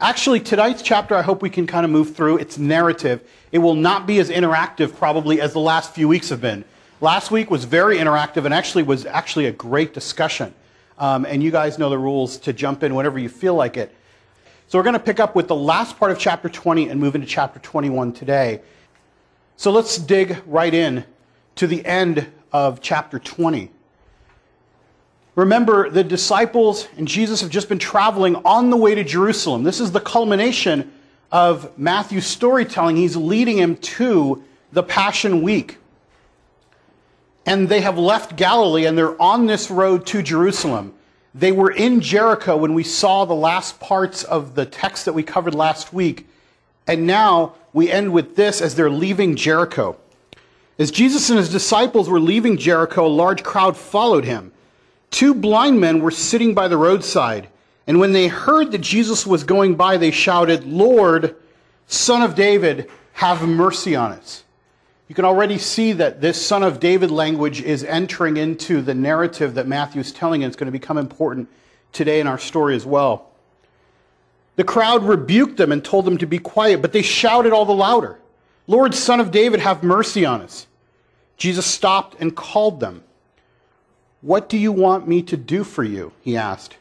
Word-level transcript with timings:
Actually, 0.00 0.40
tonight's 0.40 0.82
chapter, 0.82 1.14
I 1.14 1.22
hope 1.22 1.40
we 1.40 1.48
can 1.48 1.66
kind 1.66 1.86
of 1.86 1.90
move 1.90 2.14
through. 2.14 2.36
It's 2.36 2.58
narrative. 2.58 3.26
It 3.50 3.58
will 3.58 3.74
not 3.74 4.06
be 4.06 4.18
as 4.18 4.28
interactive, 4.28 4.94
probably, 4.94 5.40
as 5.40 5.54
the 5.54 5.60
last 5.60 5.94
few 5.94 6.06
weeks 6.06 6.28
have 6.28 6.40
been. 6.40 6.66
Last 7.00 7.30
week 7.30 7.50
was 7.50 7.64
very 7.64 7.96
interactive 7.96 8.44
and 8.44 8.52
actually 8.52 8.82
was 8.82 9.06
actually 9.06 9.46
a 9.46 9.52
great 9.52 9.94
discussion. 9.94 10.54
Um, 10.98 11.24
and 11.24 11.42
you 11.42 11.50
guys 11.50 11.78
know 11.78 11.88
the 11.88 11.98
rules 11.98 12.36
to 12.38 12.52
jump 12.52 12.82
in 12.82 12.94
whenever 12.94 13.18
you 13.18 13.30
feel 13.30 13.54
like 13.54 13.78
it. 13.78 13.94
So 14.68 14.78
we're 14.78 14.82
going 14.82 14.94
to 14.94 15.00
pick 15.00 15.18
up 15.18 15.34
with 15.34 15.48
the 15.48 15.56
last 15.56 15.98
part 15.98 16.10
of 16.10 16.18
chapter 16.18 16.50
20 16.50 16.90
and 16.90 17.00
move 17.00 17.14
into 17.14 17.26
chapter 17.26 17.58
21 17.58 18.12
today. 18.12 18.60
So 19.56 19.70
let's 19.70 19.96
dig 19.96 20.36
right 20.46 20.74
in 20.74 21.04
to 21.54 21.66
the 21.66 21.84
end 21.86 22.30
of 22.52 22.82
chapter 22.82 23.18
20. 23.18 23.70
Remember, 25.36 25.90
the 25.90 26.02
disciples 26.02 26.88
and 26.96 27.06
Jesus 27.06 27.42
have 27.42 27.50
just 27.50 27.68
been 27.68 27.78
traveling 27.78 28.36
on 28.36 28.70
the 28.70 28.76
way 28.76 28.94
to 28.94 29.04
Jerusalem. 29.04 29.62
This 29.62 29.80
is 29.80 29.92
the 29.92 30.00
culmination 30.00 30.90
of 31.30 31.78
Matthew's 31.78 32.26
storytelling. 32.26 32.96
He's 32.96 33.16
leading 33.16 33.58
him 33.58 33.76
to 33.76 34.42
the 34.72 34.82
Passion 34.82 35.42
Week. 35.42 35.76
And 37.44 37.68
they 37.68 37.82
have 37.82 37.98
left 37.98 38.36
Galilee 38.36 38.86
and 38.86 38.96
they're 38.96 39.20
on 39.20 39.46
this 39.46 39.70
road 39.70 40.06
to 40.06 40.22
Jerusalem. 40.22 40.94
They 41.34 41.52
were 41.52 41.70
in 41.70 42.00
Jericho 42.00 42.56
when 42.56 42.72
we 42.72 42.82
saw 42.82 43.26
the 43.26 43.34
last 43.34 43.78
parts 43.78 44.24
of 44.24 44.54
the 44.54 44.64
text 44.64 45.04
that 45.04 45.12
we 45.12 45.22
covered 45.22 45.54
last 45.54 45.92
week. 45.92 46.26
And 46.86 47.06
now 47.06 47.56
we 47.74 47.90
end 47.90 48.14
with 48.14 48.36
this 48.36 48.62
as 48.62 48.74
they're 48.74 48.90
leaving 48.90 49.36
Jericho. 49.36 49.98
As 50.78 50.90
Jesus 50.90 51.28
and 51.28 51.38
his 51.38 51.50
disciples 51.50 52.08
were 52.08 52.20
leaving 52.20 52.56
Jericho, 52.56 53.06
a 53.06 53.08
large 53.08 53.42
crowd 53.42 53.76
followed 53.76 54.24
him. 54.24 54.52
Two 55.10 55.34
blind 55.34 55.80
men 55.80 56.00
were 56.00 56.10
sitting 56.10 56.54
by 56.54 56.68
the 56.68 56.76
roadside, 56.76 57.48
and 57.86 58.00
when 58.00 58.12
they 58.12 58.28
heard 58.28 58.72
that 58.72 58.80
Jesus 58.80 59.26
was 59.26 59.44
going 59.44 59.76
by, 59.76 59.96
they 59.96 60.10
shouted, 60.10 60.64
Lord, 60.64 61.36
Son 61.86 62.22
of 62.22 62.34
David, 62.34 62.90
have 63.12 63.46
mercy 63.46 63.94
on 63.94 64.12
us. 64.12 64.44
You 65.08 65.14
can 65.14 65.24
already 65.24 65.56
see 65.58 65.92
that 65.92 66.20
this 66.20 66.44
Son 66.44 66.62
of 66.62 66.80
David 66.80 67.10
language 67.10 67.62
is 67.62 67.84
entering 67.84 68.36
into 68.36 68.82
the 68.82 68.94
narrative 68.94 69.54
that 69.54 69.68
Matthew 69.68 70.00
is 70.00 70.12
telling, 70.12 70.42
and 70.42 70.50
it's 70.50 70.56
going 70.58 70.66
to 70.66 70.72
become 70.72 70.98
important 70.98 71.48
today 71.92 72.20
in 72.20 72.26
our 72.26 72.38
story 72.38 72.74
as 72.74 72.84
well. 72.84 73.30
The 74.56 74.64
crowd 74.64 75.04
rebuked 75.04 75.58
them 75.58 75.70
and 75.70 75.84
told 75.84 76.06
them 76.06 76.18
to 76.18 76.26
be 76.26 76.38
quiet, 76.38 76.82
but 76.82 76.92
they 76.92 77.02
shouted 77.02 77.52
all 77.52 77.64
the 77.64 77.72
louder, 77.72 78.18
Lord, 78.66 78.94
Son 78.94 79.20
of 79.20 79.30
David, 79.30 79.60
have 79.60 79.84
mercy 79.84 80.24
on 80.26 80.42
us. 80.42 80.66
Jesus 81.36 81.66
stopped 81.66 82.16
and 82.18 82.34
called 82.34 82.80
them. 82.80 83.04
What 84.26 84.48
do 84.48 84.58
you 84.58 84.72
want 84.72 85.06
me 85.06 85.22
to 85.22 85.36
do 85.36 85.62
for 85.62 85.84
you? 85.84 86.10
He 86.20 86.36
asked. 86.36 86.78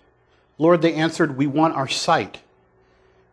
Lord, 0.58 0.82
they 0.82 0.96
answered, 0.96 1.38
We 1.38 1.46
want 1.46 1.76
our 1.76 1.88
sight. 1.88 2.40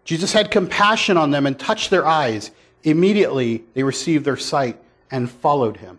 Jesus 0.05 0.34
had 0.34 0.50
compassion 0.50 1.16
on 1.16 1.30
them 1.30 1.46
and 1.46 1.58
touched 1.58 1.88
their 1.88 2.05
eyes. 2.06 2.50
Immediately 2.83 3.64
they 3.72 3.83
received 3.83 4.27
their 4.27 4.36
sight 4.36 4.78
and 5.10 5.30
followed 5.30 5.78
him. 5.78 5.98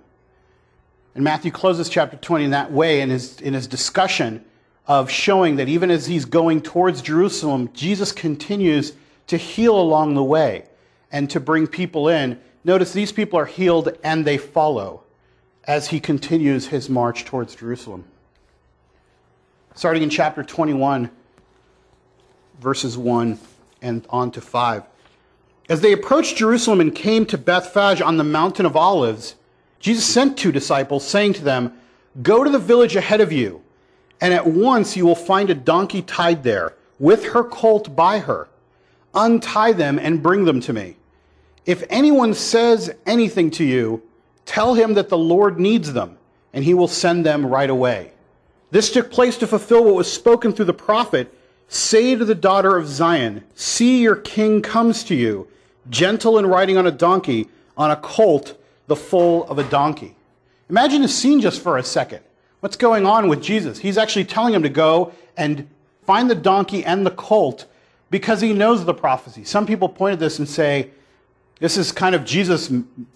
And 1.16 1.24
Matthew 1.24 1.50
closes 1.50 1.90
chapter 1.90 2.16
20 2.16 2.46
in 2.46 2.52
that 2.52 2.72
way 2.72 3.02
in 3.02 3.10
his, 3.10 3.42
in 3.42 3.56
his 3.56 3.66
discussion 3.66 4.46
of 4.86 5.10
showing 5.10 5.56
that 5.56 5.68
even 5.68 5.90
as 5.90 6.06
he's 6.06 6.26
going 6.26 6.62
towards 6.62 7.02
Jerusalem, 7.02 7.72
Jesus 7.74 8.12
continues 8.12 8.94
to 9.26 9.38
heal 9.38 9.76
along 9.76 10.14
the 10.14 10.24
way 10.24 10.66
and 11.12 11.32
to 11.32 11.40
bring 11.40 11.66
people 11.66 12.10
in. 12.10 12.40
Notice 12.64 12.94
these 12.94 13.12
people 13.12 13.40
are 13.40 13.48
healed 13.48 13.98
and 14.04 14.24
they 14.24 14.38
follow 14.38 15.02
as 15.66 15.88
he 15.88 16.00
continues 16.00 16.68
his 16.68 16.90
march 16.90 17.26
towards 17.26 17.56
Jerusalem. 17.56 18.06
Starting 19.76 20.04
in 20.04 20.10
chapter 20.10 20.44
21, 20.44 21.10
verses 22.60 22.98
1 22.98 23.40
and 23.82 24.06
on 24.10 24.32
to 24.32 24.42
5. 24.42 24.84
As 25.70 25.82
they 25.82 25.94
approached 25.94 26.38
Jerusalem 26.38 26.82
and 26.82 26.94
came 26.94 27.26
to 27.28 27.38
Bethphage 27.38 28.02
on 28.02 28.18
the 28.18 28.24
mountain 28.24 28.66
of 28.66 28.76
Olives, 28.76 29.36
Jesus 29.80 30.06
sent 30.06 30.38
two 30.38 30.52
disciples, 30.52 31.08
saying 31.08 31.34
to 31.34 31.44
them, 31.44 31.74
Go 32.22 32.44
to 32.44 32.50
the 32.50 32.60
village 32.60 32.96
ahead 32.96 33.22
of 33.22 33.32
you, 33.32 33.62
and 34.22 34.34
at 34.34 34.46
once 34.46 34.96
you 34.96 35.06
will 35.06 35.16
find 35.16 35.50
a 35.50 35.56
donkey 35.56 36.02
tied 36.02 36.44
there, 36.44 36.76
with 37.00 37.26
her 37.28 37.44
colt 37.44 37.96
by 37.96 38.20
her. 38.20 38.48
Untie 39.14 39.74
them 39.74 39.98
and 40.00 40.24
bring 40.24 40.46
them 40.46 40.60
to 40.62 40.74
me. 40.74 40.98
If 41.66 41.84
anyone 41.90 42.34
says 42.34 42.94
anything 43.06 43.52
to 43.52 43.64
you, 43.64 44.04
Tell 44.46 44.74
him 44.74 44.94
that 44.96 45.10
the 45.10 45.18
Lord 45.18 45.60
needs 45.60 45.94
them, 45.94 46.18
and 46.54 46.64
he 46.64 46.74
will 46.74 46.88
send 46.88 47.26
them 47.26 47.46
right 47.46 47.70
away. 47.70 48.12
This 48.72 48.92
took 48.92 49.12
place 49.12 49.38
to 49.38 49.48
fulfill 49.48 49.84
what 49.84 49.96
was 49.96 50.12
spoken 50.12 50.52
through 50.52 50.66
the 50.66 50.74
prophet 50.74 51.34
Say 51.74 52.16
to 52.16 52.24
the 52.24 52.36
daughter 52.36 52.78
of 52.78 52.88
Zion, 52.88 53.44
See, 53.56 54.02
your 54.02 54.16
king 54.16 54.62
comes 54.62 55.04
to 55.06 55.16
you, 55.16 55.48
gentle 55.90 56.38
and 56.38 56.48
riding 56.48 56.78
on 56.78 56.86
a 56.86 56.92
donkey, 56.92 57.50
on 57.76 57.90
a 57.90 57.96
colt, 57.96 58.62
the 58.86 58.96
foal 58.96 59.46
of 59.46 59.58
a 59.58 59.64
donkey. 59.64 60.16
Imagine 60.70 61.02
the 61.02 61.08
scene 61.08 61.42
just 61.42 61.62
for 61.62 61.80
a 61.80 61.84
second. 61.84 62.20
What's 62.60 62.76
going 62.76 63.08
on 63.08 63.28
with 63.28 63.42
Jesus? 63.42 63.80
He's 63.80 63.98
actually 63.98 64.26
telling 64.26 64.54
him 64.54 64.62
to 64.62 64.70
go 64.70 65.14
and 65.36 65.68
find 66.06 66.30
the 66.30 66.36
donkey 66.36 66.86
and 66.86 67.06
the 67.06 67.12
colt 67.12 67.66
because 68.12 68.40
he 68.40 68.54
knows 68.54 68.86
the 68.86 68.94
prophecy. 68.94 69.44
Some 69.44 69.66
people 69.66 69.90
point 69.90 70.14
at 70.14 70.20
this 70.20 70.38
and 70.38 70.48
say, 70.48 70.92
this 71.64 71.78
is 71.78 71.94
kind 71.94 72.14
of 72.14 72.26
Jesus 72.26 72.70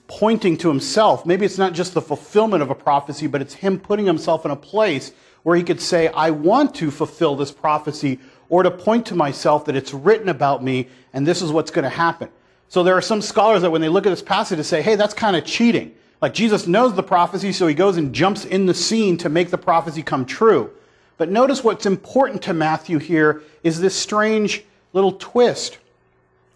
pointing 0.08 0.56
to 0.60 0.70
himself. 0.70 1.26
Maybe 1.26 1.46
it's 1.46 1.58
not 1.58 1.74
just 1.74 1.94
the 1.94 2.02
fulfillment 2.02 2.64
of 2.64 2.70
a 2.70 2.76
prophecy, 2.76 3.28
but 3.28 3.42
it's 3.42 3.54
him 3.54 3.78
putting 3.78 4.06
himself 4.06 4.46
in 4.46 4.52
a 4.52 4.56
place 4.56 5.12
where 5.44 5.58
he 5.58 5.64
could 5.64 5.82
say, 5.82 6.08
I 6.08 6.30
want 6.30 6.74
to 6.76 6.90
fulfill 6.90 7.36
this 7.36 7.52
prophecy, 7.52 8.20
or 8.48 8.64
to 8.64 8.72
point 8.72 9.06
to 9.08 9.16
myself 9.16 9.66
that 9.66 9.76
it's 9.76 9.94
written 9.94 10.30
about 10.30 10.64
me, 10.64 10.88
and 11.12 11.28
this 11.28 11.42
is 11.42 11.52
what's 11.52 11.72
going 11.72 11.84
to 11.84 11.90
happen. 11.90 12.30
So 12.70 12.84
there 12.84 12.96
are 12.96 13.02
some 13.02 13.22
scholars 13.22 13.64
that 13.64 13.72
when 13.72 13.82
they 13.82 13.90
look 13.90 14.06
at 14.06 14.12
this 14.12 14.22
passage, 14.22 14.56
they 14.56 14.64
say, 14.64 14.82
hey, 14.82 14.96
that's 14.96 15.14
kind 15.14 15.36
of 15.36 15.44
cheating. 15.44 15.94
Like 16.22 16.34
Jesus 16.34 16.68
knows 16.68 16.96
the 16.96 17.04
prophecy, 17.04 17.52
so 17.52 17.68
he 17.68 17.76
goes 17.76 17.98
and 17.98 18.16
jumps 18.16 18.46
in 18.46 18.66
the 18.66 18.74
scene 18.74 19.18
to 19.18 19.28
make 19.28 19.50
the 19.50 19.58
prophecy 19.58 20.04
come 20.04 20.26
true. 20.26 20.72
But 21.18 21.30
notice 21.30 21.66
what's 21.66 21.86
important 21.86 22.42
to 22.44 22.54
Matthew 22.54 22.98
here 22.98 23.42
is 23.64 23.82
this 23.82 23.94
strange 23.94 24.64
little 24.94 25.12
twist 25.12 25.80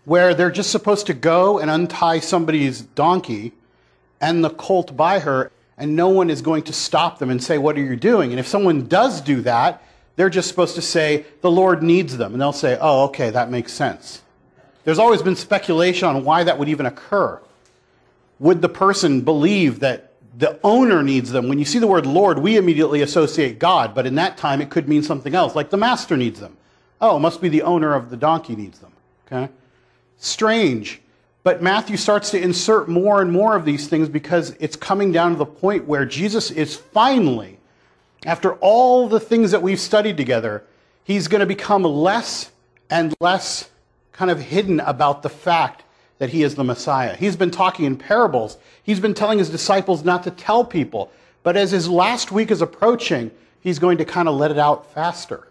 where 0.05 0.33
they're 0.33 0.51
just 0.51 0.71
supposed 0.71 1.07
to 1.07 1.13
go 1.13 1.59
and 1.59 1.69
untie 1.69 2.19
somebody's 2.19 2.81
donkey 2.81 3.53
and 4.19 4.43
the 4.43 4.49
colt 4.49 4.95
by 4.95 5.19
her, 5.19 5.51
and 5.77 5.95
no 5.95 6.09
one 6.09 6.29
is 6.29 6.41
going 6.41 6.63
to 6.63 6.73
stop 6.73 7.19
them 7.19 7.29
and 7.29 7.43
say, 7.43 7.57
What 7.57 7.75
are 7.75 7.81
you 7.81 7.95
doing? 7.95 8.31
And 8.31 8.39
if 8.39 8.47
someone 8.47 8.87
does 8.87 9.21
do 9.21 9.41
that, 9.41 9.83
they're 10.15 10.29
just 10.29 10.47
supposed 10.47 10.75
to 10.75 10.81
say, 10.81 11.25
The 11.41 11.51
Lord 11.51 11.81
needs 11.81 12.17
them. 12.17 12.33
And 12.33 12.41
they'll 12.41 12.53
say, 12.53 12.77
Oh, 12.79 13.05
okay, 13.05 13.29
that 13.31 13.49
makes 13.49 13.73
sense. 13.73 14.21
There's 14.83 14.99
always 14.99 15.21
been 15.21 15.35
speculation 15.35 16.07
on 16.07 16.23
why 16.23 16.43
that 16.43 16.57
would 16.57 16.69
even 16.69 16.85
occur. 16.85 17.39
Would 18.39 18.61
the 18.61 18.69
person 18.69 19.21
believe 19.21 19.79
that 19.81 20.13
the 20.37 20.59
owner 20.63 21.03
needs 21.03 21.31
them? 21.31 21.47
When 21.47 21.59
you 21.59 21.65
see 21.65 21.79
the 21.79 21.87
word 21.87 22.05
Lord, 22.05 22.39
we 22.39 22.57
immediately 22.57 23.01
associate 23.01 23.59
God, 23.59 23.93
but 23.93 24.07
in 24.07 24.15
that 24.15 24.37
time 24.37 24.61
it 24.61 24.69
could 24.69 24.89
mean 24.89 25.03
something 25.03 25.35
else, 25.35 25.55
like 25.55 25.69
the 25.69 25.77
master 25.77 26.17
needs 26.17 26.39
them. 26.39 26.57
Oh, 26.99 27.17
it 27.17 27.19
must 27.19 27.41
be 27.41 27.49
the 27.49 27.61
owner 27.63 27.93
of 27.93 28.09
the 28.09 28.17
donkey 28.17 28.55
needs 28.55 28.79
them. 28.79 28.91
Okay? 29.27 29.51
Strange. 30.21 31.01
But 31.43 31.61
Matthew 31.61 31.97
starts 31.97 32.31
to 32.31 32.41
insert 32.41 32.87
more 32.87 33.21
and 33.21 33.31
more 33.31 33.55
of 33.55 33.65
these 33.65 33.87
things 33.87 34.07
because 34.07 34.55
it's 34.59 34.75
coming 34.75 35.11
down 35.11 35.31
to 35.31 35.37
the 35.37 35.45
point 35.45 35.85
where 35.85 36.05
Jesus 36.05 36.51
is 36.51 36.75
finally, 36.75 37.57
after 38.25 38.53
all 38.55 39.09
the 39.09 39.19
things 39.19 39.51
that 39.51 39.61
we've 39.61 39.79
studied 39.79 40.17
together, 40.17 40.63
he's 41.03 41.27
going 41.27 41.39
to 41.39 41.47
become 41.47 41.83
less 41.83 42.51
and 42.89 43.13
less 43.19 43.69
kind 44.11 44.29
of 44.29 44.39
hidden 44.39 44.79
about 44.81 45.23
the 45.23 45.29
fact 45.29 45.83
that 46.19 46.29
he 46.29 46.43
is 46.43 46.53
the 46.53 46.63
Messiah. 46.63 47.15
He's 47.15 47.35
been 47.35 47.49
talking 47.49 47.85
in 47.85 47.97
parables. 47.97 48.57
He's 48.83 48.99
been 48.99 49.15
telling 49.15 49.39
his 49.39 49.49
disciples 49.49 50.05
not 50.05 50.21
to 50.23 50.31
tell 50.31 50.63
people. 50.63 51.11
But 51.41 51.57
as 51.57 51.71
his 51.71 51.89
last 51.89 52.31
week 52.31 52.51
is 52.51 52.61
approaching, 52.61 53.31
he's 53.61 53.79
going 53.79 53.97
to 53.97 54.05
kind 54.05 54.27
of 54.27 54.35
let 54.35 54.51
it 54.51 54.59
out 54.59 54.93
faster 54.93 55.47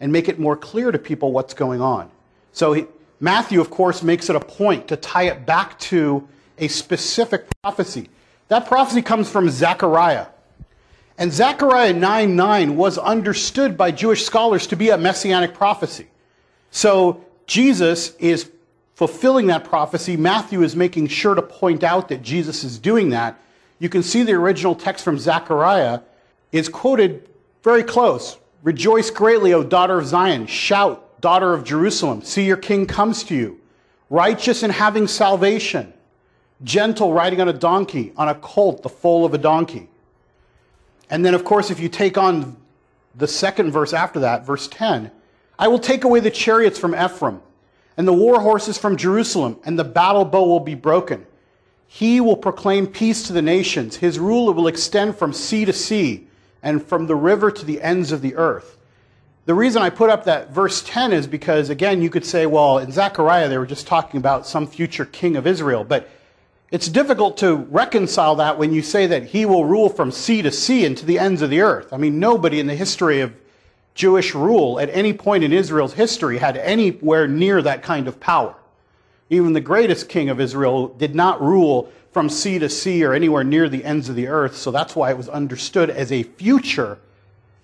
and 0.00 0.10
make 0.10 0.28
it 0.28 0.40
more 0.40 0.56
clear 0.56 0.90
to 0.90 0.98
people 0.98 1.30
what's 1.30 1.54
going 1.54 1.80
on. 1.80 2.10
So 2.52 2.72
he, 2.72 2.86
Matthew, 3.20 3.60
of 3.60 3.70
course, 3.70 4.02
makes 4.02 4.30
it 4.30 4.36
a 4.36 4.40
point 4.40 4.88
to 4.88 4.96
tie 4.96 5.24
it 5.24 5.44
back 5.44 5.78
to 5.80 6.26
a 6.58 6.68
specific 6.68 7.46
prophecy. 7.62 8.08
That 8.48 8.66
prophecy 8.66 9.02
comes 9.02 9.28
from 9.28 9.50
Zechariah. 9.50 10.26
And 11.18 11.30
Zechariah 11.30 11.92
9 11.92 12.34
9 12.34 12.76
was 12.76 12.96
understood 12.96 13.76
by 13.76 13.90
Jewish 13.90 14.24
scholars 14.24 14.66
to 14.68 14.76
be 14.76 14.88
a 14.88 14.96
messianic 14.96 15.52
prophecy. 15.52 16.08
So 16.70 17.22
Jesus 17.46 18.14
is 18.16 18.50
fulfilling 18.94 19.46
that 19.48 19.64
prophecy. 19.64 20.16
Matthew 20.16 20.62
is 20.62 20.74
making 20.74 21.08
sure 21.08 21.34
to 21.34 21.42
point 21.42 21.84
out 21.84 22.08
that 22.08 22.22
Jesus 22.22 22.64
is 22.64 22.78
doing 22.78 23.10
that. 23.10 23.38
You 23.78 23.88
can 23.88 24.02
see 24.02 24.22
the 24.22 24.32
original 24.32 24.74
text 24.74 25.04
from 25.04 25.18
Zechariah 25.18 26.00
is 26.52 26.68
quoted 26.68 27.28
very 27.62 27.82
close. 27.82 28.38
Rejoice 28.62 29.10
greatly, 29.10 29.52
O 29.52 29.62
daughter 29.62 29.98
of 29.98 30.06
Zion. 30.06 30.46
Shout, 30.46 31.06
daughter 31.20 31.52
of 31.52 31.64
Jerusalem, 31.64 32.22
see 32.22 32.44
your 32.44 32.56
king 32.56 32.86
comes 32.86 33.22
to 33.24 33.34
you, 33.34 33.60
righteous 34.08 34.62
and 34.62 34.72
having 34.72 35.06
salvation, 35.06 35.92
gentle, 36.62 37.12
riding 37.12 37.40
on 37.40 37.48
a 37.48 37.52
donkey, 37.52 38.12
on 38.16 38.28
a 38.28 38.34
colt, 38.34 38.82
the 38.82 38.88
foal 38.88 39.24
of 39.24 39.34
a 39.34 39.38
donkey. 39.38 39.88
And 41.10 41.24
then, 41.24 41.34
of 41.34 41.44
course, 41.44 41.70
if 41.70 41.80
you 41.80 41.88
take 41.88 42.16
on 42.16 42.56
the 43.14 43.26
second 43.26 43.72
verse 43.72 43.92
after 43.92 44.20
that, 44.20 44.46
verse 44.46 44.68
10, 44.68 45.10
I 45.58 45.68
will 45.68 45.78
take 45.78 46.04
away 46.04 46.20
the 46.20 46.30
chariots 46.30 46.78
from 46.78 46.94
Ephraim 46.94 47.42
and 47.96 48.06
the 48.06 48.12
war 48.12 48.40
horses 48.40 48.78
from 48.78 48.96
Jerusalem, 48.96 49.58
and 49.64 49.78
the 49.78 49.84
battle 49.84 50.24
bow 50.24 50.46
will 50.46 50.60
be 50.60 50.74
broken. 50.74 51.26
He 51.86 52.20
will 52.20 52.36
proclaim 52.36 52.86
peace 52.86 53.24
to 53.26 53.32
the 53.32 53.42
nations. 53.42 53.96
His 53.96 54.18
rule 54.18 54.54
will 54.54 54.68
extend 54.68 55.16
from 55.16 55.32
sea 55.32 55.64
to 55.64 55.72
sea 55.72 56.28
and 56.62 56.82
from 56.82 57.06
the 57.06 57.16
river 57.16 57.50
to 57.50 57.64
the 57.64 57.82
ends 57.82 58.12
of 58.12 58.22
the 58.22 58.36
earth. 58.36 58.78
The 59.46 59.54
reason 59.54 59.80
I 59.80 59.90
put 59.90 60.10
up 60.10 60.24
that 60.24 60.50
verse 60.50 60.82
10 60.82 61.12
is 61.12 61.26
because, 61.26 61.70
again, 61.70 62.02
you 62.02 62.10
could 62.10 62.26
say, 62.26 62.44
well, 62.46 62.78
in 62.78 62.92
Zechariah, 62.92 63.48
they 63.48 63.56
were 63.56 63.66
just 63.66 63.86
talking 63.86 64.18
about 64.18 64.46
some 64.46 64.66
future 64.66 65.06
king 65.06 65.36
of 65.36 65.46
Israel. 65.46 65.82
But 65.82 66.08
it's 66.70 66.88
difficult 66.88 67.38
to 67.38 67.56
reconcile 67.56 68.36
that 68.36 68.58
when 68.58 68.72
you 68.72 68.82
say 68.82 69.06
that 69.06 69.24
he 69.24 69.46
will 69.46 69.64
rule 69.64 69.88
from 69.88 70.12
sea 70.12 70.42
to 70.42 70.52
sea 70.52 70.84
and 70.84 70.96
to 70.98 71.06
the 71.06 71.18
ends 71.18 71.42
of 71.42 71.50
the 71.50 71.62
earth. 71.62 71.92
I 71.92 71.96
mean, 71.96 72.20
nobody 72.20 72.60
in 72.60 72.66
the 72.66 72.76
history 72.76 73.20
of 73.20 73.34
Jewish 73.94 74.34
rule 74.34 74.78
at 74.78 74.90
any 74.90 75.12
point 75.12 75.42
in 75.42 75.52
Israel's 75.52 75.94
history 75.94 76.38
had 76.38 76.56
anywhere 76.56 77.26
near 77.26 77.60
that 77.62 77.82
kind 77.82 78.06
of 78.06 78.20
power. 78.20 78.54
Even 79.30 79.52
the 79.52 79.60
greatest 79.60 80.08
king 80.08 80.28
of 80.28 80.38
Israel 80.38 80.88
did 80.88 81.14
not 81.14 81.42
rule 81.42 81.90
from 82.12 82.28
sea 82.28 82.58
to 82.58 82.68
sea 82.68 83.04
or 83.04 83.14
anywhere 83.14 83.44
near 83.44 83.68
the 83.68 83.84
ends 83.84 84.08
of 84.08 84.16
the 84.16 84.28
earth, 84.28 84.56
so 84.56 84.70
that's 84.70 84.94
why 84.94 85.10
it 85.10 85.16
was 85.16 85.28
understood 85.28 85.90
as 85.90 86.12
a 86.12 86.24
future 86.24 86.98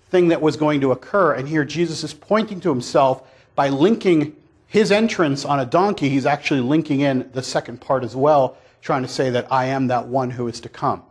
thing 0.09 0.29
that 0.29 0.41
was 0.41 0.57
going 0.57 0.81
to 0.81 0.91
occur. 0.91 1.33
And 1.33 1.47
here 1.47 1.65
Jesus 1.65 2.03
is 2.03 2.13
pointing 2.13 2.59
to 2.61 2.69
himself 2.69 3.23
by 3.55 3.69
linking 3.69 4.35
his 4.67 4.91
entrance 4.91 5.45
on 5.45 5.59
a 5.59 5.65
donkey, 5.65 6.09
he's 6.09 6.25
actually 6.25 6.59
linking 6.59 6.99
in 7.01 7.29
the 7.33 7.41
second 7.41 7.79
part 7.79 8.03
as 8.03 8.15
well, 8.15 8.57
trying 8.81 9.01
to 9.01 9.07
say 9.07 9.29
that 9.29 9.51
I 9.51 9.65
am 9.65 9.87
that 9.87 10.07
one 10.07 10.29
who 10.29 10.47
is 10.47 10.59
to 10.61 10.69
come. 10.69 11.03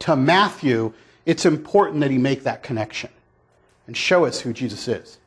To 0.00 0.14
Matthew, 0.14 0.92
it's 1.24 1.46
important 1.46 2.00
that 2.00 2.10
he 2.10 2.18
make 2.18 2.42
that 2.44 2.62
connection 2.62 3.10
and 3.86 3.96
show 3.96 4.24
us 4.24 4.40
who 4.40 4.52
Jesus 4.52 4.88
is. 4.88 5.18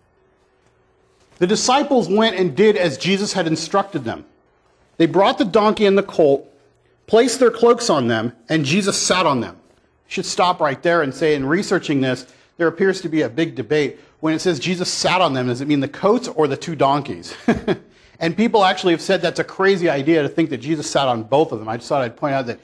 The 1.39 1.47
disciples 1.47 2.07
went 2.07 2.37
and 2.37 2.55
did 2.55 2.77
as 2.77 2.97
Jesus 2.97 3.33
had 3.33 3.47
instructed 3.47 4.03
them. 4.03 4.25
They 4.97 5.05
brought 5.05 5.37
the 5.37 5.45
donkey 5.45 5.85
and 5.85 5.97
the 5.97 6.03
colt, 6.03 6.49
placed 7.07 7.39
their 7.39 7.51
cloaks 7.51 7.89
on 7.89 8.07
them, 8.07 8.31
and 8.47 8.63
Jesus 8.63 8.97
sat 8.97 9.25
on 9.25 9.41
them. 9.41 9.55
You 10.07 10.11
should 10.11 10.25
stop 10.25 10.61
right 10.61 10.81
there 10.81 11.01
and 11.01 11.13
say, 11.13 11.35
in 11.35 11.45
researching 11.45 11.99
this, 11.99 12.27
there 12.57 12.67
appears 12.67 13.01
to 13.01 13.09
be 13.09 13.21
a 13.21 13.29
big 13.29 13.55
debate. 13.55 13.99
When 14.19 14.33
it 14.33 14.39
says 14.39 14.59
Jesus 14.59 14.91
sat 14.91 15.21
on 15.21 15.33
them, 15.33 15.47
does 15.47 15.61
it 15.61 15.67
mean 15.67 15.79
the 15.79 15.87
coats 15.87 16.27
or 16.27 16.47
the 16.47 16.57
two 16.57 16.75
donkeys? 16.75 17.35
and 18.19 18.35
people 18.35 18.63
actually 18.63 18.93
have 18.93 19.01
said 19.01 19.21
that's 19.21 19.39
a 19.39 19.43
crazy 19.43 19.89
idea 19.89 20.21
to 20.21 20.29
think 20.29 20.49
that 20.49 20.57
Jesus 20.57 20.89
sat 20.89 21.07
on 21.07 21.23
both 21.23 21.51
of 21.51 21.59
them. 21.59 21.67
I 21.67 21.77
just 21.77 21.89
thought 21.89 22.01
I'd 22.01 22.17
point 22.17 22.33
out 22.33 22.47
that 22.47 22.59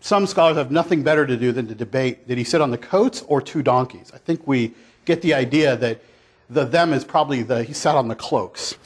some 0.00 0.26
scholars 0.26 0.56
have 0.56 0.70
nothing 0.70 1.02
better 1.02 1.26
to 1.26 1.36
do 1.36 1.52
than 1.52 1.68
to 1.68 1.74
debate 1.74 2.26
did 2.26 2.38
he 2.38 2.44
sit 2.44 2.60
on 2.60 2.70
the 2.70 2.78
coats 2.78 3.22
or 3.28 3.40
two 3.40 3.62
donkeys? 3.62 4.10
I 4.14 4.18
think 4.18 4.46
we 4.46 4.74
get 5.04 5.22
the 5.22 5.34
idea 5.34 5.76
that 5.76 6.00
the 6.48 6.64
them 6.64 6.92
is 6.92 7.04
probably 7.04 7.42
the 7.42 7.62
he 7.62 7.72
sat 7.72 7.94
on 7.94 8.08
the 8.08 8.14
cloaks. 8.14 8.76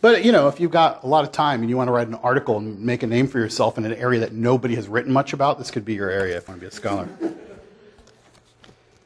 But 0.00 0.24
you 0.24 0.32
know, 0.32 0.48
if 0.48 0.60
you've 0.60 0.70
got 0.70 1.02
a 1.02 1.06
lot 1.06 1.24
of 1.24 1.32
time 1.32 1.62
and 1.62 1.70
you 1.70 1.76
want 1.76 1.88
to 1.88 1.92
write 1.92 2.08
an 2.08 2.14
article 2.16 2.58
and 2.58 2.78
make 2.78 3.02
a 3.02 3.06
name 3.06 3.26
for 3.26 3.38
yourself 3.38 3.78
in 3.78 3.86
an 3.86 3.94
area 3.94 4.20
that 4.20 4.32
nobody 4.32 4.74
has 4.74 4.86
written 4.86 5.12
much 5.12 5.32
about, 5.32 5.58
this 5.58 5.70
could 5.70 5.84
be 5.84 5.94
your 5.94 6.10
area 6.10 6.36
if 6.36 6.46
you 6.46 6.52
want 6.52 6.60
to 6.60 6.66
be 6.66 6.68
a 6.68 6.70
scholar. 6.70 7.08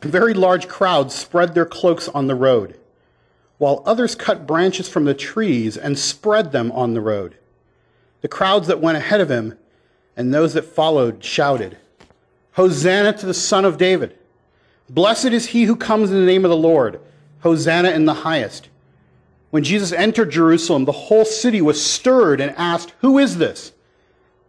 Very 0.00 0.32
large 0.32 0.68
crowds 0.68 1.14
spread 1.14 1.54
their 1.54 1.66
cloaks 1.66 2.08
on 2.08 2.28
the 2.28 2.34
road, 2.34 2.78
while 3.58 3.82
others 3.84 4.14
cut 4.14 4.46
branches 4.46 4.88
from 4.88 5.04
the 5.04 5.14
trees 5.14 5.76
and 5.76 5.98
spread 5.98 6.52
them 6.52 6.70
on 6.72 6.94
the 6.94 7.00
road. 7.00 7.36
The 8.20 8.28
crowds 8.28 8.68
that 8.68 8.80
went 8.80 8.98
ahead 8.98 9.20
of 9.20 9.30
him 9.30 9.58
and 10.16 10.32
those 10.32 10.54
that 10.54 10.64
followed 10.64 11.22
shouted, 11.22 11.78
Hosanna 12.52 13.12
to 13.18 13.26
the 13.26 13.34
Son 13.34 13.64
of 13.64 13.76
David! 13.76 14.16
Blessed 14.88 15.26
is 15.26 15.46
he 15.46 15.64
who 15.64 15.76
comes 15.76 16.10
in 16.10 16.18
the 16.18 16.26
name 16.26 16.44
of 16.44 16.50
the 16.50 16.56
Lord! 16.56 17.00
Hosanna 17.40 17.90
in 17.90 18.04
the 18.04 18.14
highest! 18.14 18.68
When 19.50 19.64
Jesus 19.64 19.92
entered 19.92 20.30
Jerusalem, 20.30 20.84
the 20.84 20.92
whole 20.92 21.24
city 21.24 21.62
was 21.62 21.84
stirred 21.84 22.40
and 22.40 22.54
asked, 22.56 22.92
Who 23.00 23.18
is 23.18 23.38
this? 23.38 23.72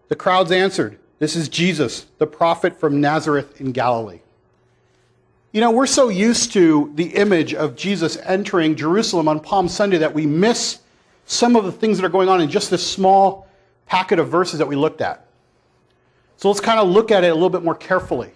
The 0.10 0.16
crowds 0.16 0.52
answered, 0.52 1.00
This 1.20 1.36
is 1.36 1.50
Jesus, 1.50 2.08
the 2.18 2.28
prophet 2.28 2.80
from 2.80 3.00
Nazareth 3.00 3.62
in 3.62 3.72
Galilee. 3.72 4.22
You 5.52 5.62
know, 5.62 5.72
we're 5.72 5.88
so 5.88 6.10
used 6.10 6.54
to 6.54 6.92
the 6.94 7.16
image 7.16 7.56
of 7.56 7.76
Jesus 7.76 8.18
entering 8.18 8.76
Jerusalem 8.76 9.28
on 9.28 9.40
Palm 9.40 9.68
Sunday 9.68 9.98
that 9.98 10.14
we 10.14 10.28
miss 10.28 10.78
some 11.26 11.56
of 11.56 11.66
the 11.66 11.72
things 11.72 11.98
that 11.98 12.06
are 12.06 12.10
going 12.10 12.30
on 12.30 12.40
in 12.40 12.52
just 12.52 12.70
this 12.70 12.86
small 12.86 13.48
packet 13.88 14.20
of 14.20 14.30
verses 14.30 14.60
that 14.60 14.68
we 14.68 14.76
looked 14.76 15.02
at. 15.02 15.26
So 16.38 16.50
let's 16.50 16.62
kind 16.62 16.80
of 16.80 16.88
look 16.88 17.10
at 17.10 17.24
it 17.24 17.30
a 17.30 17.34
little 17.34 17.50
bit 17.50 17.64
more 17.64 17.74
carefully. 17.74 18.30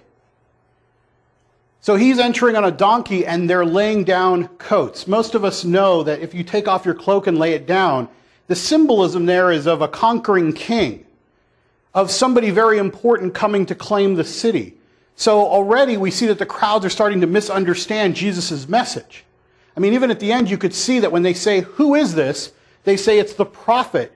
So 1.82 1.96
he's 1.96 2.18
entering 2.18 2.56
on 2.56 2.66
a 2.66 2.72
donkey 2.72 3.28
and 3.28 3.48
they're 3.48 3.66
laying 3.66 4.06
down 4.06 4.48
coats. 4.58 5.06
Most 5.06 5.36
of 5.36 5.46
us 5.46 5.64
know 5.64 6.02
that 6.02 6.22
if 6.22 6.34
you 6.34 6.44
take 6.44 6.68
off 6.68 6.84
your 6.84 6.96
cloak 6.96 7.28
and 7.28 7.38
lay 7.38 7.54
it 7.54 7.68
down, 7.68 8.10
the 8.48 8.56
symbolism 8.56 9.28
there 9.28 9.52
is 9.52 9.68
of 9.68 9.84
a 9.84 9.88
conquering 9.88 10.52
king, 10.52 11.06
of 11.94 12.10
somebody 12.10 12.50
very 12.50 12.80
important 12.80 13.36
coming 13.36 13.68
to 13.68 13.76
claim 13.76 14.16
the 14.16 14.24
city. 14.24 14.78
So 15.16 15.46
already 15.46 15.98
we 15.98 16.12
see 16.12 16.26
that 16.28 16.40
the 16.40 16.46
crowds 16.46 16.86
are 16.86 16.90
starting 16.90 17.22
to 17.22 17.28
misunderstand 17.28 18.16
Jesus' 18.16 18.68
message. 18.68 19.24
I 19.76 19.80
mean, 19.80 19.94
even 19.94 20.12
at 20.12 20.20
the 20.20 20.32
end, 20.32 20.50
you 20.50 20.58
could 20.58 20.74
see 20.74 21.00
that 21.00 21.12
when 21.12 21.24
they 21.24 21.34
say, 21.34 21.62
Who 21.62 21.96
is 21.96 22.16
this? 22.16 22.52
they 22.84 22.98
say 22.98 23.20
it's 23.20 23.34
the 23.34 23.46
prophet. 23.46 24.12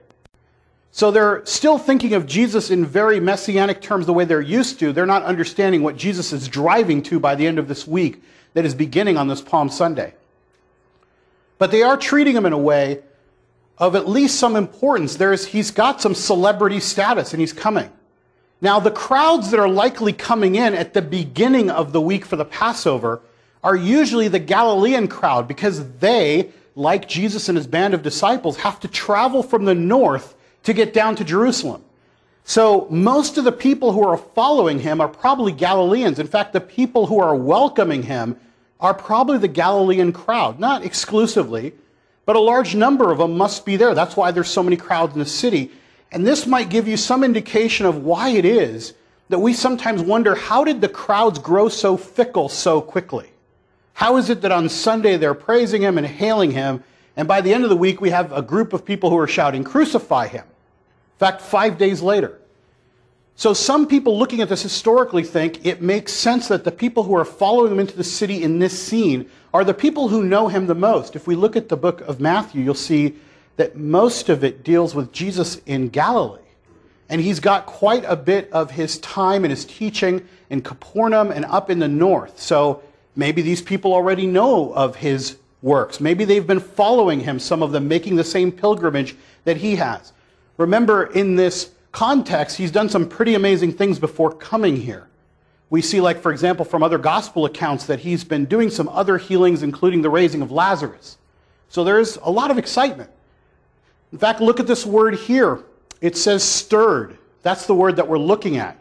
So 0.91 1.11
they're 1.11 1.45
still 1.45 1.77
thinking 1.77 2.13
of 2.13 2.25
Jesus 2.25 2.71
in 2.71 2.85
very 2.85 3.19
messianic 3.19 3.81
terms 3.81 4.05
the 4.05 4.13
way 4.13 4.25
they're 4.25 4.41
used 4.41 4.79
to. 4.79 4.91
They're 4.91 5.05
not 5.05 5.23
understanding 5.23 5.83
what 5.83 5.95
Jesus 5.95 6.33
is 6.33 6.47
driving 6.47 7.03
to 7.03 7.19
by 7.19 7.35
the 7.35 7.45
end 7.45 7.59
of 7.59 7.67
this 7.67 7.87
week 7.87 8.21
that 8.53 8.65
is 8.65 8.73
beginning 8.73 9.17
on 9.17 9.27
this 9.27 9.41
Palm 9.41 9.69
Sunday. 9.69 10.13
But 11.59 11.71
they 11.71 11.83
are 11.83 11.97
treating 11.97 12.35
him 12.35 12.45
in 12.45 12.53
a 12.53 12.57
way 12.57 13.03
of 13.77 13.95
at 13.95 14.09
least 14.09 14.39
some 14.39 14.55
importance. 14.55 15.15
There's, 15.15 15.45
he's 15.45 15.71
got 15.71 16.01
some 16.01 16.15
celebrity 16.15 16.79
status 16.79 17.33
and 17.33 17.39
he's 17.39 17.53
coming. 17.53 17.91
Now, 18.59 18.79
the 18.79 18.91
crowds 18.91 19.51
that 19.51 19.59
are 19.59 19.69
likely 19.69 20.13
coming 20.13 20.55
in 20.55 20.73
at 20.73 20.93
the 20.93 21.01
beginning 21.01 21.69
of 21.69 21.93
the 21.93 22.01
week 22.01 22.25
for 22.25 22.35
the 22.35 22.45
Passover 22.45 23.21
are 23.63 23.75
usually 23.75 24.27
the 24.27 24.39
Galilean 24.39 25.07
crowd 25.07 25.47
because 25.47 25.87
they, 25.99 26.51
like 26.75 27.07
Jesus 27.07 27.49
and 27.49 27.57
his 27.57 27.67
band 27.67 27.93
of 27.93 28.01
disciples, 28.01 28.57
have 28.57 28.79
to 28.79 28.87
travel 28.87 29.43
from 29.43 29.65
the 29.65 29.75
north 29.75 30.35
to 30.63 30.73
get 30.73 30.93
down 30.93 31.15
to 31.17 31.23
Jerusalem. 31.23 31.83
So 32.45 32.87
most 32.89 33.37
of 33.37 33.43
the 33.43 33.51
people 33.51 33.91
who 33.91 34.03
are 34.03 34.17
following 34.17 34.79
him 34.79 35.01
are 35.01 35.07
probably 35.07 35.51
Galileans. 35.51 36.17
In 36.17 36.27
fact, 36.27 36.53
the 36.53 36.61
people 36.61 37.05
who 37.05 37.19
are 37.19 37.35
welcoming 37.35 38.03
him 38.03 38.37
are 38.79 38.93
probably 38.93 39.37
the 39.37 39.47
Galilean 39.47 40.13
crowd. 40.13 40.59
Not 40.59 40.83
exclusively, 40.83 41.73
but 42.25 42.35
a 42.35 42.39
large 42.39 42.73
number 42.73 43.11
of 43.11 43.19
them 43.19 43.37
must 43.37 43.65
be 43.65 43.75
there. 43.75 43.93
That's 43.93 44.15
why 44.15 44.31
there's 44.31 44.49
so 44.49 44.63
many 44.63 44.77
crowds 44.77 45.13
in 45.13 45.19
the 45.19 45.25
city. 45.25 45.71
And 46.11 46.25
this 46.25 46.47
might 46.47 46.69
give 46.69 46.87
you 46.87 46.97
some 46.97 47.23
indication 47.23 47.85
of 47.85 48.03
why 48.03 48.29
it 48.29 48.45
is 48.45 48.93
that 49.29 49.39
we 49.39 49.53
sometimes 49.53 50.01
wonder 50.01 50.35
how 50.35 50.63
did 50.63 50.79
the 50.79 50.87
crowds 50.87 51.39
grow 51.39 51.67
so 51.69 51.97
fickle 51.97 52.49
so 52.49 52.79
quickly? 52.79 53.29
How 53.93 54.17
is 54.17 54.29
it 54.29 54.41
that 54.41 54.51
on 54.51 54.69
Sunday 54.69 55.17
they're 55.17 55.33
praising 55.33 55.81
him 55.81 55.97
and 55.97 56.07
hailing 56.07 56.51
him, 56.51 56.83
and 57.15 57.27
by 57.27 57.41
the 57.41 57.53
end 57.53 57.63
of 57.63 57.69
the 57.69 57.75
week 57.75 57.99
we 57.99 58.11
have 58.11 58.31
a 58.31 58.41
group 58.41 58.71
of 58.71 58.85
people 58.85 59.09
who 59.09 59.17
are 59.17 59.27
shouting, 59.27 59.63
Crucify 59.63 60.27
him? 60.27 60.43
In 60.43 61.19
fact, 61.19 61.41
five 61.41 61.77
days 61.77 62.01
later. 62.01 62.39
So 63.35 63.53
some 63.53 63.87
people 63.87 64.17
looking 64.17 64.41
at 64.41 64.49
this 64.49 64.63
historically 64.63 65.23
think 65.23 65.65
it 65.65 65.81
makes 65.81 66.13
sense 66.13 66.47
that 66.47 66.63
the 66.63 66.71
people 66.71 67.03
who 67.03 67.15
are 67.15 67.25
following 67.25 67.71
him 67.71 67.79
into 67.79 67.95
the 67.95 68.03
city 68.03 68.43
in 68.43 68.59
this 68.59 68.81
scene 68.81 69.29
are 69.53 69.63
the 69.63 69.73
people 69.73 70.07
who 70.07 70.23
know 70.23 70.47
him 70.47 70.67
the 70.67 70.75
most. 70.75 71.15
If 71.15 71.27
we 71.27 71.35
look 71.35 71.55
at 71.55 71.69
the 71.69 71.77
book 71.77 72.01
of 72.01 72.19
Matthew, 72.19 72.63
you'll 72.63 72.73
see 72.73 73.15
that 73.57 73.75
most 73.75 74.29
of 74.29 74.43
it 74.43 74.63
deals 74.63 74.95
with 74.95 75.11
Jesus 75.11 75.61
in 75.65 75.89
Galilee. 75.89 76.41
And 77.09 77.21
he's 77.21 77.39
got 77.39 77.65
quite 77.65 78.03
a 78.07 78.15
bit 78.15 78.51
of 78.51 78.71
his 78.71 78.99
time 78.99 79.43
and 79.43 79.51
his 79.51 79.65
teaching 79.65 80.27
in 80.49 80.61
Capernaum 80.61 81.31
and 81.31 81.45
up 81.45 81.69
in 81.69 81.79
the 81.79 81.87
north. 81.87 82.39
So 82.39 82.81
maybe 83.15 83.41
these 83.41 83.61
people 83.61 83.93
already 83.93 84.27
know 84.27 84.73
of 84.73 84.95
his 84.95 85.37
works. 85.61 85.99
Maybe 85.99 86.25
they've 86.25 86.45
been 86.45 86.59
following 86.59 87.19
him, 87.19 87.39
some 87.39 87.63
of 87.63 87.71
them 87.71 87.87
making 87.87 88.15
the 88.15 88.23
same 88.23 88.51
pilgrimage 88.51 89.15
that 89.45 89.57
he 89.57 89.75
has. 89.77 90.13
Remember, 90.57 91.05
in 91.05 91.35
this 91.35 91.71
context, 91.91 92.57
he's 92.57 92.71
done 92.71 92.89
some 92.89 93.07
pretty 93.07 93.35
amazing 93.35 93.73
things 93.73 93.99
before 93.99 94.31
coming 94.31 94.77
here. 94.77 95.07
We 95.69 95.81
see, 95.81 95.99
like, 95.99 96.21
for 96.21 96.31
example, 96.31 96.63
from 96.63 96.83
other 96.83 96.97
gospel 96.97 97.45
accounts, 97.45 97.85
that 97.87 97.99
he's 97.99 98.23
been 98.23 98.45
doing 98.45 98.69
some 98.69 98.87
other 98.89 99.17
healings, 99.17 99.63
including 99.63 100.01
the 100.01 100.09
raising 100.09 100.41
of 100.41 100.51
Lazarus. 100.51 101.17
So 101.69 101.83
there's 101.83 102.17
a 102.17 102.31
lot 102.31 102.51
of 102.51 102.57
excitement. 102.57 103.09
In 104.11 104.17
fact, 104.17 104.41
look 104.41 104.59
at 104.59 104.67
this 104.67 104.85
word 104.85 105.15
here. 105.15 105.59
It 106.01 106.15
says 106.15 106.43
stirred. 106.43 107.17
That's 107.43 107.65
the 107.65 107.75
word 107.75 107.97
that 107.97 108.07
we're 108.07 108.19
looking 108.19 108.57
at. 108.57 108.77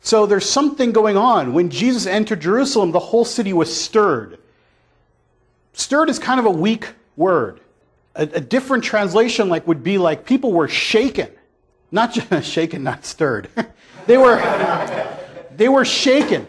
So 0.00 0.26
there's 0.26 0.48
something 0.48 0.92
going 0.92 1.16
on. 1.16 1.52
When 1.52 1.70
Jesus 1.70 2.06
entered 2.06 2.40
Jerusalem, 2.40 2.90
the 2.90 2.98
whole 2.98 3.24
city 3.24 3.52
was 3.52 3.74
stirred. 3.74 4.38
Stirred 5.72 6.08
is 6.08 6.18
kind 6.18 6.40
of 6.40 6.46
a 6.46 6.50
weak 6.50 6.88
word. 7.16 7.60
A, 8.14 8.22
a 8.22 8.40
different 8.40 8.82
translation 8.82 9.48
like 9.48 9.66
would 9.66 9.84
be 9.84 9.98
like 9.98 10.24
people 10.24 10.52
were 10.52 10.68
shaken. 10.68 11.28
Not 11.92 12.12
just 12.14 12.50
shaken, 12.50 12.82
not 12.82 13.04
stirred. 13.04 13.48
they 14.06 14.16
were 14.16 14.36
they 15.56 15.68
were 15.68 15.84
shaken. 15.84 16.46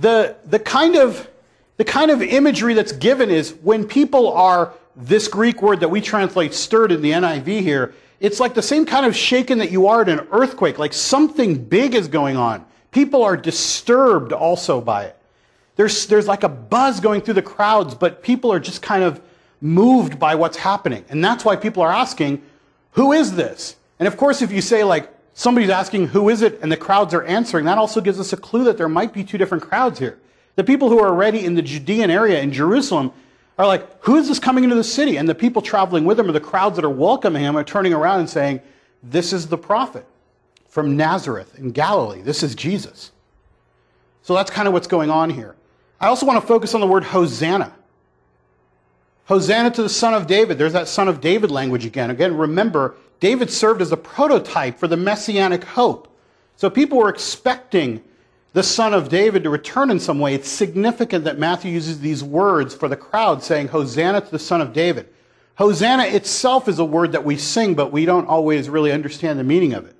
The 0.00 0.36
the 0.46 0.58
kind 0.58 0.96
of 0.96 1.28
the 1.76 1.84
kind 1.84 2.10
of 2.10 2.22
imagery 2.22 2.74
that's 2.74 2.92
given 2.92 3.30
is 3.30 3.52
when 3.62 3.86
people 3.86 4.32
are 4.32 4.72
this 4.96 5.28
Greek 5.28 5.62
word 5.62 5.80
that 5.80 5.88
we 5.88 6.00
translate 6.00 6.54
stirred 6.54 6.92
in 6.92 7.02
the 7.02 7.12
NIV 7.12 7.60
here, 7.60 7.94
it's 8.20 8.38
like 8.38 8.54
the 8.54 8.62
same 8.62 8.86
kind 8.86 9.04
of 9.04 9.16
shaken 9.16 9.58
that 9.58 9.70
you 9.70 9.88
are 9.88 10.02
at 10.02 10.08
an 10.08 10.26
earthquake, 10.30 10.78
like 10.78 10.92
something 10.92 11.64
big 11.64 11.94
is 11.94 12.08
going 12.08 12.36
on. 12.36 12.64
People 12.90 13.22
are 13.22 13.36
disturbed 13.36 14.32
also 14.32 14.80
by 14.80 15.04
it. 15.04 15.16
There's, 15.76 16.06
there's 16.06 16.28
like 16.28 16.44
a 16.44 16.48
buzz 16.48 17.00
going 17.00 17.22
through 17.22 17.34
the 17.34 17.42
crowds, 17.42 17.94
but 17.94 18.22
people 18.22 18.52
are 18.52 18.60
just 18.60 18.82
kind 18.82 19.02
of 19.02 19.20
moved 19.60 20.18
by 20.18 20.34
what's 20.34 20.56
happening. 20.56 21.04
And 21.08 21.24
that's 21.24 21.44
why 21.44 21.56
people 21.56 21.82
are 21.82 21.90
asking, 21.90 22.42
who 22.92 23.12
is 23.12 23.34
this? 23.34 23.76
And 23.98 24.06
of 24.06 24.16
course, 24.16 24.42
if 24.42 24.52
you 24.52 24.60
say 24.60 24.84
like, 24.84 25.12
somebody's 25.34 25.70
asking, 25.70 26.08
who 26.08 26.28
is 26.28 26.42
it? 26.42 26.60
And 26.60 26.70
the 26.70 26.76
crowds 26.76 27.14
are 27.14 27.24
answering, 27.24 27.64
that 27.64 27.78
also 27.78 28.00
gives 28.00 28.20
us 28.20 28.32
a 28.32 28.36
clue 28.36 28.64
that 28.64 28.76
there 28.76 28.88
might 28.88 29.12
be 29.12 29.24
two 29.24 29.38
different 29.38 29.64
crowds 29.64 29.98
here. 29.98 30.18
The 30.56 30.64
people 30.64 30.90
who 30.90 30.98
are 30.98 31.08
already 31.08 31.44
in 31.44 31.54
the 31.54 31.62
Judean 31.62 32.10
area 32.10 32.40
in 32.40 32.52
Jerusalem 32.52 33.12
are 33.58 33.66
like, 33.66 34.02
who 34.04 34.16
is 34.16 34.28
this 34.28 34.38
coming 34.38 34.64
into 34.64 34.76
the 34.76 34.84
city? 34.84 35.16
And 35.16 35.28
the 35.28 35.34
people 35.34 35.62
traveling 35.62 36.04
with 36.04 36.18
him 36.18 36.28
or 36.28 36.32
the 36.32 36.40
crowds 36.40 36.76
that 36.76 36.84
are 36.84 36.90
welcoming 36.90 37.42
him 37.42 37.56
are 37.56 37.64
turning 37.64 37.92
around 37.92 38.20
and 38.20 38.28
saying, 38.28 38.60
this 39.02 39.32
is 39.32 39.46
the 39.48 39.58
prophet 39.58 40.06
from 40.68 40.96
Nazareth 40.96 41.58
in 41.58 41.70
Galilee. 41.70 42.22
This 42.22 42.42
is 42.42 42.54
Jesus. 42.54 43.12
So 44.22 44.34
that's 44.34 44.50
kind 44.50 44.66
of 44.66 44.72
what's 44.72 44.86
going 44.86 45.10
on 45.10 45.30
here. 45.30 45.56
I 46.00 46.06
also 46.06 46.24
want 46.24 46.40
to 46.40 46.46
focus 46.46 46.74
on 46.74 46.80
the 46.80 46.86
word 46.86 47.04
Hosanna. 47.04 47.74
Hosanna 49.26 49.70
to 49.72 49.82
the 49.82 49.88
Son 49.88 50.14
of 50.14 50.26
David. 50.26 50.58
There's 50.58 50.72
that 50.72 50.88
Son 50.88 51.08
of 51.08 51.20
David 51.20 51.50
language 51.50 51.84
again. 51.84 52.10
Again, 52.10 52.36
remember, 52.36 52.96
David 53.20 53.50
served 53.50 53.82
as 53.82 53.92
a 53.92 53.96
prototype 53.96 54.78
for 54.78 54.88
the 54.88 54.96
messianic 54.96 55.62
hope. 55.62 56.08
So 56.56 56.68
people 56.70 56.98
were 56.98 57.08
expecting 57.08 58.02
the 58.52 58.62
Son 58.62 58.92
of 58.92 59.08
David 59.08 59.44
to 59.44 59.50
return 59.50 59.90
in 59.90 59.98
some 59.98 60.18
way. 60.18 60.34
It's 60.34 60.48
significant 60.48 61.24
that 61.24 61.38
Matthew 61.38 61.72
uses 61.72 62.00
these 62.00 62.22
words 62.22 62.74
for 62.74 62.88
the 62.88 62.96
crowd, 62.96 63.42
saying, 63.42 63.68
Hosanna 63.68 64.20
to 64.20 64.30
the 64.30 64.38
Son 64.38 64.60
of 64.60 64.72
David. 64.72 65.08
Hosanna 65.54 66.04
itself 66.04 66.68
is 66.68 66.78
a 66.78 66.84
word 66.84 67.12
that 67.12 67.24
we 67.24 67.36
sing, 67.36 67.74
but 67.74 67.92
we 67.92 68.04
don't 68.04 68.26
always 68.26 68.68
really 68.68 68.92
understand 68.92 69.38
the 69.38 69.44
meaning 69.44 69.72
of 69.72 69.86
it. 69.86 69.96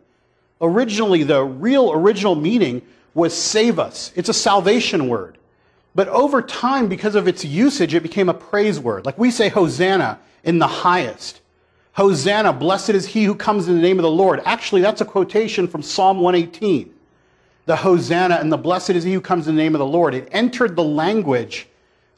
Originally, 0.61 1.23
the 1.23 1.43
real 1.43 1.93
original 1.93 2.35
meaning 2.35 2.83
was 3.15 3.37
save 3.37 3.79
us. 3.79 4.13
It's 4.15 4.29
a 4.29 4.35
salvation 4.35 5.09
word. 5.09 5.39
But 5.95 6.09
over 6.09 6.41
time, 6.41 6.89
because 6.89 7.15
of 7.15 7.29
its 7.29 7.45
usage, 7.45 7.95
it 7.95 8.03
became 8.03 8.29
a 8.29 8.35
praise 8.35 8.81
word. 8.81 9.05
Like 9.05 9.19
we 9.19 9.31
say 9.31 9.49
Hosanna 9.49 10.19
in 10.45 10.59
the 10.59 10.67
highest. 10.67 11.41
Hosanna, 11.93 12.53
blessed 12.55 12.91
is 12.91 13.07
he 13.07 13.25
who 13.25 13.35
comes 13.35 13.69
in 13.69 13.75
the 13.75 13.83
name 13.83 13.99
of 13.99 14.03
the 14.03 14.11
Lord. 14.11 14.41
Actually, 14.47 14.81
that's 14.81 15.03
a 15.03 15.05
quotation 15.05 15.69
from 15.69 15.83
Psalm 15.83 16.21
118 16.21 16.92
the 17.67 17.77
Hosanna 17.77 18.37
and 18.37 18.53
the 18.53 18.57
blessed 18.57 18.91
is 18.91 19.05
he 19.05 19.13
who 19.13 19.21
comes 19.21 19.49
in 19.49 19.57
the 19.57 19.63
name 19.63 19.75
of 19.75 19.79
the 19.79 19.87
Lord. 19.87 20.15
It 20.15 20.29
entered 20.33 20.77
the 20.77 20.85
language 20.85 21.69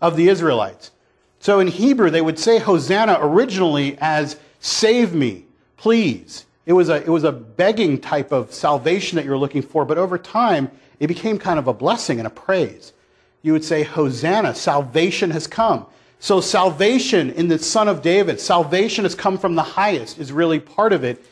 of 0.01 0.17
the 0.17 0.29
Israelites. 0.29 0.91
So 1.39 1.61
in 1.61 1.69
Hebrew, 1.69 2.11
they 2.11 2.23
would 2.23 2.39
say 2.39 2.59
Hosanna 2.59 3.19
originally 3.21 3.99
as 4.01 4.39
save 4.61 5.15
me, 5.15 5.45
please. 5.77 6.47
It 6.65 6.73
was 6.73 6.89
a, 6.89 6.97
it 6.97 7.09
was 7.09 7.25
a 7.25 7.33
begging 7.33 8.01
type 8.01 8.33
of 8.33 8.55
salvation 8.55 9.17
that 9.17 9.25
you 9.25 9.31
were 9.31 9.39
looking 9.39 9.61
for, 9.61 9.85
but 9.85 9.99
over 9.99 10.17
time, 10.17 10.71
it 10.99 11.09
became 11.09 11.39
kind 11.39 11.59
of 11.59 11.67
a 11.67 11.75
blessing 11.75 12.19
and 12.19 12.27
a 12.27 12.31
praise. 12.31 12.95
You 13.43 13.53
would 13.53 13.65
say, 13.65 13.83
Hosanna, 13.83 14.55
salvation 14.55 15.31
has 15.33 15.47
come. 15.47 15.85
So 16.19 16.41
salvation 16.41 17.31
in 17.33 17.49
the 17.49 17.59
Son 17.59 17.89
of 17.89 18.01
David, 18.01 18.41
salvation 18.41 19.05
has 19.05 19.15
come 19.15 19.37
from 19.37 19.55
the 19.55 19.63
highest, 19.63 20.19
is 20.19 20.33
really 20.33 20.59
part 20.59 20.95
of 20.95 21.05
it 21.05 21.23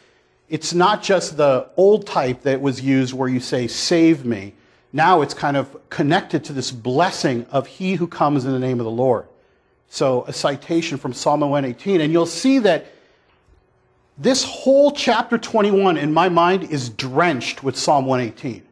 it's 0.52 0.74
not 0.74 1.02
just 1.02 1.38
the 1.38 1.66
old 1.78 2.06
type 2.06 2.42
that 2.42 2.60
was 2.60 2.82
used 2.82 3.14
where 3.14 3.26
you 3.30 3.40
say, 3.40 3.66
save 3.66 4.26
me. 4.26 4.52
Now 4.92 5.22
it's 5.22 5.32
kind 5.32 5.56
of 5.56 5.74
connected 5.88 6.44
to 6.44 6.52
this 6.52 6.70
blessing 6.70 7.46
of 7.50 7.66
he 7.66 7.94
who 7.94 8.06
comes 8.06 8.44
in 8.44 8.52
the 8.52 8.58
name 8.58 8.78
of 8.78 8.84
the 8.84 8.90
Lord. 8.90 9.24
So 9.88 10.24
a 10.28 10.32
citation 10.34 10.98
from 10.98 11.14
Psalm 11.14 11.40
118. 11.40 12.02
And 12.02 12.12
you'll 12.12 12.26
see 12.26 12.58
that 12.58 12.84
this 14.18 14.44
whole 14.44 14.92
chapter 14.92 15.38
21, 15.38 15.96
in 15.96 16.12
my 16.12 16.28
mind, 16.28 16.64
is 16.64 16.90
drenched 16.90 17.64
with 17.64 17.74
Psalm 17.74 18.04
118. 18.04 18.62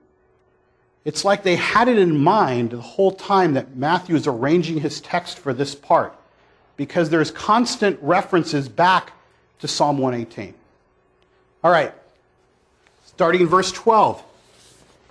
It's 1.07 1.25
like 1.25 1.43
they 1.43 1.57
had 1.57 1.89
it 1.89 1.97
in 1.97 2.15
mind 2.15 2.73
the 2.73 2.81
whole 2.83 3.13
time 3.13 3.55
that 3.55 3.75
Matthew 3.75 4.17
is 4.17 4.27
arranging 4.27 4.81
his 4.81 5.01
text 5.01 5.39
for 5.39 5.55
this 5.55 5.75
part, 5.75 6.15
because 6.77 7.09
there's 7.09 7.31
constant 7.31 7.99
references 8.03 8.69
back 8.69 9.15
to 9.61 9.67
Psalm 9.67 9.97
118. 9.97 10.53
All 11.63 11.71
right, 11.71 11.93
starting 13.07 13.43
in 13.43 13.47
verse 13.47 13.71
12. 13.73 14.23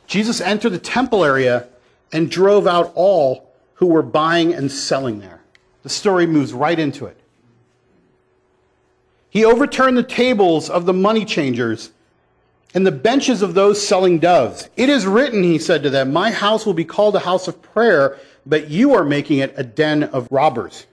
Jesus 0.07 0.41
entered 0.41 0.71
the 0.71 0.79
temple 0.79 1.23
area 1.23 1.67
and 2.11 2.31
drove 2.31 2.65
out 2.65 2.91
all 2.95 3.51
who 3.75 3.87
were 3.87 4.01
buying 4.01 4.53
and 4.53 4.71
selling 4.71 5.19
there. 5.19 5.41
The 5.83 5.89
story 5.89 6.25
moves 6.25 6.51
right 6.51 6.77
into 6.77 7.05
it. 7.05 7.19
He 9.29 9.45
overturned 9.45 9.95
the 9.95 10.03
tables 10.03 10.69
of 10.69 10.85
the 10.85 10.93
money 10.93 11.23
changers 11.23 11.91
and 12.73 12.85
the 12.85 12.91
benches 12.91 13.41
of 13.41 13.53
those 13.53 13.85
selling 13.85 14.19
doves. 14.19 14.69
It 14.75 14.89
is 14.89 15.05
written, 15.05 15.43
he 15.43 15.59
said 15.59 15.83
to 15.83 15.89
them, 15.89 16.11
My 16.11 16.31
house 16.31 16.65
will 16.65 16.73
be 16.73 16.85
called 16.85 17.15
a 17.15 17.19
house 17.19 17.47
of 17.47 17.61
prayer, 17.61 18.17
but 18.45 18.69
you 18.69 18.93
are 18.93 19.03
making 19.03 19.39
it 19.39 19.53
a 19.55 19.63
den 19.63 20.03
of 20.03 20.27
robbers. 20.31 20.85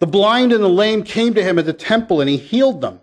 The 0.00 0.06
blind 0.06 0.52
and 0.52 0.62
the 0.62 0.68
lame 0.68 1.02
came 1.02 1.34
to 1.34 1.42
him 1.42 1.58
at 1.58 1.66
the 1.66 1.72
temple, 1.72 2.20
and 2.20 2.30
he 2.30 2.36
healed 2.36 2.80
them. 2.80 3.00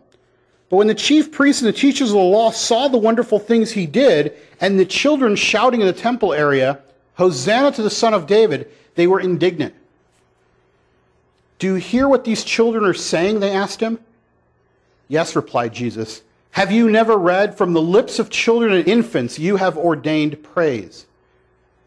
But 0.70 0.78
when 0.78 0.88
the 0.88 0.96
chief 0.96 1.32
priests 1.32 1.62
and 1.62 1.70
the 1.70 1.78
teachers 1.78 2.10
of 2.10 2.16
the 2.16 2.22
law 2.22 2.52
saw 2.52 2.88
the 2.88 2.98
wonderful 2.98 3.40
things 3.40 3.72
he 3.72 3.86
did, 3.86 4.34
and 4.60 4.80
the 4.80 4.86
children 4.86 5.36
shouting 5.36 5.82
in 5.82 5.88
the 5.88 5.94
temple 5.94 6.34
area, 6.34 6.80
Hosanna 7.16 7.72
to 7.72 7.82
the 7.82 7.90
Son 7.90 8.14
of 8.14 8.28
David, 8.28 8.70
they 8.96 9.08
were 9.08 9.20
indignant. 9.20 9.74
Do 11.60 11.68
you 11.68 11.76
hear 11.76 12.08
what 12.08 12.24
these 12.24 12.44
children 12.44 12.84
are 12.84 12.94
saying? 12.94 13.40
They 13.40 13.52
asked 13.52 13.80
him. 13.80 14.00
Yes, 15.08 15.36
replied 15.36 15.74
Jesus. 15.74 16.22
Have 16.52 16.72
you 16.72 16.90
never 16.90 17.18
read, 17.18 17.58
From 17.58 17.74
the 17.74 17.82
lips 17.82 18.20
of 18.20 18.30
children 18.30 18.74
and 18.74 18.88
infants 18.88 19.40
you 19.40 19.56
have 19.56 19.78
ordained 19.78 20.44
praise? 20.44 21.06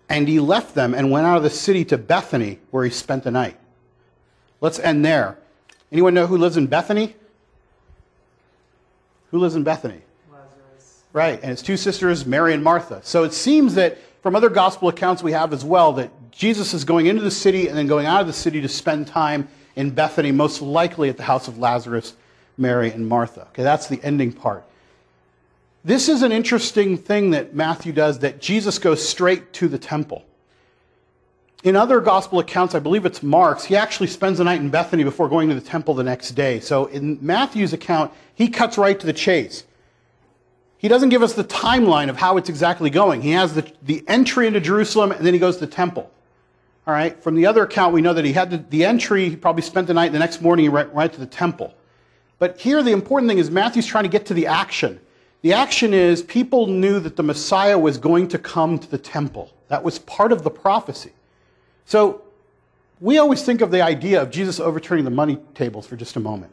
And 0.09 0.27
he 0.27 0.41
left 0.41 0.75
them 0.75 0.95
and 0.95 1.11
went 1.11 1.27
out 1.27 1.37
of 1.37 1.43
the 1.43 1.51
city 1.51 1.85
to 1.87 1.99
Bethany, 1.99 2.59
where 2.71 2.85
he 2.85 2.91
spent 2.91 3.25
the 3.25 3.31
night. 3.31 3.57
Let's 4.61 4.79
end 4.81 5.05
there. 5.05 5.39
Anyone 5.93 6.15
know 6.15 6.27
who 6.27 6.37
lives 6.37 6.57
in 6.57 6.67
Bethany? 6.67 7.15
Who 9.31 9.39
lives 9.39 9.55
in 9.55 9.63
Bethany? 9.63 10.01
Lazarus. 10.33 11.03
Right, 11.13 11.41
and 11.41 11.51
his 11.51 11.63
two 11.63 11.77
sisters, 11.77 12.27
Mary 12.27 12.55
and 12.55 12.63
Martha. 12.63 13.01
So 13.03 13.25
it 13.25 13.33
seems 13.33 13.75
that 13.75 13.99
from 14.23 14.37
other 14.37 14.51
gospel 14.51 14.89
accounts 14.89 15.23
we 15.23 15.33
have 15.33 15.53
as 15.53 15.65
well 15.65 15.93
that 15.95 16.11
Jesus 16.31 16.75
is 16.75 16.85
going 16.85 17.07
into 17.07 17.23
the 17.23 17.31
city 17.31 17.69
and 17.69 17.77
then 17.77 17.87
going 17.87 18.07
out 18.07 18.21
of 18.21 18.27
the 18.27 18.33
city 18.33 18.61
to 18.61 18.69
spend 18.69 19.07
time 19.07 19.49
in 19.77 19.91
Bethany, 19.91 20.33
most 20.33 20.61
likely 20.61 21.09
at 21.09 21.17
the 21.17 21.23
house 21.23 21.49
of 21.49 21.59
Lazarus, 21.59 22.15
Mary, 22.59 22.91
and 22.91 23.09
Martha. 23.09 23.47
Okay, 23.49 23.63
that's 23.63 23.87
the 23.89 24.01
ending 24.03 24.33
part. 24.33 24.65
This 25.85 26.09
is 26.09 26.23
an 26.23 26.33
interesting 26.33 26.99
thing 26.99 27.31
that 27.31 27.55
Matthew 27.55 27.93
does 27.93 28.19
that 28.19 28.41
Jesus 28.41 28.79
goes 28.79 29.07
straight 29.07 29.53
to 29.55 29.69
the 29.69 29.79
temple. 29.79 30.25
In 31.63 31.77
other 31.77 32.01
gospel 32.01 32.39
accounts, 32.39 32.75
I 32.75 32.79
believe 32.79 33.05
it's 33.05 33.23
Mark's, 33.23 33.65
he 33.65 33.77
actually 33.77 34.07
spends 34.07 34.39
the 34.39 34.45
night 34.45 34.61
in 34.61 34.71
Bethany 34.71 35.05
before 35.05 35.29
going 35.29 35.49
to 35.51 35.55
the 35.55 35.61
temple 35.61 35.93
the 35.93 36.03
next 36.03 36.31
day. 36.31 36.59
So 36.59 36.87
in 36.87 37.19
Matthew's 37.21 37.75
account, 37.75 38.13
he 38.35 38.49
cuts 38.49 38.79
right 38.79 38.99
to 38.99 39.07
the 39.07 39.13
chase. 39.13 39.65
He 40.79 40.89
doesn't 40.89 41.11
give 41.11 41.23
us 41.23 41.35
the 41.35 41.45
timeline 41.45 42.09
of 42.09 42.17
how 42.17 42.39
it's 42.39 42.49
exactly 42.49 42.89
going. 42.89 43.21
He 43.21 43.33
has 43.33 43.55
the, 43.55 43.71
the 43.83 44.03
entry 44.09 44.47
into 44.47 44.61
Jerusalem 44.61 45.13
and 45.13 45.27
then 45.27 45.35
he 45.35 45.41
goes 45.41 45.57
to 45.59 45.67
the 45.67 45.73
temple. 45.73 46.11
All 46.87 46.95
right. 46.95 47.23
From 47.23 47.35
the 47.35 47.45
other 47.45 47.65
account, 47.65 47.93
we 47.93 48.01
know 48.01 48.15
that 48.15 48.25
he 48.25 48.33
had 48.33 48.51
the, 48.51 48.57
the 48.57 48.87
entry, 48.87 49.29
he 49.29 49.37
probably 49.37 49.63
spent 49.63 49.87
the 49.87 49.93
night, 49.93 50.13
the 50.13 50.19
next 50.19 50.41
morning 50.41 50.65
he 50.65 50.71
went 50.71 50.91
right 50.95 51.13
to 51.13 51.21
the 51.21 51.27
temple. 51.27 51.75
But 52.39 52.59
here, 52.59 52.83
the 52.83 52.93
important 52.93 53.29
thing 53.29 53.37
is 53.37 53.51
Matthew's 53.51 53.85
trying 53.85 54.05
to 54.05 54.11
get 54.11 54.25
to 54.27 54.35
the 54.35 54.47
action. 54.47 54.99
The 55.43 55.53
action 55.53 55.93
is 55.93 56.23
people 56.23 56.67
knew 56.67 56.99
that 57.01 57.17
the 57.17 57.23
Messiah 57.23 57.79
was 57.79 57.99
going 57.99 58.29
to 58.29 58.39
come 58.39 58.79
to 58.79 58.91
the 58.91 58.97
temple. 58.97 59.53
That 59.69 59.85
was 59.85 59.99
part 59.99 60.33
of 60.33 60.43
the 60.43 60.51
prophecy. 60.51 61.13
So 61.91 62.23
we 63.01 63.19
always 63.19 63.43
think 63.43 63.63
of 63.63 63.73
the 63.73 63.83
idea 63.83 64.23
of 64.23 64.31
Jesus 64.31 64.61
overturning 64.61 65.05
the 65.05 65.11
money 65.11 65.41
tables 65.57 65.89
for 65.89 65.97
just 65.97 66.15
a 66.15 66.21
moment. 66.21 66.53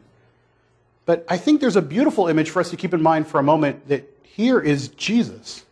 But 1.06 1.24
I 1.28 1.36
think 1.36 1.60
there's 1.60 1.76
a 1.76 1.82
beautiful 1.82 2.26
image 2.26 2.50
for 2.50 2.58
us 2.58 2.70
to 2.70 2.76
keep 2.76 2.92
in 2.92 3.00
mind 3.00 3.28
for 3.28 3.38
a 3.38 3.42
moment 3.44 3.86
that 3.86 4.12
here 4.24 4.58
is 4.58 4.88
Jesus, 4.88 5.64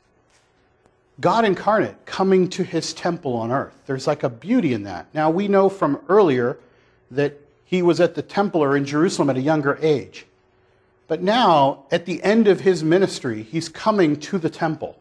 God 1.21 1.45
incarnate, 1.45 2.07
coming 2.07 2.49
to 2.51 2.63
his 2.63 2.95
temple 2.95 3.35
on 3.35 3.51
earth. 3.51 3.75
There's 3.87 4.07
like 4.07 4.23
a 4.23 4.29
beauty 4.29 4.73
in 4.73 4.85
that. 4.85 5.09
Now, 5.13 5.31
we 5.31 5.49
know 5.49 5.69
from 5.69 5.99
earlier 6.09 6.59
that 7.11 7.37
he 7.65 7.83
was 7.83 7.99
at 7.99 8.15
the 8.15 8.23
temple 8.23 8.63
or 8.63 8.77
in 8.77 8.85
Jerusalem 8.85 9.31
at 9.31 9.37
a 9.37 9.41
younger 9.41 9.81
age. 9.83 10.27
But 11.09 11.23
now, 11.23 11.87
at 11.91 12.07
the 12.07 12.23
end 12.23 12.47
of 12.47 12.61
his 12.61 12.85
ministry, 12.85 13.43
he's 13.43 13.69
coming 13.69 14.21
to 14.21 14.39
the 14.39 14.49
temple. 14.49 14.97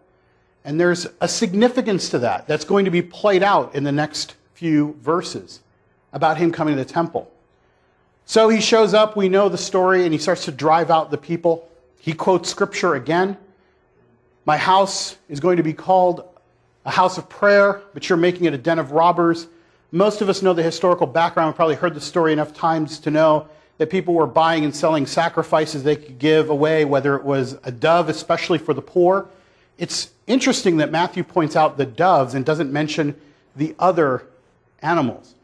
And 0.63 0.79
there's 0.81 1.05
a 1.21 1.27
significance 1.27 2.09
to 2.09 2.19
that 2.19 2.47
that's 2.47 2.65
going 2.65 2.85
to 2.85 2.91
be 2.91 3.03
played 3.03 3.43
out 3.43 3.75
in 3.75 3.83
the 3.83 3.91
next 3.91 4.33
few 4.55 4.97
verses 5.01 5.59
about 6.13 6.37
him 6.37 6.51
coming 6.51 6.75
to 6.75 6.83
the 6.83 6.89
temple. 6.89 7.29
So 8.25 8.49
he 8.49 8.61
shows 8.61 8.93
up, 8.93 9.15
we 9.15 9.29
know 9.29 9.49
the 9.49 9.57
story, 9.57 10.05
and 10.05 10.13
he 10.13 10.17
starts 10.17 10.45
to 10.45 10.51
drive 10.51 10.89
out 10.89 11.11
the 11.11 11.17
people. 11.17 11.69
He 11.99 12.13
quotes 12.13 12.49
scripture 12.49 12.95
again. 12.95 13.37
My 14.45 14.57
house 14.57 15.17
is 15.29 15.39
going 15.39 15.57
to 15.57 15.63
be 15.63 15.73
called 15.73 16.23
a 16.85 16.91
house 16.91 17.17
of 17.17 17.27
prayer, 17.27 17.81
but 17.93 18.07
you're 18.09 18.17
making 18.17 18.45
it 18.45 18.53
a 18.53 18.57
den 18.57 18.79
of 18.79 18.91
robbers. 18.91 19.47
Most 19.91 20.21
of 20.21 20.29
us 20.29 20.41
know 20.41 20.53
the 20.53 20.63
historical 20.63 21.05
background. 21.05 21.49
We've 21.49 21.55
probably 21.55 21.75
heard 21.75 21.93
the 21.93 22.01
story 22.01 22.31
enough 22.31 22.53
times 22.53 22.99
to 22.99 23.11
know 23.11 23.47
that 23.77 23.89
people 23.89 24.13
were 24.13 24.27
buying 24.27 24.63
and 24.63 24.73
selling 24.73 25.05
sacrifices 25.05 25.83
they 25.83 25.97
could 25.97 26.17
give 26.17 26.49
away, 26.49 26.85
whether 26.85 27.15
it 27.15 27.23
was 27.23 27.57
a 27.63 27.71
dove, 27.71 28.07
especially 28.07 28.57
for 28.57 28.73
the 28.73 28.81
poor. 28.81 29.27
It's 29.77 30.11
interesting 30.27 30.77
that 30.77 30.91
Matthew 30.91 31.23
points 31.23 31.57
out 31.57 31.77
the 31.77 31.85
doves 31.85 32.35
and 32.35 32.45
doesn't 32.45 32.71
mention 32.71 33.15
the 33.55 33.75
other 33.79 34.27
animals. 34.81 35.35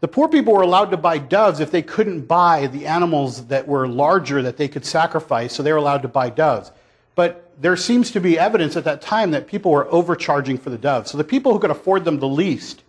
The 0.00 0.08
poor 0.08 0.28
people 0.28 0.52
were 0.52 0.62
allowed 0.62 0.90
to 0.90 0.96
buy 0.96 1.18
doves 1.18 1.60
if 1.60 1.70
they 1.70 1.82
couldn't 1.82 2.22
buy 2.22 2.66
the 2.66 2.86
animals 2.86 3.46
that 3.46 3.68
were 3.68 3.86
larger 3.86 4.42
that 4.42 4.56
they 4.56 4.66
could 4.66 4.84
sacrifice, 4.84 5.52
so 5.52 5.62
they 5.62 5.72
were 5.72 5.78
allowed 5.78 6.02
to 6.02 6.08
buy 6.08 6.28
doves. 6.28 6.72
But 7.14 7.52
there 7.60 7.76
seems 7.76 8.10
to 8.12 8.20
be 8.20 8.38
evidence 8.38 8.76
at 8.76 8.84
that 8.84 9.00
time 9.00 9.30
that 9.30 9.46
people 9.46 9.70
were 9.70 9.86
overcharging 9.92 10.58
for 10.58 10.70
the 10.70 10.78
doves. 10.78 11.10
So 11.10 11.18
the 11.18 11.24
people 11.24 11.52
who 11.52 11.58
could 11.58 11.70
afford 11.70 12.04
them 12.04 12.18
the 12.18 12.28
least 12.28 12.82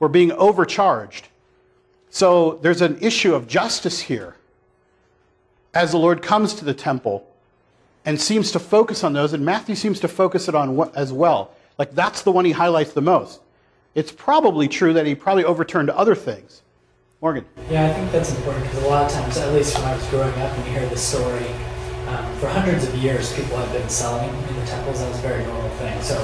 were 0.00 0.08
being 0.08 0.32
overcharged. 0.32 1.28
So 2.10 2.58
there's 2.62 2.82
an 2.82 2.98
issue 3.00 3.34
of 3.34 3.46
justice 3.46 4.00
here 4.00 4.36
as 5.72 5.90
the 5.92 5.98
Lord 5.98 6.22
comes 6.22 6.54
to 6.54 6.64
the 6.64 6.74
temple 6.74 7.26
and 8.04 8.20
seems 8.20 8.52
to 8.52 8.58
focus 8.58 9.04
on 9.04 9.12
those, 9.12 9.32
and 9.32 9.44
Matthew 9.44 9.74
seems 9.74 10.00
to 10.00 10.08
focus 10.08 10.48
it 10.48 10.54
on 10.54 10.90
as 10.94 11.12
well. 11.12 11.52
Like 11.78 11.94
that's 11.94 12.22
the 12.22 12.32
one 12.32 12.44
he 12.44 12.52
highlights 12.52 12.92
the 12.92 13.02
most. 13.02 13.40
It's 13.94 14.10
probably 14.10 14.66
true 14.66 14.92
that 14.92 15.06
he 15.06 15.14
probably 15.14 15.44
overturned 15.44 15.90
other 15.90 16.14
things. 16.14 16.62
Morgan. 17.20 17.44
Yeah, 17.70 17.86
I 17.86 17.92
think 17.92 18.10
that's 18.12 18.34
important 18.34 18.64
because 18.64 18.82
a 18.82 18.88
lot 18.88 19.06
of 19.06 19.12
times, 19.12 19.36
at 19.38 19.52
least 19.54 19.78
when 19.78 19.86
I 19.86 19.96
was 19.96 20.06
growing 20.08 20.34
up 20.40 20.52
and 20.58 20.66
you 20.66 20.72
hear 20.78 20.88
the 20.88 20.96
story, 20.96 21.46
um, 22.08 22.36
for 22.36 22.48
hundreds 22.48 22.86
of 22.86 22.94
years 22.96 23.32
people 23.32 23.56
have 23.56 23.72
been 23.72 23.88
selling 23.88 24.28
in 24.28 24.56
the 24.56 24.66
temples. 24.66 24.98
That 24.98 25.08
was 25.08 25.18
a 25.18 25.22
very 25.22 25.44
normal 25.46 25.70
thing. 25.78 26.00
So, 26.02 26.18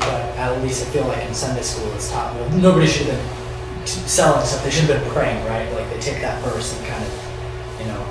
but 0.00 0.22
at 0.38 0.62
least 0.62 0.86
I 0.86 0.90
feel 0.90 1.06
like 1.06 1.22
in 1.26 1.34
Sunday 1.34 1.62
school 1.62 1.92
it's 1.92 2.10
taught 2.10 2.34
well, 2.36 2.48
nobody 2.50 2.86
should 2.86 3.08
have 3.08 3.18
been 3.18 3.86
selling 3.86 4.46
stuff, 4.46 4.64
they 4.64 4.70
should 4.70 4.88
have 4.88 5.02
been 5.02 5.12
praying, 5.12 5.44
right? 5.44 5.70
Like 5.72 5.90
they 5.90 6.00
take 6.00 6.22
that 6.22 6.42
verse 6.42 6.74
and 6.78 6.86
kind 6.86 7.04
of, 7.04 7.80
you 7.80 7.86
know, 7.86 8.06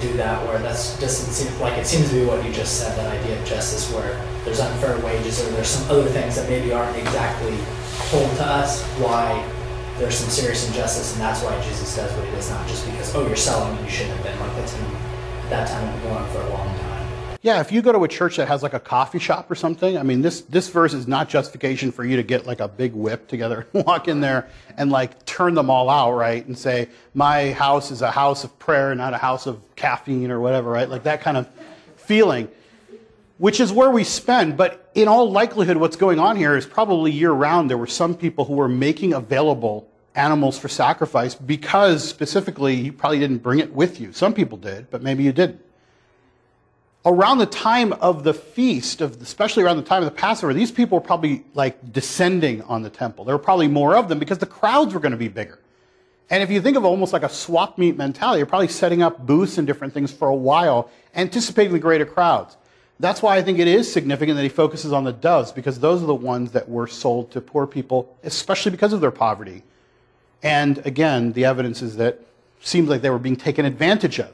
do 0.00 0.16
that. 0.16 0.46
Where 0.46 0.58
that's 0.60 0.98
doesn't 0.98 1.32
seem 1.32 1.60
like 1.60 1.76
it 1.76 1.86
seems 1.86 2.08
to 2.08 2.14
be 2.14 2.24
what 2.24 2.42
you 2.44 2.52
just 2.52 2.80
said. 2.80 2.96
That 2.96 3.20
idea 3.20 3.38
of 3.38 3.46
justice, 3.46 3.92
where 3.92 4.16
there's 4.44 4.60
unfair 4.60 4.98
wages 5.04 5.44
or 5.44 5.50
there's 5.50 5.68
some 5.68 5.90
other 5.90 6.08
things 6.08 6.36
that 6.36 6.48
maybe 6.48 6.72
aren't 6.72 6.96
exactly 6.96 7.58
told 8.10 8.28
to 8.36 8.44
us 8.44 8.82
why 8.98 9.40
there's 9.96 10.16
some 10.16 10.28
serious 10.28 10.66
injustice, 10.66 11.12
and 11.12 11.22
that's 11.22 11.42
why 11.44 11.54
Jesus 11.62 11.94
does 11.94 12.12
what 12.16 12.24
he 12.24 12.32
does, 12.32 12.50
not 12.50 12.66
just 12.66 12.84
because 12.84 13.14
oh 13.14 13.24
you're 13.24 13.36
selling 13.36 13.76
and 13.76 13.86
you 13.86 13.90
shouldn't 13.90 14.16
have 14.16 14.24
been. 14.24 14.40
Like 14.40 14.56
that's 14.56 14.74
been 14.74 14.90
that 15.50 15.68
time 15.68 15.92
been 15.92 16.10
going 16.10 16.32
for 16.32 16.40
a 16.40 16.50
long 16.50 16.66
time. 16.80 16.90
Yeah, 17.42 17.60
if 17.60 17.70
you 17.70 17.82
go 17.82 17.92
to 17.92 18.02
a 18.02 18.08
church 18.08 18.36
that 18.36 18.48
has 18.48 18.62
like 18.62 18.74
a 18.74 18.80
coffee 18.80 19.20
shop 19.20 19.50
or 19.50 19.54
something, 19.54 19.96
I 19.96 20.02
mean, 20.02 20.20
this, 20.20 20.42
this 20.42 20.68
verse 20.68 20.92
is 20.92 21.08
not 21.08 21.28
justification 21.28 21.90
for 21.90 22.04
you 22.04 22.16
to 22.16 22.22
get 22.22 22.46
like 22.46 22.60
a 22.60 22.68
big 22.68 22.92
whip 22.92 23.28
together 23.28 23.66
and 23.74 23.86
walk 23.86 24.08
in 24.08 24.20
there 24.20 24.48
and 24.76 24.90
like 24.90 25.24
turn 25.24 25.54
them 25.54 25.70
all 25.70 25.88
out, 25.88 26.12
right? 26.12 26.44
And 26.44 26.58
say, 26.58 26.88
my 27.14 27.52
house 27.52 27.90
is 27.90 28.02
a 28.02 28.10
house 28.10 28.44
of 28.44 28.58
prayer, 28.58 28.94
not 28.94 29.14
a 29.14 29.18
house 29.18 29.46
of 29.46 29.62
caffeine 29.74 30.30
or 30.30 30.38
whatever, 30.38 30.70
right? 30.70 30.88
Like 30.88 31.04
that 31.04 31.22
kind 31.22 31.38
of 31.38 31.48
feeling, 31.96 32.48
which 33.40 33.58
is 33.58 33.72
where 33.72 33.90
we 33.90 34.04
spend. 34.04 34.56
But 34.56 34.90
in 34.94 35.08
all 35.08 35.30
likelihood, 35.30 35.76
what's 35.78 35.96
going 35.96 36.20
on 36.20 36.36
here 36.36 36.56
is 36.56 36.66
probably 36.66 37.10
year 37.10 37.32
round, 37.32 37.68
there 37.68 37.78
were 37.78 37.86
some 37.88 38.14
people 38.14 38.44
who 38.44 38.54
were 38.54 38.68
making 38.68 39.14
available 39.14 39.88
animals 40.14 40.58
for 40.58 40.68
sacrifice 40.68 41.34
because 41.34 42.08
specifically 42.08 42.74
you 42.74 42.92
probably 42.92 43.18
didn't 43.18 43.38
bring 43.38 43.58
it 43.58 43.72
with 43.72 44.00
you. 44.00 44.12
Some 44.12 44.34
people 44.34 44.58
did, 44.58 44.90
but 44.90 45.02
maybe 45.02 45.24
you 45.24 45.32
didn't 45.32 45.60
around 47.04 47.38
the 47.38 47.46
time 47.46 47.92
of 47.94 48.24
the 48.24 48.34
feast, 48.34 49.00
of 49.00 49.20
especially 49.22 49.62
around 49.62 49.76
the 49.76 49.82
time 49.82 50.02
of 50.02 50.04
the 50.04 50.18
Passover, 50.18 50.52
these 50.52 50.70
people 50.70 50.98
were 50.98 51.04
probably 51.04 51.44
like 51.54 51.92
descending 51.92 52.62
on 52.62 52.82
the 52.82 52.90
temple. 52.90 53.24
There 53.24 53.34
were 53.34 53.42
probably 53.42 53.68
more 53.68 53.96
of 53.96 54.08
them 54.08 54.18
because 54.18 54.38
the 54.38 54.46
crowds 54.46 54.92
were 54.94 55.00
going 55.00 55.12
to 55.12 55.18
be 55.18 55.28
bigger. 55.28 55.58
And 56.28 56.42
if 56.42 56.50
you 56.50 56.60
think 56.60 56.76
of 56.76 56.84
almost 56.84 57.12
like 57.12 57.24
a 57.24 57.28
swap 57.28 57.76
meet 57.78 57.96
mentality, 57.96 58.38
you're 58.38 58.46
probably 58.46 58.68
setting 58.68 59.02
up 59.02 59.26
booths 59.26 59.58
and 59.58 59.66
different 59.66 59.92
things 59.94 60.12
for 60.12 60.28
a 60.28 60.34
while, 60.34 60.90
anticipating 61.14 61.72
the 61.72 61.78
greater 61.78 62.04
crowds. 62.04 62.56
That's 63.00 63.22
why 63.22 63.38
I 63.38 63.42
think 63.42 63.58
it 63.58 63.66
is 63.66 63.90
significant 63.90 64.36
that 64.36 64.42
he 64.42 64.50
focuses 64.50 64.92
on 64.92 65.04
the 65.04 65.12
doves, 65.12 65.52
because 65.52 65.80
those 65.80 66.02
are 66.02 66.06
the 66.06 66.14
ones 66.14 66.52
that 66.52 66.68
were 66.68 66.86
sold 66.86 67.30
to 67.32 67.40
poor 67.40 67.66
people, 67.66 68.14
especially 68.22 68.70
because 68.70 68.92
of 68.92 69.00
their 69.00 69.10
poverty. 69.10 69.62
And 70.42 70.84
again, 70.86 71.32
the 71.32 71.46
evidence 71.46 71.80
is 71.80 71.96
that 71.96 72.20
seems 72.60 72.90
like 72.90 73.00
they 73.00 73.08
were 73.08 73.18
being 73.18 73.36
taken 73.36 73.64
advantage 73.64 74.20
of. 74.20 74.30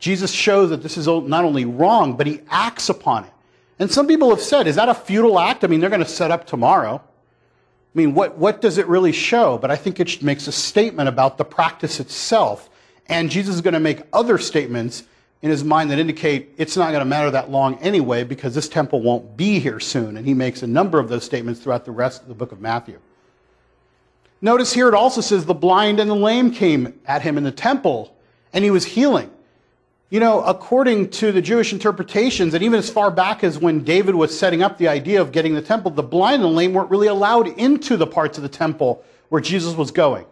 Jesus 0.00 0.32
shows 0.32 0.70
that 0.70 0.82
this 0.82 0.96
is 0.96 1.06
not 1.06 1.44
only 1.44 1.64
wrong, 1.64 2.16
but 2.16 2.26
he 2.26 2.40
acts 2.50 2.88
upon 2.88 3.24
it. 3.24 3.32
And 3.78 3.90
some 3.90 4.08
people 4.08 4.30
have 4.30 4.40
said, 4.40 4.66
is 4.66 4.76
that 4.76 4.88
a 4.88 4.94
futile 4.94 5.38
act? 5.38 5.62
I 5.62 5.68
mean, 5.68 5.78
they're 5.78 5.88
going 5.88 6.02
to 6.02 6.08
set 6.08 6.30
up 6.30 6.46
tomorrow. 6.46 6.96
I 6.96 7.98
mean, 7.98 8.14
what, 8.14 8.36
what 8.36 8.60
does 8.60 8.76
it 8.76 8.86
really 8.88 9.12
show? 9.12 9.56
But 9.56 9.70
I 9.70 9.76
think 9.76 10.00
it 10.00 10.22
makes 10.22 10.48
a 10.48 10.52
statement 10.52 11.08
about 11.08 11.38
the 11.38 11.44
practice 11.44 12.00
itself. 12.00 12.68
And 13.06 13.30
Jesus 13.30 13.54
is 13.54 13.60
going 13.60 13.74
to 13.74 13.80
make 13.80 14.02
other 14.12 14.36
statements 14.36 15.04
in 15.42 15.50
his 15.50 15.64
mind 15.64 15.90
that 15.90 15.98
indicate 15.98 16.54
it's 16.58 16.76
not 16.76 16.88
going 16.88 17.00
to 17.00 17.06
matter 17.06 17.30
that 17.30 17.50
long 17.50 17.76
anyway 17.78 18.24
because 18.24 18.54
this 18.54 18.68
temple 18.68 19.00
won't 19.00 19.36
be 19.36 19.58
here 19.58 19.80
soon. 19.80 20.16
And 20.16 20.26
he 20.26 20.34
makes 20.34 20.62
a 20.62 20.66
number 20.66 20.98
of 20.98 21.08
those 21.08 21.24
statements 21.24 21.60
throughout 21.60 21.84
the 21.84 21.92
rest 21.92 22.22
of 22.22 22.28
the 22.28 22.34
book 22.34 22.52
of 22.52 22.60
Matthew. 22.60 22.98
Notice 24.42 24.72
here 24.72 24.88
it 24.88 24.94
also 24.94 25.20
says 25.20 25.44
the 25.44 25.54
blind 25.54 26.00
and 26.00 26.10
the 26.10 26.14
lame 26.14 26.50
came 26.50 26.98
at 27.06 27.22
him 27.22 27.38
in 27.38 27.44
the 27.44 27.52
temple 27.52 28.14
and 28.52 28.64
he 28.64 28.70
was 28.70 28.84
healing. 28.84 29.30
You 30.10 30.18
know, 30.18 30.42
according 30.42 31.10
to 31.10 31.30
the 31.30 31.40
Jewish 31.40 31.72
interpretations, 31.72 32.52
and 32.52 32.64
even 32.64 32.78
as 32.78 32.90
far 32.90 33.12
back 33.12 33.44
as 33.44 33.58
when 33.58 33.84
David 33.84 34.16
was 34.16 34.36
setting 34.36 34.60
up 34.60 34.76
the 34.76 34.88
idea 34.88 35.20
of 35.20 35.30
getting 35.30 35.54
the 35.54 35.62
temple, 35.62 35.92
the 35.92 36.02
blind 36.02 36.42
and 36.42 36.44
the 36.44 36.48
lame 36.48 36.72
weren't 36.72 36.90
really 36.90 37.06
allowed 37.06 37.46
into 37.46 37.96
the 37.96 38.08
parts 38.08 38.36
of 38.36 38.42
the 38.42 38.48
temple 38.48 39.04
where 39.28 39.40
Jesus 39.40 39.74
was 39.76 39.92
going. 39.92 40.26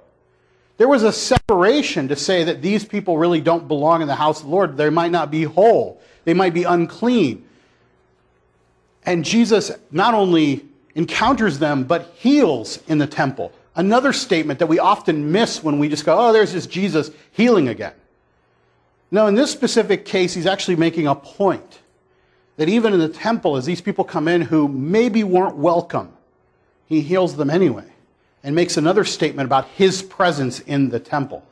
There 0.79 0.89
was 0.89 1.03
a 1.03 1.13
separation 1.13 2.07
to 2.09 2.17
say 2.17 2.45
that 2.45 2.63
these 2.63 2.85
people 2.85 3.19
really 3.19 3.41
don't 3.41 3.67
belong 3.67 4.01
in 4.01 4.09
the 4.09 4.15
house 4.15 4.39
of 4.39 4.47
the 4.47 4.53
Lord. 4.53 4.77
They 4.77 4.91
might 4.91 5.11
not 5.11 5.31
be 5.31 5.43
whole, 5.43 6.01
they 6.25 6.35
might 6.35 6.55
be 6.55 6.63
unclean. 6.63 7.45
And 9.05 9.25
Jesus 9.25 9.73
not 9.91 10.15
only 10.15 10.65
encounters 10.95 11.59
them, 11.59 11.85
but 11.85 12.13
heals 12.17 12.79
in 12.87 12.99
the 12.99 13.07
temple. 13.07 13.53
Another 13.75 14.13
statement 14.13 14.59
that 14.61 14.67
we 14.67 14.79
often 14.79 15.33
miss 15.33 15.63
when 15.63 15.79
we 15.79 15.89
just 15.89 16.05
go, 16.05 16.17
oh, 16.19 16.33
there's 16.33 16.53
just 16.53 16.71
Jesus 16.71 17.11
healing 17.33 17.69
again. 17.69 17.95
No, 19.11 19.27
in 19.27 19.35
this 19.35 19.51
specific 19.51 20.05
case, 20.05 20.35
he's 20.35 20.47
actually 20.47 20.77
making 20.77 21.07
a 21.07 21.15
point 21.15 21.81
that 22.57 22.69
even 22.69 22.93
in 22.93 23.01
the 23.01 23.09
temple, 23.09 23.57
as 23.57 23.65
these 23.65 23.81
people 23.81 24.05
come 24.05 24.29
in 24.29 24.43
who 24.43 24.69
maybe 24.69 25.25
weren't 25.25 25.57
welcome, 25.57 26.13
he 26.87 27.01
heals 27.01 27.37
them 27.37 27.51
anyway 27.51 27.87
and 28.49 28.55
makes 28.55 28.79
another 28.79 29.05
statement 29.05 29.45
about 29.45 29.69
his 29.77 30.01
presence 30.01 30.61
in 30.61 30.89
the 30.89 30.99
temple. 30.99 31.45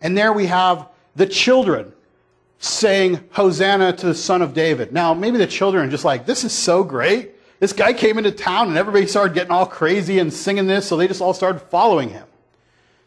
And 0.00 0.16
there 0.16 0.32
we 0.32 0.46
have 0.46 0.88
the 1.16 1.26
children 1.26 1.92
saying, 2.60 3.18
Hosanna 3.32 3.92
to 3.94 4.06
the 4.06 4.14
Son 4.14 4.42
of 4.42 4.54
David. 4.54 4.92
Now, 4.92 5.12
maybe 5.12 5.38
the 5.38 5.48
children 5.48 5.88
are 5.88 5.90
just 5.90 6.04
like, 6.04 6.24
this 6.24 6.44
is 6.44 6.52
so 6.52 6.84
great. 6.84 7.32
This 7.58 7.72
guy 7.72 7.92
came 7.92 8.16
into 8.16 8.30
town 8.30 8.68
and 8.68 8.78
everybody 8.78 9.08
started 9.08 9.34
getting 9.34 9.50
all 9.50 9.66
crazy 9.66 10.20
and 10.20 10.32
singing 10.32 10.68
this, 10.68 10.86
so 10.86 10.96
they 10.96 11.08
just 11.08 11.20
all 11.20 11.34
started 11.34 11.58
following 11.62 12.10
him. 12.10 12.28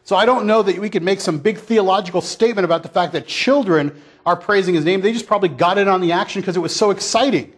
So 0.04 0.16
I 0.16 0.26
don't 0.26 0.46
know 0.46 0.60
that 0.60 0.78
we 0.78 0.90
could 0.90 1.02
make 1.02 1.22
some 1.22 1.38
big 1.38 1.56
theological 1.56 2.20
statement 2.20 2.66
about 2.66 2.82
the 2.82 2.90
fact 2.90 3.14
that 3.14 3.26
children 3.26 4.02
are 4.26 4.36
praising 4.36 4.74
his 4.74 4.84
name. 4.84 5.00
They 5.00 5.14
just 5.14 5.26
probably 5.26 5.48
got 5.48 5.78
in 5.78 5.88
on 5.88 6.02
the 6.02 6.12
action 6.12 6.42
because 6.42 6.58
it 6.58 6.60
was 6.60 6.76
so 6.76 6.90
exciting. 6.90 7.54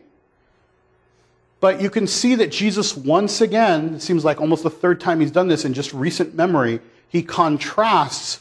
But 1.63 1.81
you 1.81 1.91
can 1.91 2.09
see 2.09 2.35
that 2.35 2.51
Jesus, 2.51 2.97
once 2.97 3.41
again, 3.41 3.95
it 3.95 4.03
seems 4.03 4.25
like 4.25 4.41
almost 4.41 4.65
the 4.65 4.69
third 4.69 5.01
time 5.01 5.21
he's 5.21 5.31
done 5.31 5.47
this 5.47 5.65
in 5.65 5.73
just 5.73 5.95
recent 5.95 6.35
memory, 6.35 6.81
he 7.09 7.23
contrasts 7.23 8.41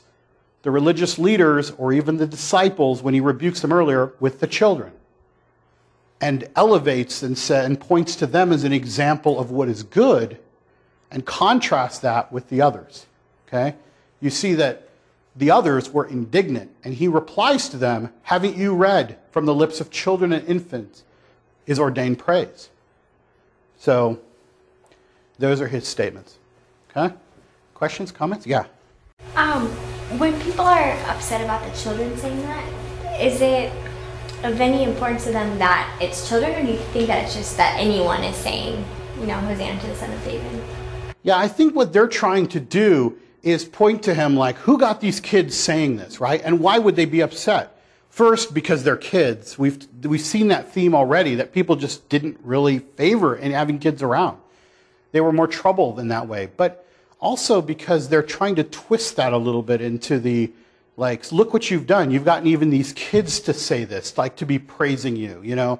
the 0.63 0.71
religious 0.71 1.19
leaders 1.19 1.69
or 1.77 1.93
even 1.93 2.17
the 2.17 2.25
disciples 2.25 3.03
when 3.03 3.13
he 3.13 3.19
rebukes 3.19 3.59
them 3.59 3.71
earlier 3.71 4.13
with 4.19 4.39
the 4.39 4.47
children 4.47 4.91
and 6.19 6.49
elevates 6.55 7.21
and, 7.21 7.39
and 7.51 7.79
points 7.79 8.15
to 8.15 8.25
them 8.25 8.51
as 8.51 8.63
an 8.63 8.73
example 8.73 9.39
of 9.39 9.51
what 9.51 9.69
is 9.69 9.83
good 9.83 10.39
and 11.11 11.23
contrasts 11.23 11.99
that 11.99 12.31
with 12.31 12.49
the 12.49 12.59
others. 12.59 13.05
Okay? 13.47 13.75
you 14.19 14.31
see 14.31 14.55
that 14.55 14.89
the 15.35 15.51
others 15.51 15.91
were 15.91 16.05
indignant, 16.05 16.71
and 16.83 16.95
he 16.95 17.07
replies 17.07 17.69
to 17.69 17.77
them, 17.77 18.11
Haven't 18.23 18.57
you 18.57 18.73
read 18.73 19.19
from 19.29 19.45
the 19.45 19.53
lips 19.53 19.79
of 19.79 19.91
children 19.91 20.33
and 20.33 20.47
infants 20.47 21.03
is 21.67 21.77
ordained 21.77 22.17
praise? 22.17 22.70
So, 23.81 24.19
those 25.39 25.59
are 25.59 25.67
his 25.67 25.87
statements. 25.87 26.37
Okay? 26.91 27.15
Questions, 27.73 28.11
comments? 28.11 28.45
Yeah. 28.45 28.65
Um, 29.35 29.69
when 30.19 30.39
people 30.41 30.65
are 30.65 30.91
upset 31.07 31.43
about 31.43 31.65
the 31.65 31.75
children 31.75 32.15
saying 32.15 32.43
that, 32.43 33.19
is 33.19 33.41
it 33.41 33.73
of 34.43 34.61
any 34.61 34.83
importance 34.83 35.23
to 35.23 35.31
them 35.31 35.57
that 35.57 35.97
it's 35.99 36.29
children, 36.29 36.53
or 36.53 36.61
do 36.63 36.73
you 36.73 36.77
think 36.93 37.07
that 37.07 37.23
it's 37.23 37.33
just 37.33 37.57
that 37.57 37.75
anyone 37.79 38.23
is 38.23 38.35
saying, 38.35 38.85
you 39.19 39.25
know, 39.25 39.33
Hosanna 39.33 39.81
to 39.81 39.87
the 39.87 39.95
Son 39.95 40.11
of 40.11 40.23
David? 40.23 40.63
Yeah, 41.23 41.39
I 41.39 41.47
think 41.47 41.75
what 41.75 41.91
they're 41.91 42.05
trying 42.05 42.49
to 42.49 42.59
do 42.59 43.17
is 43.41 43.65
point 43.65 44.03
to 44.03 44.13
him 44.13 44.35
like, 44.35 44.57
who 44.57 44.77
got 44.77 45.01
these 45.01 45.19
kids 45.19 45.57
saying 45.57 45.97
this, 45.97 46.21
right? 46.21 46.39
And 46.45 46.59
why 46.59 46.77
would 46.77 46.95
they 46.95 47.05
be 47.05 47.21
upset? 47.21 47.80
First, 48.11 48.53
because 48.53 48.83
they're 48.83 48.97
kids. 48.97 49.57
We've, 49.57 49.87
we've 50.03 50.21
seen 50.21 50.49
that 50.49 50.71
theme 50.73 50.93
already, 50.93 51.35
that 51.35 51.53
people 51.53 51.75
just 51.75 52.07
didn't 52.09 52.39
really 52.43 52.79
favor 52.79 53.35
in 53.35 53.51
having 53.51 53.79
kids 53.79 54.03
around. 54.03 54.37
They 55.11 55.21
were 55.21 55.33
more 55.33 55.47
trouble 55.47 55.93
than 55.93 56.09
that 56.09 56.27
way. 56.27 56.49
But 56.55 56.85
also 57.21 57.61
because 57.61 58.09
they're 58.09 58.23
trying 58.23 58.55
to 58.55 58.63
twist 58.63 59.15
that 59.15 59.31
a 59.31 59.37
little 59.37 59.61
bit 59.61 59.79
into 59.79 60.19
the 60.19 60.51
like 60.97 61.31
look 61.31 61.53
what 61.53 61.71
you've 61.71 61.87
done 61.87 62.11
you've 62.11 62.25
gotten 62.25 62.47
even 62.47 62.69
these 62.69 62.91
kids 62.93 63.39
to 63.39 63.53
say 63.53 63.85
this 63.85 64.17
like 64.17 64.35
to 64.35 64.45
be 64.45 64.59
praising 64.59 65.15
you 65.15 65.39
you 65.43 65.55
know 65.55 65.79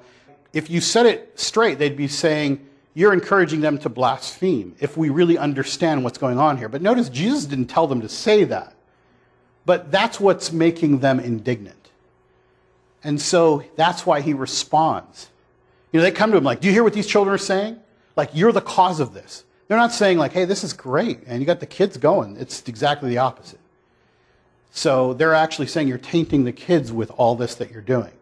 if 0.52 0.70
you 0.70 0.80
said 0.80 1.04
it 1.04 1.38
straight 1.38 1.78
they'd 1.78 1.96
be 1.96 2.08
saying 2.08 2.64
you're 2.94 3.12
encouraging 3.12 3.60
them 3.60 3.76
to 3.76 3.88
blaspheme 3.88 4.74
if 4.80 4.96
we 4.96 5.10
really 5.10 5.36
understand 5.36 6.02
what's 6.02 6.16
going 6.16 6.38
on 6.38 6.56
here 6.56 6.68
but 6.68 6.80
notice 6.80 7.08
jesus 7.08 7.44
didn't 7.44 7.66
tell 7.66 7.86
them 7.86 8.00
to 8.00 8.08
say 8.08 8.44
that 8.44 8.74
but 9.66 9.90
that's 9.90 10.18
what's 10.18 10.52
making 10.52 11.00
them 11.00 11.20
indignant 11.20 11.81
and 13.04 13.20
so 13.20 13.64
that's 13.76 14.06
why 14.06 14.20
he 14.20 14.34
responds 14.34 15.28
you 15.92 15.98
know 15.98 16.04
they 16.04 16.10
come 16.10 16.30
to 16.30 16.36
him 16.36 16.44
like 16.44 16.60
do 16.60 16.68
you 16.68 16.74
hear 16.74 16.84
what 16.84 16.92
these 16.92 17.06
children 17.06 17.34
are 17.34 17.38
saying 17.38 17.78
like 18.16 18.30
you're 18.34 18.52
the 18.52 18.60
cause 18.60 19.00
of 19.00 19.14
this 19.14 19.44
they're 19.72 19.80
not 19.80 19.94
saying, 19.94 20.18
like, 20.18 20.34
hey, 20.34 20.44
this 20.44 20.64
is 20.64 20.74
great, 20.74 21.20
and 21.26 21.40
you 21.40 21.46
got 21.46 21.58
the 21.58 21.64
kids 21.64 21.96
going. 21.96 22.36
It's 22.36 22.62
exactly 22.68 23.08
the 23.08 23.16
opposite. 23.16 23.58
So 24.70 25.14
they're 25.14 25.32
actually 25.32 25.66
saying 25.68 25.88
you're 25.88 25.96
tainting 25.96 26.44
the 26.44 26.52
kids 26.52 26.92
with 26.92 27.10
all 27.12 27.36
this 27.36 27.54
that 27.54 27.70
you're 27.70 27.80
doing. 27.80 28.12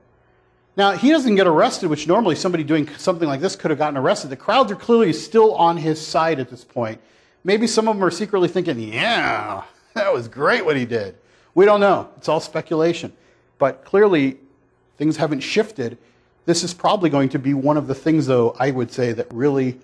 Now, 0.76 0.92
he 0.92 1.10
doesn't 1.10 1.34
get 1.34 1.48
arrested, 1.48 1.90
which 1.90 2.06
normally 2.06 2.36
somebody 2.36 2.62
doing 2.62 2.88
something 2.98 3.26
like 3.26 3.40
this 3.40 3.56
could 3.56 3.72
have 3.72 3.78
gotten 3.78 3.96
arrested. 3.96 4.30
The 4.30 4.36
crowds 4.36 4.70
are 4.70 4.76
clearly 4.76 5.12
still 5.12 5.56
on 5.56 5.76
his 5.76 6.00
side 6.00 6.38
at 6.38 6.50
this 6.50 6.64
point. 6.64 7.00
Maybe 7.42 7.66
some 7.66 7.88
of 7.88 7.96
them 7.96 8.04
are 8.04 8.12
secretly 8.12 8.46
thinking, 8.46 8.78
yeah, 8.78 9.64
that 9.94 10.12
was 10.12 10.28
great 10.28 10.64
what 10.64 10.76
he 10.76 10.84
did. 10.84 11.16
We 11.56 11.64
don't 11.64 11.80
know. 11.80 12.10
It's 12.16 12.28
all 12.28 12.38
speculation. 12.38 13.12
But 13.58 13.84
clearly, 13.84 14.38
things 15.00 15.16
haven't 15.16 15.40
shifted. 15.40 15.96
This 16.44 16.62
is 16.62 16.74
probably 16.74 17.08
going 17.08 17.30
to 17.30 17.38
be 17.38 17.54
one 17.54 17.78
of 17.78 17.86
the 17.86 17.94
things, 17.94 18.26
though, 18.26 18.54
I 18.58 18.70
would 18.70 18.92
say, 18.92 19.12
that 19.14 19.32
really 19.32 19.80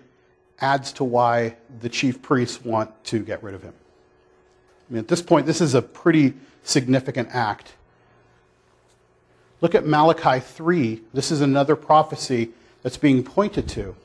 adds 0.61 0.93
to 0.93 1.05
why 1.05 1.57
the 1.81 1.89
chief 1.89 2.21
priests 2.21 2.63
want 2.63 2.91
to 3.05 3.21
get 3.21 3.43
rid 3.43 3.55
of 3.55 3.63
him. 3.63 3.73
I 3.73 4.93
mean, 4.93 4.99
at 4.99 5.09
this 5.09 5.23
point, 5.23 5.47
this 5.47 5.63
is 5.63 5.73
a 5.75 5.81
pretty 5.81 6.35
significant 6.65 7.31
act. 7.33 7.73
Look 9.63 9.75
at 9.75 9.87
Malachi 9.87 10.39
3. 10.39 11.01
This 11.15 11.31
is 11.31 11.41
another 11.41 11.77
prophecy 11.77 12.51
that's 12.83 12.99
being 12.99 13.23
pointed 13.23 13.67
to. 13.71 13.97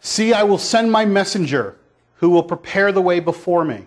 See, 0.00 0.32
I 0.32 0.42
will 0.42 0.58
send 0.58 0.90
my 0.90 1.04
messenger 1.04 1.76
who 2.16 2.30
will 2.30 2.42
prepare 2.42 2.90
the 2.90 3.00
way 3.00 3.20
before 3.20 3.64
me. 3.64 3.86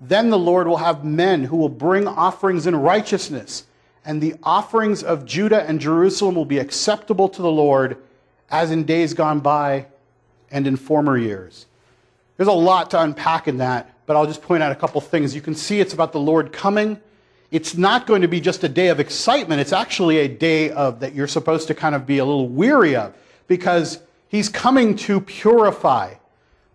Then 0.00 0.30
the 0.30 0.38
Lord 0.38 0.66
will 0.66 0.76
have 0.76 1.04
men 1.04 1.44
who 1.44 1.56
will 1.56 1.68
bring 1.68 2.06
offerings 2.06 2.66
in 2.66 2.76
righteousness, 2.76 3.66
and 4.04 4.20
the 4.20 4.34
offerings 4.42 5.02
of 5.02 5.24
Judah 5.24 5.62
and 5.66 5.80
Jerusalem 5.80 6.34
will 6.34 6.44
be 6.44 6.58
acceptable 6.58 7.28
to 7.30 7.42
the 7.42 7.50
Lord 7.50 7.96
as 8.50 8.70
in 8.70 8.84
days 8.84 9.14
gone 9.14 9.40
by 9.40 9.86
and 10.50 10.66
in 10.66 10.76
former 10.76 11.18
years. 11.18 11.66
There's 12.36 12.48
a 12.48 12.52
lot 12.52 12.90
to 12.90 13.00
unpack 13.00 13.48
in 13.48 13.58
that, 13.58 13.94
but 14.06 14.16
I'll 14.16 14.26
just 14.26 14.42
point 14.42 14.62
out 14.62 14.70
a 14.70 14.76
couple 14.76 15.00
things. 15.00 15.34
You 15.34 15.40
can 15.40 15.54
see 15.54 15.80
it's 15.80 15.94
about 15.94 16.12
the 16.12 16.20
Lord 16.20 16.52
coming. 16.52 17.00
It's 17.50 17.76
not 17.76 18.06
going 18.06 18.22
to 18.22 18.28
be 18.28 18.40
just 18.40 18.62
a 18.64 18.68
day 18.68 18.88
of 18.88 19.00
excitement. 19.00 19.60
It's 19.60 19.72
actually 19.72 20.18
a 20.18 20.28
day 20.28 20.70
of 20.70 21.00
that 21.00 21.14
you're 21.14 21.26
supposed 21.26 21.68
to 21.68 21.74
kind 21.74 21.94
of 21.94 22.06
be 22.06 22.18
a 22.18 22.24
little 22.24 22.48
weary 22.48 22.94
of 22.94 23.14
because 23.46 24.00
he's 24.28 24.48
coming 24.48 24.94
to 24.96 25.20
purify. 25.20 26.14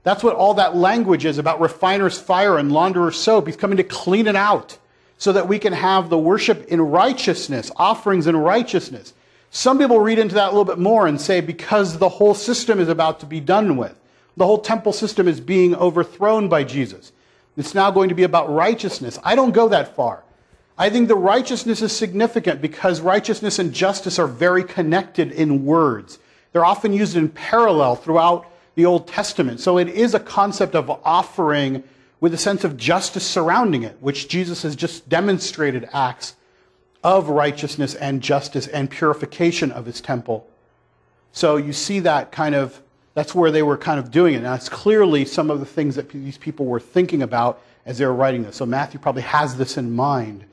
That's 0.04 0.24
what 0.24 0.36
all 0.36 0.56
that 0.56 0.76
language 0.76 1.26
is 1.26 1.38
about 1.38 1.62
refiner's 1.62 2.20
fire 2.20 2.58
and 2.58 2.72
launderer's 2.72 3.18
soap. 3.18 3.46
He's 3.46 3.56
coming 3.56 3.78
to 3.78 3.84
clean 3.84 4.28
it 4.28 4.36
out 4.36 4.78
so 5.18 5.32
that 5.34 5.48
we 5.48 5.60
can 5.60 5.74
have 5.74 6.10
the 6.10 6.18
worship 6.18 6.66
in 6.70 6.82
righteousness, 6.82 7.72
offerings 7.76 8.26
in 8.26 8.36
righteousness. 8.36 9.14
Some 9.52 9.78
people 9.78 10.00
read 10.00 10.18
into 10.18 10.36
that 10.36 10.48
a 10.48 10.52
little 10.52 10.66
bit 10.66 10.80
more 10.80 11.06
and 11.06 11.22
say 11.22 11.42
because 11.42 11.98
the 11.98 12.10
whole 12.10 12.34
system 12.34 12.80
is 12.80 12.90
about 12.90 13.20
to 13.20 13.26
be 13.26 13.40
done 13.40 13.78
with. 13.78 13.96
The 14.38 14.46
whole 14.46 14.60
temple 14.60 14.94
system 14.94 15.28
is 15.28 15.40
being 15.40 15.76
overthrown 15.76 16.50
by 16.50 16.64
Jesus. 16.64 17.12
It's 17.58 17.76
now 17.76 17.92
going 17.92 18.10
to 18.10 18.16
be 18.16 18.24
about 18.24 18.52
righteousness. 18.52 19.20
I 19.24 19.36
don't 19.36 19.52
go 19.52 19.68
that 19.70 19.96
far. 19.96 20.24
I 20.78 20.90
think 20.90 21.08
the 21.08 21.16
righteousness 21.16 21.82
is 21.82 21.96
significant 21.96 22.62
because 22.62 23.02
righteousness 23.02 23.60
and 23.60 23.74
justice 23.74 24.18
are 24.18 24.26
very 24.26 24.64
connected 24.64 25.32
in 25.32 25.66
words. 25.66 26.18
They're 26.54 26.66
often 26.66 26.94
used 26.94 27.16
in 27.16 27.30
parallel 27.30 27.98
throughout 27.98 28.51
the 28.82 28.88
Old 28.88 29.08
Testament. 29.08 29.60
So 29.60 29.78
it 29.78 29.90
is 29.90 30.16
a 30.16 30.20
concept 30.20 30.74
of 30.74 30.90
offering 30.90 31.84
with 32.20 32.34
a 32.34 32.38
sense 32.38 32.64
of 32.64 32.78
justice 32.78 33.26
surrounding 33.26 33.84
it, 33.84 33.96
which 34.00 34.28
Jesus 34.28 34.64
has 34.64 34.76
just 34.76 35.08
demonstrated 35.08 35.88
acts 35.94 36.36
of 37.04 37.30
righteousness 37.30 37.94
and 37.94 38.22
justice 38.22 38.66
and 38.66 38.90
purification 38.90 39.72
of 39.72 39.86
his 39.86 40.02
temple. 40.02 40.48
So 41.32 41.58
you 41.58 41.74
see 41.74 42.00
that 42.00 42.32
kind 42.32 42.56
of, 42.56 42.82
that's 43.14 43.36
where 43.36 43.52
they 43.52 43.62
were 43.62 43.78
kind 43.78 44.00
of 44.00 44.10
doing 44.10 44.34
it. 44.34 44.38
And 44.38 44.46
that's 44.48 44.68
clearly 44.70 45.26
some 45.26 45.52
of 45.52 45.60
the 45.60 45.66
things 45.66 45.96
that 45.96 46.10
these 46.10 46.40
people 46.40 46.66
were 46.66 46.80
thinking 46.80 47.22
about 47.22 47.62
as 47.86 48.00
they 48.00 48.06
were 48.08 48.16
writing 48.16 48.42
this. 48.42 48.56
So 48.56 48.66
Matthew 48.66 49.00
probably 49.00 49.24
has 49.24 49.58
this 49.58 49.78
in 49.78 49.96
mind 49.96 50.46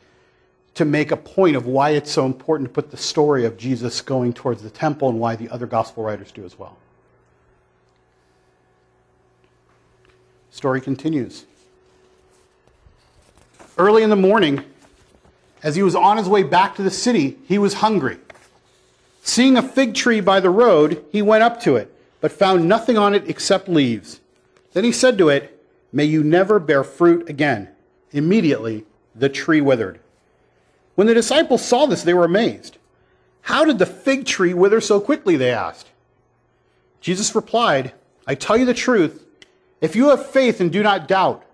to 0.75 0.85
make 0.85 1.13
a 1.13 1.17
point 1.17 1.57
of 1.57 1.67
why 1.67 1.91
it's 1.91 2.11
so 2.11 2.27
important 2.27 2.69
to 2.69 2.75
put 2.75 2.91
the 2.91 2.99
story 2.99 3.47
of 3.47 3.57
Jesus 3.57 4.03
going 4.03 4.35
towards 4.35 4.63
the 4.63 4.71
temple 4.71 5.09
and 5.09 5.19
why 5.19 5.35
the 5.35 5.49
other 5.49 5.67
gospel 5.67 6.05
writers 6.05 6.31
do 6.31 6.45
as 6.45 6.59
well. 6.59 6.77
Story 10.51 10.81
continues. 10.81 11.45
Early 13.77 14.03
in 14.03 14.11
the 14.11 14.17
morning, 14.17 14.65
as 15.63 15.77
he 15.77 15.83
was 15.83 15.95
on 15.95 16.17
his 16.17 16.29
way 16.29 16.43
back 16.43 16.75
to 16.77 16.83
the 16.83 16.91
city, 16.91 17.39
he 17.47 17.59
was 17.59 17.75
hungry. 17.75 18.19
Seeing 19.23 19.57
a 19.57 19.63
fig 19.63 19.95
tree 19.95 20.21
by 20.21 20.41
the 20.41 20.51
road, 20.51 21.05
he 21.13 21.23
went 21.23 21.43
up 21.43 21.61
to 21.63 21.77
it, 21.77 21.95
but 22.21 22.33
found 22.33 22.69
nothing 22.69 22.97
on 22.97 23.15
it 23.15 23.29
except 23.29 23.69
leaves. 23.69 24.21
Then 24.73 24.85
he 24.85 24.93
said 24.93 25.19
to 25.19 25.29
it, 25.29 25.55
May 25.93 26.05
you 26.05 26.23
never 26.23 26.59
bear 26.59 26.85
fruit 26.85 27.29
again. 27.29 27.69
Immediately, 28.13 28.85
the 29.15 29.29
tree 29.29 29.61
withered. 29.61 30.01
When 30.95 31.07
the 31.07 31.15
disciples 31.15 31.65
saw 31.65 31.87
this, 31.87 32.03
they 32.03 32.15
were 32.15 32.25
amazed. 32.25 32.79
How 33.43 33.65
did 33.65 33.79
the 33.79 33.87
fig 33.87 34.27
tree 34.27 34.55
wither 34.55 34.81
so 34.81 35.01
quickly? 35.01 35.37
They 35.37 35.53
asked. 35.53 35.89
Jesus 37.01 37.35
replied, 37.35 37.93
I 38.27 38.35
tell 38.35 38.57
you 38.57 38.67
the 38.67 38.75
truth. 38.75 39.25
If 39.81 39.95
you 39.95 40.09
have 40.09 40.27
faith 40.27 40.61
and 40.61 40.73
do 40.73 40.83
not 40.83 41.09
doubt, 41.09 41.45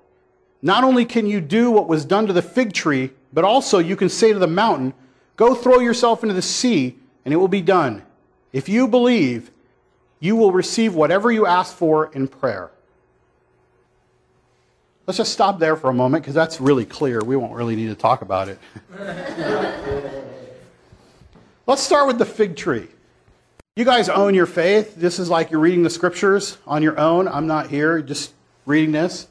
not 0.62 0.84
only 0.84 1.04
can 1.04 1.26
you 1.26 1.40
do 1.40 1.70
what 1.70 1.88
was 1.88 2.04
done 2.04 2.26
to 2.26 2.32
the 2.32 2.42
fig 2.42 2.72
tree, 2.72 3.10
but 3.32 3.44
also 3.44 3.78
you 3.78 3.96
can 3.96 4.08
say 4.08 4.32
to 4.32 4.38
the 4.38 4.46
mountain, 4.46 4.94
Go 5.36 5.54
throw 5.54 5.80
yourself 5.80 6.22
into 6.22 6.34
the 6.34 6.42
sea, 6.42 6.96
and 7.24 7.34
it 7.34 7.36
will 7.36 7.48
be 7.48 7.60
done. 7.60 8.04
If 8.52 8.68
you 8.68 8.86
believe, 8.86 9.50
you 10.20 10.36
will 10.36 10.52
receive 10.52 10.94
whatever 10.94 11.32
you 11.32 11.44
ask 11.44 11.76
for 11.76 12.12
in 12.12 12.28
prayer. 12.28 12.70
Let's 15.06 15.18
just 15.18 15.32
stop 15.32 15.58
there 15.58 15.76
for 15.76 15.90
a 15.90 15.94
moment 15.94 16.22
because 16.22 16.34
that's 16.34 16.60
really 16.60 16.86
clear. 16.86 17.20
We 17.22 17.36
won't 17.36 17.52
really 17.52 17.76
need 17.76 17.88
to 17.88 17.94
talk 17.94 18.22
about 18.22 18.48
it. 18.48 18.58
Let's 21.66 21.82
start 21.82 22.06
with 22.06 22.18
the 22.18 22.24
fig 22.24 22.56
tree. 22.56 22.88
You 23.76 23.84
guys 23.84 24.08
own 24.08 24.34
your 24.34 24.46
faith. 24.46 24.94
This 24.94 25.18
is 25.18 25.28
like 25.28 25.50
you're 25.50 25.58
reading 25.58 25.82
the 25.82 25.90
scriptures 25.90 26.58
on 26.64 26.80
your 26.80 26.96
own. 26.96 27.26
I'm 27.26 27.48
not 27.48 27.66
here 27.66 28.00
just 28.00 28.32
reading 28.66 28.92
this. 28.92 29.26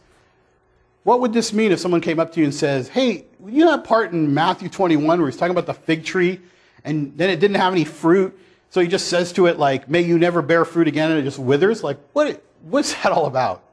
What 1.04 1.22
would 1.22 1.32
this 1.32 1.54
mean 1.54 1.72
if 1.72 1.80
someone 1.80 2.02
came 2.02 2.20
up 2.20 2.34
to 2.34 2.42
you 2.42 2.46
and 2.48 2.54
says, 2.54 2.90
Hey, 2.90 3.24
you 3.46 3.64
know 3.64 3.72
that 3.72 3.86
part 3.86 4.12
in 4.12 4.34
Matthew 4.34 4.68
21 4.68 5.22
where 5.22 5.30
he's 5.30 5.40
talking 5.40 5.56
about 5.56 5.66
the 5.66 5.74
fig 5.74 6.04
tree 6.04 6.42
and 6.84 7.18
then 7.18 7.30
it 7.30 7.40
didn't 7.40 7.56
have 7.56 7.72
any 7.72 7.86
fruit? 7.86 8.38
So 8.70 8.82
he 8.82 8.90
just 8.90 9.08
says 9.08 9.32
to 9.32 9.46
it, 9.46 9.60
like, 9.60 9.88
May 9.90 10.02
you 10.02 10.20
never 10.20 10.42
bear 10.42 10.66
fruit 10.66 10.90
again, 10.90 11.10
and 11.10 11.22
it 11.22 11.24
just 11.24 11.40
withers? 11.40 11.82
Like, 11.82 12.00
what, 12.12 12.44
what's 12.64 12.94
that 12.96 13.14
all 13.14 13.28
about? 13.28 13.64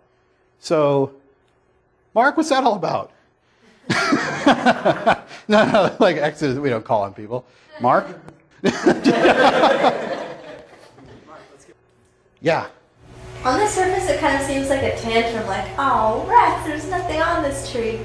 So, 0.61 1.15
Mark, 2.15 2.37
what's 2.37 2.51
that 2.51 2.63
all 2.63 2.77
about? 2.77 3.11
no, 5.49 5.65
no, 5.65 5.97
like 5.99 6.19
Exodus, 6.19 6.59
we 6.59 6.69
don't 6.69 6.85
call 6.85 7.03
on 7.03 7.13
people. 7.13 7.45
Mark? 7.81 8.07
yeah. 12.41 12.69
On 13.45 13.59
the 13.59 13.67
surface, 13.67 14.09
it 14.09 14.21
kind 14.21 14.39
of 14.39 14.47
seems 14.47 14.69
like 14.69 14.83
a 14.83 14.97
tantrum, 14.99 15.47
like, 15.47 15.67
oh, 15.79 16.27
wrath, 16.29 16.67
there's 16.67 16.89
nothing 16.91 17.21
on 17.23 17.43
this 17.43 17.71
tree. 17.71 18.01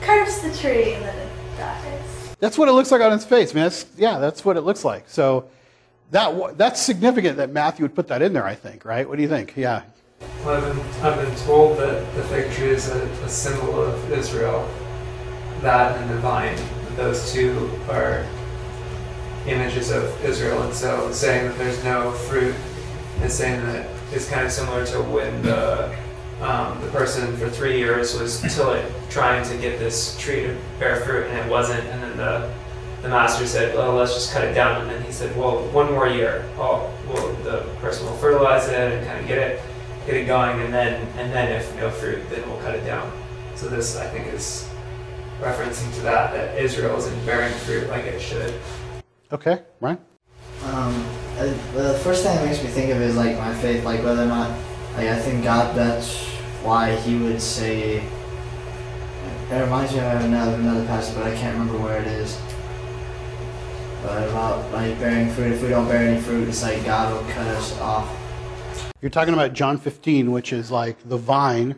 Curse 0.00 0.38
the 0.40 0.56
tree, 0.56 0.94
and 0.94 1.04
then 1.04 1.16
it 1.16 1.56
dies. 1.58 2.36
That's 2.40 2.56
what 2.56 2.68
it 2.68 2.72
looks 2.72 2.90
like 2.90 3.02
on 3.02 3.12
its 3.12 3.24
face, 3.24 3.52
man. 3.52 3.64
That's, 3.64 3.86
yeah, 3.96 4.18
that's 4.18 4.44
what 4.44 4.56
it 4.56 4.62
looks 4.62 4.84
like. 4.84 5.08
So 5.08 5.48
that 6.10 6.56
that's 6.56 6.80
significant 6.80 7.36
that 7.36 7.50
Matthew 7.50 7.84
would 7.84 7.94
put 7.94 8.08
that 8.08 8.22
in 8.22 8.32
there, 8.32 8.46
I 8.46 8.54
think, 8.54 8.84
right? 8.84 9.06
What 9.06 9.16
do 9.16 9.22
you 9.22 9.28
think? 9.28 9.54
Yeah. 9.56 9.82
Well, 10.44 10.56
I've 10.56 10.74
been, 10.74 11.04
I've 11.04 11.16
been 11.26 11.36
told 11.44 11.78
that 11.78 12.14
the 12.14 12.22
fig 12.24 12.50
tree 12.52 12.70
is 12.70 12.88
a, 12.88 13.02
a 13.24 13.28
symbol 13.28 13.82
of 13.82 14.12
Israel. 14.12 14.66
that 15.60 15.96
and 16.00 16.10
the 16.10 16.16
vine, 16.18 16.56
those 16.96 17.32
two 17.32 17.70
are 17.90 18.24
images 19.46 19.90
of 19.90 20.24
Israel, 20.24 20.62
and 20.62 20.74
so 20.74 21.10
saying 21.12 21.48
that 21.48 21.58
there's 21.58 21.82
no 21.84 22.12
fruit 22.12 22.54
is 23.22 23.34
saying 23.34 23.64
that 23.66 23.88
it's 24.12 24.28
kind 24.28 24.46
of 24.46 24.52
similar 24.52 24.86
to 24.86 25.02
when 25.02 25.42
the 25.42 25.94
um, 26.40 26.80
the 26.80 26.88
person 26.88 27.36
for 27.36 27.50
three 27.50 27.78
years 27.78 28.18
was 28.18 28.40
till 28.54 28.80
trying 29.10 29.44
to 29.48 29.56
get 29.58 29.78
this 29.78 30.16
tree 30.18 30.42
to 30.42 30.56
bear 30.78 31.00
fruit 31.00 31.26
and 31.26 31.36
it 31.38 31.50
wasn't, 31.50 31.84
and 31.88 32.02
then 32.02 32.16
the 32.16 32.54
the 33.02 33.08
master 33.08 33.46
said, 33.46 33.74
"Well, 33.74 33.94
let's 33.94 34.14
just 34.14 34.32
cut 34.32 34.44
it 34.44 34.54
down," 34.54 34.82
and 34.82 34.90
then 34.90 35.02
he 35.02 35.12
said, 35.12 35.36
"Well, 35.36 35.62
one 35.68 35.92
more 35.92 36.08
year, 36.08 36.44
oh, 36.58 36.92
well, 37.08 37.32
the 37.44 37.58
person 37.80 38.06
will 38.06 38.16
fertilize 38.16 38.68
it 38.68 38.74
and 38.74 39.06
kind 39.06 39.20
of 39.20 39.26
get 39.26 39.38
it 39.38 39.60
get 40.06 40.16
it 40.16 40.26
going, 40.26 40.60
and 40.60 40.72
then 40.72 41.06
and 41.16 41.32
then 41.32 41.52
if 41.52 41.74
no 41.76 41.90
fruit, 41.90 42.28
then 42.30 42.48
we'll 42.48 42.60
cut 42.60 42.74
it 42.74 42.84
down." 42.84 43.10
So 43.54 43.68
this, 43.68 43.96
I 43.96 44.06
think, 44.06 44.32
is 44.32 44.68
referencing 45.40 45.92
to 45.94 46.00
that 46.02 46.32
that 46.32 46.58
Israel 46.58 46.96
isn't 46.98 47.26
bearing 47.26 47.52
fruit 47.54 47.88
like 47.88 48.04
it 48.04 48.20
should. 48.20 48.54
Okay, 49.32 49.62
right. 49.80 49.98
Um, 50.64 51.06
the 51.46 52.00
first 52.02 52.24
thing 52.24 52.34
that 52.34 52.44
makes 52.44 52.62
me 52.62 52.68
think 52.68 52.90
of 52.90 53.00
is 53.00 53.16
like 53.16 53.36
my 53.38 53.54
faith, 53.54 53.84
like 53.84 54.02
whether 54.02 54.22
or 54.22 54.26
not, 54.26 54.50
like 54.94 55.06
I 55.06 55.18
think 55.18 55.44
God, 55.44 55.76
that's 55.76 56.26
why 56.62 56.96
He 56.96 57.16
would 57.16 57.40
say. 57.40 58.02
It 59.50 59.54
reminds 59.54 59.92
me 59.92 60.00
of 60.00 60.24
another, 60.24 60.54
another 60.56 60.84
passage, 60.86 61.14
but 61.14 61.24
I 61.24 61.34
can't 61.34 61.56
remember 61.58 61.82
where 61.82 62.00
it 62.02 62.06
is. 62.06 62.38
But 64.02 64.28
about 64.28 64.70
like 64.72 64.98
bearing 64.98 65.30
fruit, 65.30 65.52
if 65.52 65.62
we 65.62 65.68
don't 65.68 65.88
bear 65.88 66.06
any 66.06 66.20
fruit, 66.20 66.48
it's 66.48 66.62
like 66.62 66.84
God 66.84 67.12
will 67.12 67.32
cut 67.32 67.46
us 67.48 67.78
off. 67.80 68.14
You're 69.00 69.10
talking 69.10 69.32
about 69.32 69.52
John 69.52 69.78
15, 69.78 70.32
which 70.32 70.52
is 70.52 70.70
like 70.70 70.96
the 71.08 71.16
vine. 71.16 71.76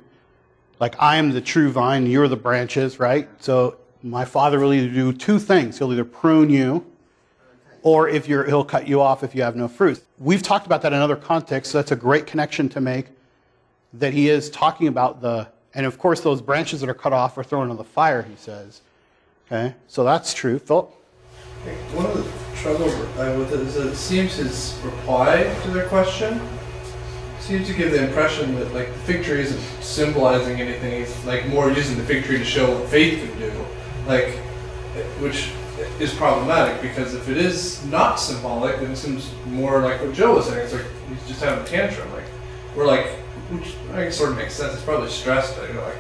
Like 0.81 1.01
I 1.01 1.17
am 1.17 1.33
the 1.33 1.41
true 1.41 1.71
vine, 1.71 2.07
you're 2.07 2.29
the 2.29 2.37
branches, 2.37 2.99
right? 2.99 3.29
So 3.43 3.77
my 4.03 4.25
father 4.25 4.59
will 4.59 4.73
either 4.73 4.93
do 4.93 5.13
two 5.13 5.39
things. 5.39 5.79
He'll 5.79 5.93
either 5.93 6.05
prune 6.05 6.49
you 6.49 6.90
or 7.83 8.09
if 8.09 8.29
you're, 8.29 8.45
he'll 8.45 8.65
cut 8.65 8.87
you 8.87 9.01
off 9.01 9.23
if 9.23 9.35
you 9.35 9.43
have 9.43 9.57
no 9.57 9.69
fruit. 9.69 10.03
We've 10.19 10.43
talked 10.43 10.67
about 10.67 10.83
that 10.83 10.93
in 10.93 11.01
other 11.01 11.17
contexts, 11.17 11.73
so 11.73 11.79
that's 11.79 11.93
a 11.93 11.97
great 11.97 12.27
connection 12.27 12.69
to 12.71 12.81
make. 12.81 13.07
That 13.95 14.13
he 14.13 14.29
is 14.29 14.51
talking 14.51 14.89
about 14.89 15.21
the, 15.21 15.49
and 15.75 15.85
of 15.87 15.99
course, 15.99 16.21
those 16.21 16.41
branches 16.41 16.81
that 16.81 16.89
are 16.89 16.95
cut 16.95 17.13
off 17.13 17.37
are 17.39 17.45
thrown 17.45 17.65
into 17.71 17.77
the 17.77 17.89
fire, 17.89 18.23
he 18.23 18.37
says. 18.37 18.83
Okay, 19.47 19.75
so 19.89 20.05
that's 20.05 20.33
true. 20.33 20.59
Philip? 20.59 20.91
One 21.93 22.07
of 22.07 22.15
the 22.15 22.57
troubles 22.57 22.95
uh, 22.95 23.35
with 23.39 23.53
it 23.53 23.61
is 23.61 23.75
that 23.75 23.89
it 23.89 23.97
seems 23.97 24.37
his 24.37 24.79
reply 24.85 25.43
to 25.63 25.71
their 25.71 25.89
question 25.89 26.41
seems 27.41 27.67
to 27.67 27.75
give 27.75 27.91
the 27.91 28.07
impression 28.07 28.55
that 28.55 28.73
like 28.73 28.87
the 28.87 28.99
fig 29.01 29.25
tree 29.25 29.41
isn't 29.41 29.61
symbolizing 29.83 30.61
anything. 30.61 31.01
He's 31.01 31.25
like 31.25 31.49
more 31.49 31.71
using 31.71 31.97
the 31.97 32.05
fig 32.05 32.25
tree 32.25 32.39
to 32.39 32.45
show 32.45 32.79
what 32.79 32.89
faith 32.89 33.29
can 33.29 33.39
do, 33.41 33.67
like 34.07 34.37
which 35.21 35.51
is 36.01 36.15
problematic 36.15 36.81
because 36.81 37.15
if 37.15 37.29
it 37.29 37.37
is 37.37 37.85
not 37.87 38.17
symbolic, 38.17 38.81
then 38.81 38.91
it 38.91 38.97
seems 38.97 39.33
more 39.47 39.81
like 39.81 40.01
what 40.01 40.15
Joe 40.15 40.35
was 40.37 40.47
saying. 40.47 40.65
It's 40.65 40.73
like 40.73 40.87
he's 41.09 41.29
just 41.29 41.43
having 41.43 41.63
a 41.63 41.67
tantrum. 41.67 42.11
Like 42.13 42.25
we're 42.75 42.87
like, 42.87 43.07
which 43.51 43.75
I 43.93 44.05
guess 44.05 44.17
sort 44.17 44.31
of 44.31 44.39
makes 44.39 44.55
sense. 44.55 44.75
It's 44.75 44.83
probably 44.83 45.11
stressed, 45.11 45.57
you 45.69 45.75
know, 45.75 45.83
like 45.83 45.97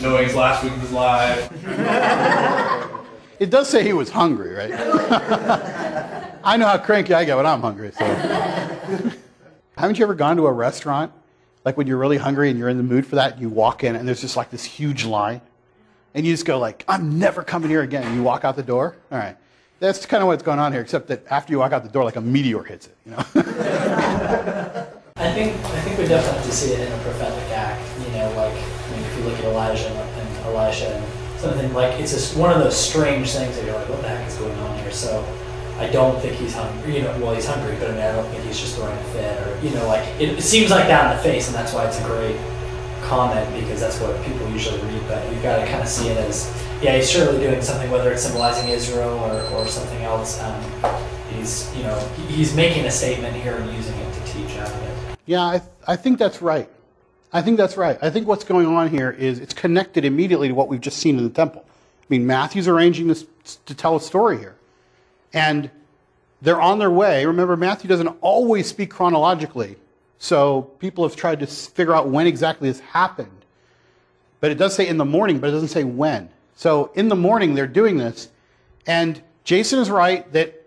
knowing 0.00 0.24
his 0.24 0.34
last 0.34 0.62
week 0.62 0.72
his 0.74 0.92
life. 0.92 1.50
it 3.38 3.50
does 3.50 3.68
say 3.68 3.82
he 3.82 3.92
was 3.92 4.10
hungry, 4.10 4.52
right? 4.52 4.72
I 6.44 6.56
know 6.56 6.66
how 6.66 6.78
cranky 6.78 7.14
I 7.14 7.24
get 7.24 7.36
when 7.36 7.46
I'm 7.46 7.60
hungry. 7.60 7.92
So, 7.92 8.04
haven't 9.76 9.98
you 9.98 10.04
ever 10.04 10.14
gone 10.14 10.36
to 10.36 10.46
a 10.46 10.52
restaurant, 10.52 11.12
like 11.64 11.76
when 11.76 11.86
you're 11.86 11.98
really 11.98 12.16
hungry 12.16 12.50
and 12.50 12.58
you're 12.58 12.68
in 12.68 12.76
the 12.76 12.82
mood 12.82 13.06
for 13.06 13.16
that, 13.16 13.40
you 13.40 13.48
walk 13.48 13.84
in 13.84 13.96
and 13.96 14.06
there's 14.06 14.20
just 14.20 14.36
like 14.36 14.50
this 14.50 14.64
huge 14.64 15.04
line? 15.04 15.40
And 16.18 16.26
you 16.26 16.32
just 16.32 16.44
go 16.44 16.58
like, 16.58 16.84
I'm 16.88 17.16
never 17.20 17.44
coming 17.44 17.70
here 17.70 17.82
again. 17.82 18.02
And 18.02 18.16
you 18.16 18.24
walk 18.24 18.44
out 18.44 18.56
the 18.56 18.62
door. 18.64 18.96
All 19.12 19.18
right. 19.18 19.36
That's 19.78 20.04
kind 20.04 20.20
of 20.20 20.26
what's 20.26 20.42
going 20.42 20.58
on 20.58 20.72
here, 20.72 20.80
except 20.80 21.06
that 21.06 21.24
after 21.30 21.52
you 21.52 21.60
walk 21.60 21.70
out 21.70 21.84
the 21.84 21.88
door, 21.88 22.02
like 22.02 22.16
a 22.16 22.20
meteor 22.20 22.64
hits 22.64 22.88
it. 22.88 22.96
You 23.06 23.12
know. 23.12 23.18
I 25.14 25.32
think 25.32 25.54
I 25.64 25.80
think 25.82 25.96
we 25.96 26.08
definitely 26.08 26.38
have 26.38 26.44
to 26.44 26.50
see 26.50 26.72
it 26.72 26.80
in 26.80 26.92
a 26.92 27.02
prophetic 27.04 27.48
act. 27.52 27.80
You 28.00 28.10
know, 28.16 28.32
like 28.34 28.52
I 28.52 28.90
mean, 28.90 29.04
if 29.04 29.16
you 29.16 29.24
look 29.24 29.38
at 29.38 29.44
Elijah 29.44 29.88
and 29.88 30.36
Elisha 30.46 30.88
and 30.88 31.40
something 31.40 31.72
like 31.72 32.00
it's 32.00 32.12
just 32.12 32.36
one 32.36 32.50
of 32.52 32.58
those 32.58 32.76
strange 32.76 33.30
things 33.30 33.54
that 33.54 33.64
you're 33.64 33.74
like, 33.76 33.88
what 33.88 34.02
the 34.02 34.08
heck 34.08 34.26
is 34.26 34.36
going 34.38 34.58
on 34.58 34.76
here? 34.80 34.90
So 34.90 35.24
I 35.78 35.88
don't 35.88 36.20
think 36.20 36.34
he's 36.34 36.54
hungry. 36.54 36.96
You 36.96 37.02
know, 37.02 37.16
well, 37.20 37.32
he's 37.32 37.46
hungry, 37.46 37.76
but 37.78 37.90
I 37.90 37.92
mean, 37.92 38.00
I 38.00 38.10
don't 38.10 38.28
think 38.30 38.42
he's 38.42 38.58
just 38.58 38.74
throwing 38.74 38.98
a 38.98 39.04
fit 39.12 39.46
or 39.46 39.56
you 39.64 39.70
know, 39.70 39.86
like 39.86 40.04
it, 40.20 40.30
it 40.30 40.42
seems 40.42 40.72
like 40.72 40.88
that 40.88 41.12
in 41.12 41.16
the 41.16 41.22
face, 41.22 41.46
and 41.46 41.54
that's 41.54 41.72
why 41.72 41.86
it's 41.86 42.00
a 42.00 42.04
great 42.04 42.36
comment 43.02 43.48
because 43.60 43.80
that's 43.80 44.00
what 44.00 44.22
people 44.24 44.48
usually 44.50 44.80
read, 44.82 45.02
but 45.08 45.32
you've 45.32 45.42
got 45.42 45.58
to 45.58 45.66
kind 45.66 45.82
of 45.82 45.88
see 45.88 46.08
it 46.08 46.16
as, 46.18 46.52
yeah, 46.82 46.96
he's 46.96 47.10
surely 47.10 47.38
doing 47.38 47.62
something, 47.62 47.90
whether 47.90 48.12
it's 48.12 48.22
symbolizing 48.22 48.68
Israel 48.68 49.10
or, 49.10 49.42
or 49.56 49.66
something 49.66 50.02
else. 50.02 50.40
Um, 50.40 50.62
he's, 51.32 51.74
you 51.76 51.82
know, 51.82 51.98
he's 52.28 52.54
making 52.54 52.84
a 52.86 52.90
statement 52.90 53.34
here 53.36 53.56
and 53.56 53.72
using 53.74 53.96
it 53.96 54.14
to 54.14 54.32
teach 54.32 54.56
out 54.58 54.70
of 54.70 54.82
it. 54.82 55.18
Yeah, 55.26 55.46
I, 55.46 55.58
th- 55.58 55.70
I 55.86 55.96
think 55.96 56.18
that's 56.18 56.40
right. 56.40 56.68
I 57.32 57.42
think 57.42 57.58
that's 57.58 57.76
right. 57.76 57.98
I 58.00 58.10
think 58.10 58.26
what's 58.26 58.44
going 58.44 58.66
on 58.66 58.88
here 58.88 59.10
is 59.10 59.38
it's 59.38 59.52
connected 59.52 60.04
immediately 60.04 60.48
to 60.48 60.54
what 60.54 60.68
we've 60.68 60.80
just 60.80 60.98
seen 60.98 61.18
in 61.18 61.24
the 61.24 61.30
temple. 61.30 61.64
I 61.66 62.06
mean, 62.08 62.26
Matthew's 62.26 62.68
arranging 62.68 63.08
this 63.08 63.26
to 63.66 63.74
tell 63.74 63.96
a 63.96 64.00
story 64.00 64.38
here. 64.38 64.56
And 65.34 65.70
they're 66.40 66.60
on 66.60 66.78
their 66.78 66.90
way. 66.90 67.26
Remember, 67.26 67.56
Matthew 67.56 67.88
doesn't 67.88 68.08
always 68.22 68.66
speak 68.66 68.90
chronologically. 68.90 69.76
So 70.18 70.62
people 70.62 71.06
have 71.06 71.16
tried 71.16 71.40
to 71.40 71.46
figure 71.46 71.94
out 71.94 72.08
when 72.08 72.26
exactly 72.26 72.68
this 72.68 72.80
happened. 72.80 73.44
But 74.40 74.50
it 74.50 74.56
does 74.56 74.74
say 74.74 74.86
in 74.86 74.96
the 74.96 75.04
morning, 75.04 75.38
but 75.38 75.48
it 75.48 75.52
doesn't 75.52 75.68
say 75.68 75.84
when. 75.84 76.28
So 76.54 76.90
in 76.94 77.08
the 77.08 77.16
morning, 77.16 77.54
they're 77.54 77.66
doing 77.66 77.96
this. 77.96 78.28
And 78.86 79.22
Jason 79.44 79.78
is 79.78 79.90
right 79.90 80.30
that 80.32 80.64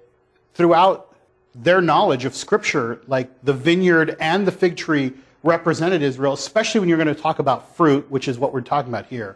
throughout 0.53 1.15
their 1.53 1.81
knowledge 1.81 2.25
of 2.25 2.35
Scripture, 2.35 3.01
like 3.07 3.29
the 3.43 3.53
vineyard 3.53 4.15
and 4.19 4.47
the 4.47 4.51
fig 4.51 4.77
tree 4.77 5.13
represented 5.43 6.01
Israel, 6.01 6.33
especially 6.33 6.79
when 6.79 6.87
you're 6.87 6.97
going 6.97 7.13
to 7.13 7.21
talk 7.21 7.39
about 7.39 7.75
fruit, 7.75 8.09
which 8.09 8.27
is 8.27 8.37
what 8.37 8.53
we're 8.53 8.61
talking 8.61 8.91
about 8.91 9.07
here. 9.07 9.35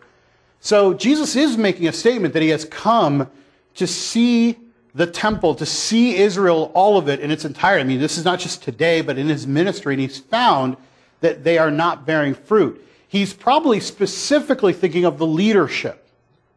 So 0.60 0.94
Jesus 0.94 1.36
is 1.36 1.58
making 1.58 1.88
a 1.88 1.94
statement 1.94 2.34
that 2.34 2.44
he 2.44 2.50
has 2.50 2.66
come 2.66 3.30
to 3.76 3.88
see 3.88 4.58
the 4.96 5.06
temple, 5.06 5.54
to 5.56 5.66
see 5.66 6.16
Israel, 6.16 6.72
all 6.74 6.98
of 6.98 7.10
it 7.10 7.20
in 7.20 7.30
its 7.30 7.44
entirety. 7.44 7.82
I 7.82 7.84
mean, 7.84 8.00
this 8.00 8.18
is 8.18 8.24
not 8.24 8.40
just 8.40 8.64
today, 8.64 9.02
but 9.02 9.18
in 9.18 9.28
his 9.28 9.46
ministry, 9.46 9.94
and 9.94 10.02
he's 10.02 10.18
found 10.18 10.78
that 11.20 11.44
they 11.44 11.58
are 11.58 11.70
not 11.70 12.06
bearing 12.06 12.34
fruit. 12.34 12.82
He's 13.10 13.34
probably 13.34 13.82
specifically 13.82 14.72
thinking 14.72 15.04
of 15.04 15.18
the 15.18 15.28
leadership, 15.28 16.08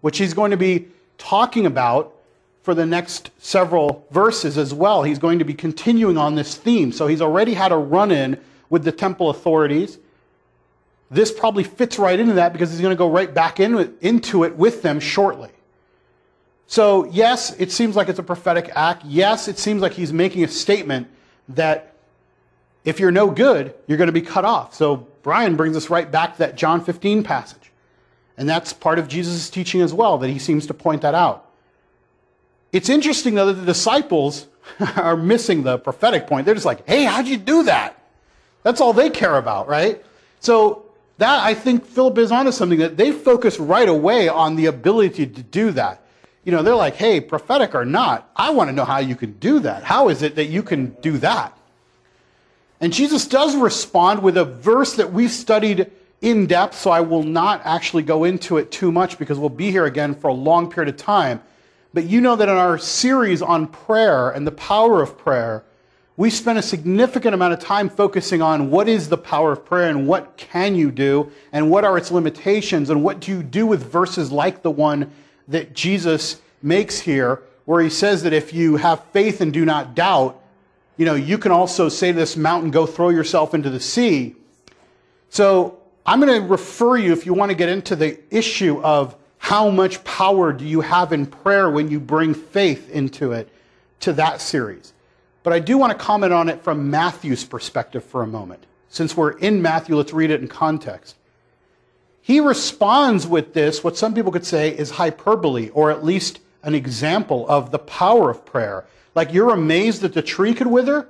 which 0.03 0.19
he's 0.19 0.35
going 0.35 0.53
to 0.53 0.57
be 0.57 0.87
talking 1.19 1.67
about 1.67 2.15
for 2.63 2.75
the 2.75 2.87
next 2.87 3.31
several 3.39 4.07
verses 4.13 4.57
as 4.57 4.73
well. 4.73 5.03
He's 5.03 5.19
going 5.19 5.41
to 5.41 5.45
be 5.45 5.55
continuing 5.55 6.17
on 6.17 6.37
this 6.37 6.55
theme. 6.55 6.93
So 6.93 7.09
he's 7.09 7.23
already 7.23 7.55
had 7.55 7.73
a 7.73 7.77
run 7.77 8.13
in 8.13 8.41
with 8.71 8.85
the 8.85 8.93
temple 8.93 9.31
authorities. 9.31 9.99
This 11.11 11.33
probably 11.33 11.65
fits 11.65 11.99
right 11.99 12.19
into 12.21 12.35
that 12.35 12.53
because 12.53 12.71
he's 12.71 12.81
going 12.81 12.95
to 12.95 12.99
go 12.99 13.11
right 13.11 13.33
back 13.33 13.59
in, 13.59 13.97
into 14.01 14.45
it 14.45 14.55
with 14.55 14.83
them 14.83 15.01
shortly. 15.01 15.51
So, 16.71 17.07
yes, 17.07 17.57
it 17.59 17.73
seems 17.73 17.97
like 17.97 18.11
it's 18.11 18.19
a 18.19 18.23
prophetic 18.23 18.71
act. 18.75 19.03
Yes, 19.07 19.49
it 19.49 19.59
seems 19.59 19.81
like 19.81 19.93
he's 19.93 20.13
making 20.13 20.45
a 20.45 20.49
statement 20.49 21.09
that 21.49 21.95
if 22.85 23.01
you're 23.01 23.11
no 23.11 23.31
good, 23.31 23.75
you're 23.87 23.97
going 23.97 24.09
to 24.09 24.13
be 24.13 24.21
cut 24.21 24.45
off. 24.45 24.75
So, 24.75 25.09
Brian 25.23 25.57
brings 25.57 25.79
us 25.79 25.89
right 25.89 26.11
back 26.11 26.35
to 26.35 26.39
that 26.41 26.57
John 26.57 26.85
15 26.85 27.23
passage. 27.23 27.73
And 28.37 28.47
that's 28.47 28.75
part 28.75 28.99
of 28.99 29.09
Jesus' 29.09 29.49
teaching 29.49 29.81
as 29.81 29.95
well, 29.95 30.19
that 30.19 30.29
he 30.29 30.39
seems 30.39 30.67
to 30.67 30.75
point 30.75 31.01
that 31.03 31.15
out. 31.15 31.51
It's 32.71 32.91
interesting, 32.91 33.35
though, 33.35 33.47
that 33.47 33.55
the 33.55 33.67
disciples 33.67 34.47
are 34.97 35.17
missing 35.17 35.63
the 35.63 35.79
prophetic 35.79 36.27
point. 36.27 36.45
They're 36.45 36.55
just 36.55 36.67
like, 36.67 36.87
hey, 36.87 37.05
how'd 37.05 37.27
you 37.27 37.39
do 37.39 37.63
that? 37.63 37.99
That's 38.63 38.83
all 38.83 38.93
they 38.93 39.09
care 39.09 39.37
about, 39.37 39.69
right? 39.69 40.05
So, 40.41 40.85
that 41.17 41.43
I 41.43 41.55
think 41.55 41.87
Philip 41.87 42.19
is 42.19 42.31
onto 42.31 42.53
something 42.53 42.81
that 42.81 42.99
they 42.99 43.11
focus 43.11 43.59
right 43.59 43.89
away 43.89 44.29
on 44.29 44.57
the 44.57 44.67
ability 44.67 45.27
to 45.29 45.43
do 45.43 45.71
that 45.71 46.03
you 46.45 46.53
know, 46.53 46.63
they're 46.63 46.75
like, 46.75 46.97
hey, 46.97 47.21
prophetic 47.21 47.75
or 47.75 47.85
not, 47.85 48.31
I 48.35 48.51
want 48.51 48.69
to 48.69 48.73
know 48.73 48.85
how 48.85 48.99
you 48.99 49.17
can 49.17 49.33
do 49.39 49.61
that. 49.61 49.85
How 49.85 50.09
is 50.09 50.23
it 50.23 50.37
that 50.37 50.47
you 50.47 50.63
can 50.63 50.91
do 51.01 51.19
that? 51.19 51.57
And 52.81 52.93
Jesus 52.93 53.27
does 53.27 53.57
respond 53.57 54.23
with 54.23 54.37
a 54.37 54.45
verse 54.45 54.95
that 54.95 55.13
we've 55.13 55.31
studied 55.31 55.91
in 56.21 56.47
depth, 56.47 56.77
so 56.77 56.91
I 56.91 57.01
will 57.01 57.23
not 57.23 57.61
actually 57.65 58.03
go 58.03 58.25
into 58.25 58.57
it 58.57 58.71
too 58.71 58.91
much 58.91 59.19
because 59.19 59.39
we'll 59.39 59.49
be 59.49 59.71
here 59.71 59.87
again 59.87 60.15
for 60.15 60.29
a 60.29 60.35
long 60.35 60.71
period 60.71 60.93
of 60.93 60.97
time. 60.97 61.41
But 61.95 62.05
you 62.05 62.21
know 62.21 62.37
that 62.37 62.49
in 62.49 62.57
our 62.57 62.79
series 62.79 63.43
on 63.43 63.67
prayer 63.67 64.31
and 64.31 64.47
the 64.47 64.53
power 64.53 65.03
of 65.03 65.17
prayer, 65.17 65.65
we 66.17 66.31
spent 66.31 66.59
a 66.59 66.63
significant 66.63 67.35
amount 67.35 67.53
of 67.53 67.61
time 67.61 67.89
focusing 67.89 68.43
on 68.43 68.71
what 68.71 68.89
is 68.89 69.09
the 69.09 69.17
power 69.17 69.53
of 69.53 69.65
prayer 69.65 69.89
and 69.89 70.07
what 70.07 70.37
can 70.37 70.75
you 70.75 70.91
do 70.91 71.31
and 71.53 71.71
what 71.71 71.85
are 71.85 71.97
its 71.97 72.11
limitations 72.11 72.91
and 72.91 73.05
what 73.05 73.21
do 73.21 73.31
you 73.31 73.43
do 73.43 73.67
with 73.67 73.91
verses 73.91 74.33
like 74.33 74.63
the 74.63 74.71
one 74.71 75.11
that 75.49 75.75
Jesus 75.75 76.41
makes 76.63 77.01
here, 77.01 77.43
where 77.65 77.83
he 77.83 77.91
says 77.91 78.23
that 78.23 78.33
if 78.33 78.53
you 78.53 78.77
have 78.77 79.05
faith 79.07 79.41
and 79.41 79.53
do 79.53 79.65
not 79.65 79.95
doubt, 79.95 80.41
you 80.97 81.05
know, 81.05 81.15
you 81.15 81.39
can 81.39 81.53
also 81.53 81.89
say 81.89 82.13
to 82.13 82.19
this 82.19 82.37
mountain, 82.37 82.71
go 82.71 82.87
throw 82.87 83.09
yourself 83.09 83.55
into 83.55 83.71
the 83.71 83.81
sea. 83.81 84.35
So 85.31 85.79
I'm 86.07 86.21
going 86.21 86.43
to 86.43 86.49
refer 86.49 86.97
you, 86.97 87.13
if 87.13 87.27
you 87.27 87.35
want 87.35 87.51
to 87.51 87.57
get 87.57 87.69
into 87.69 87.95
the 87.95 88.19
issue 88.35 88.81
of 88.83 89.15
how 89.39 89.71
much 89.71 90.03
power 90.05 90.53
do 90.53 90.65
you 90.65 90.81
have 90.81 91.13
in 91.13 91.27
prayer 91.27 91.71
when 91.71 91.91
you 91.91 92.01
bring 92.01 92.35
faith 92.35 92.91
into 92.91 93.33
it 93.33 93.49
to 94.01 94.13
that 94.15 94.41
series. 94.41 94.93
But 95.43 95.53
I 95.53 95.61
do 95.61 95.79
want 95.79 95.93
to 95.93 95.99
comment 95.99 96.33
on 96.33 96.49
it 96.49 96.63
from 96.63 96.91
Matthew's 96.91 97.45
perspective 97.45 98.05
for 98.05 98.23
a 98.23 98.27
moment. 98.27 98.65
Since 98.89 99.17
we're 99.17 99.39
in 99.39 99.63
Matthew, 99.63 99.97
let's 99.97 100.13
read 100.13 100.31
it 100.31 100.41
in 100.41 100.49
context. 100.49 101.17
He 102.29 102.41
responds 102.41 103.27
with 103.27 103.55
this, 103.55 103.83
what 103.83 103.97
some 103.97 104.13
people 104.13 104.31
could 104.31 104.45
say 104.45 104.69
is 104.69 104.91
hyperbole, 104.91 105.71
or 105.71 105.91
at 105.91 106.05
least 106.05 106.41
an 106.63 106.75
example 106.75 107.49
of 107.49 107.71
the 107.71 107.79
power 107.79 108.29
of 108.29 108.45
prayer. 108.45 108.85
Like 109.15 109.33
you're 109.33 109.49
amazed 109.49 110.03
that 110.03 110.13
the 110.13 110.21
tree 110.21 110.53
could 110.53 110.67
wither? 110.67 111.09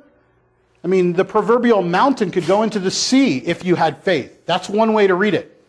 I 0.85 0.87
mean, 0.87 1.14
the 1.14 1.24
proverbial 1.24 1.83
mountain 1.83 2.31
could 2.31 2.46
go 2.46 2.62
into 2.62 2.78
the 2.78 2.92
sea 2.92 3.38
if 3.38 3.64
you 3.64 3.74
had 3.74 3.98
faith. 4.04 4.46
That's 4.46 4.68
one 4.68 4.92
way 4.92 5.09
to 5.09 5.16
read 5.16 5.35
it. 5.35 5.61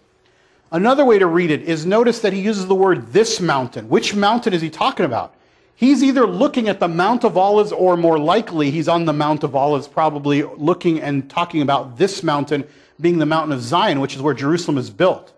Another 0.71 1.03
way 1.03 1.17
to 1.17 1.25
read 1.25 1.49
it 1.49 1.63
is 1.63 1.83
notice 1.83 2.19
that 2.19 2.31
he 2.31 2.41
uses 2.41 2.67
the 2.67 2.75
word 2.75 3.11
this 3.11 3.41
mountain. 3.41 3.89
Which 3.89 4.13
mountain 4.13 4.53
is 4.53 4.61
he 4.61 4.69
talking 4.69 5.07
about? 5.07 5.33
He's 5.73 6.03
either 6.03 6.27
looking 6.27 6.69
at 6.69 6.79
the 6.79 6.87
Mount 6.87 7.23
of 7.23 7.37
Olives, 7.37 7.71
or 7.71 7.97
more 7.97 8.19
likely, 8.19 8.69
he's 8.69 8.87
on 8.87 9.05
the 9.05 9.13
Mount 9.13 9.43
of 9.43 9.55
Olives, 9.55 9.87
probably 9.87 10.43
looking 10.43 11.01
and 11.01 11.27
talking 11.27 11.63
about 11.63 11.97
this 11.97 12.21
mountain 12.21 12.67
being 13.01 13.17
the 13.17 13.25
mountain 13.25 13.51
of 13.51 13.61
Zion, 13.61 13.99
which 13.99 14.15
is 14.15 14.21
where 14.21 14.35
Jerusalem 14.35 14.77
is 14.77 14.91
built. 14.91 15.33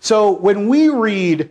So 0.00 0.32
when 0.32 0.68
we 0.68 0.88
read, 0.88 1.50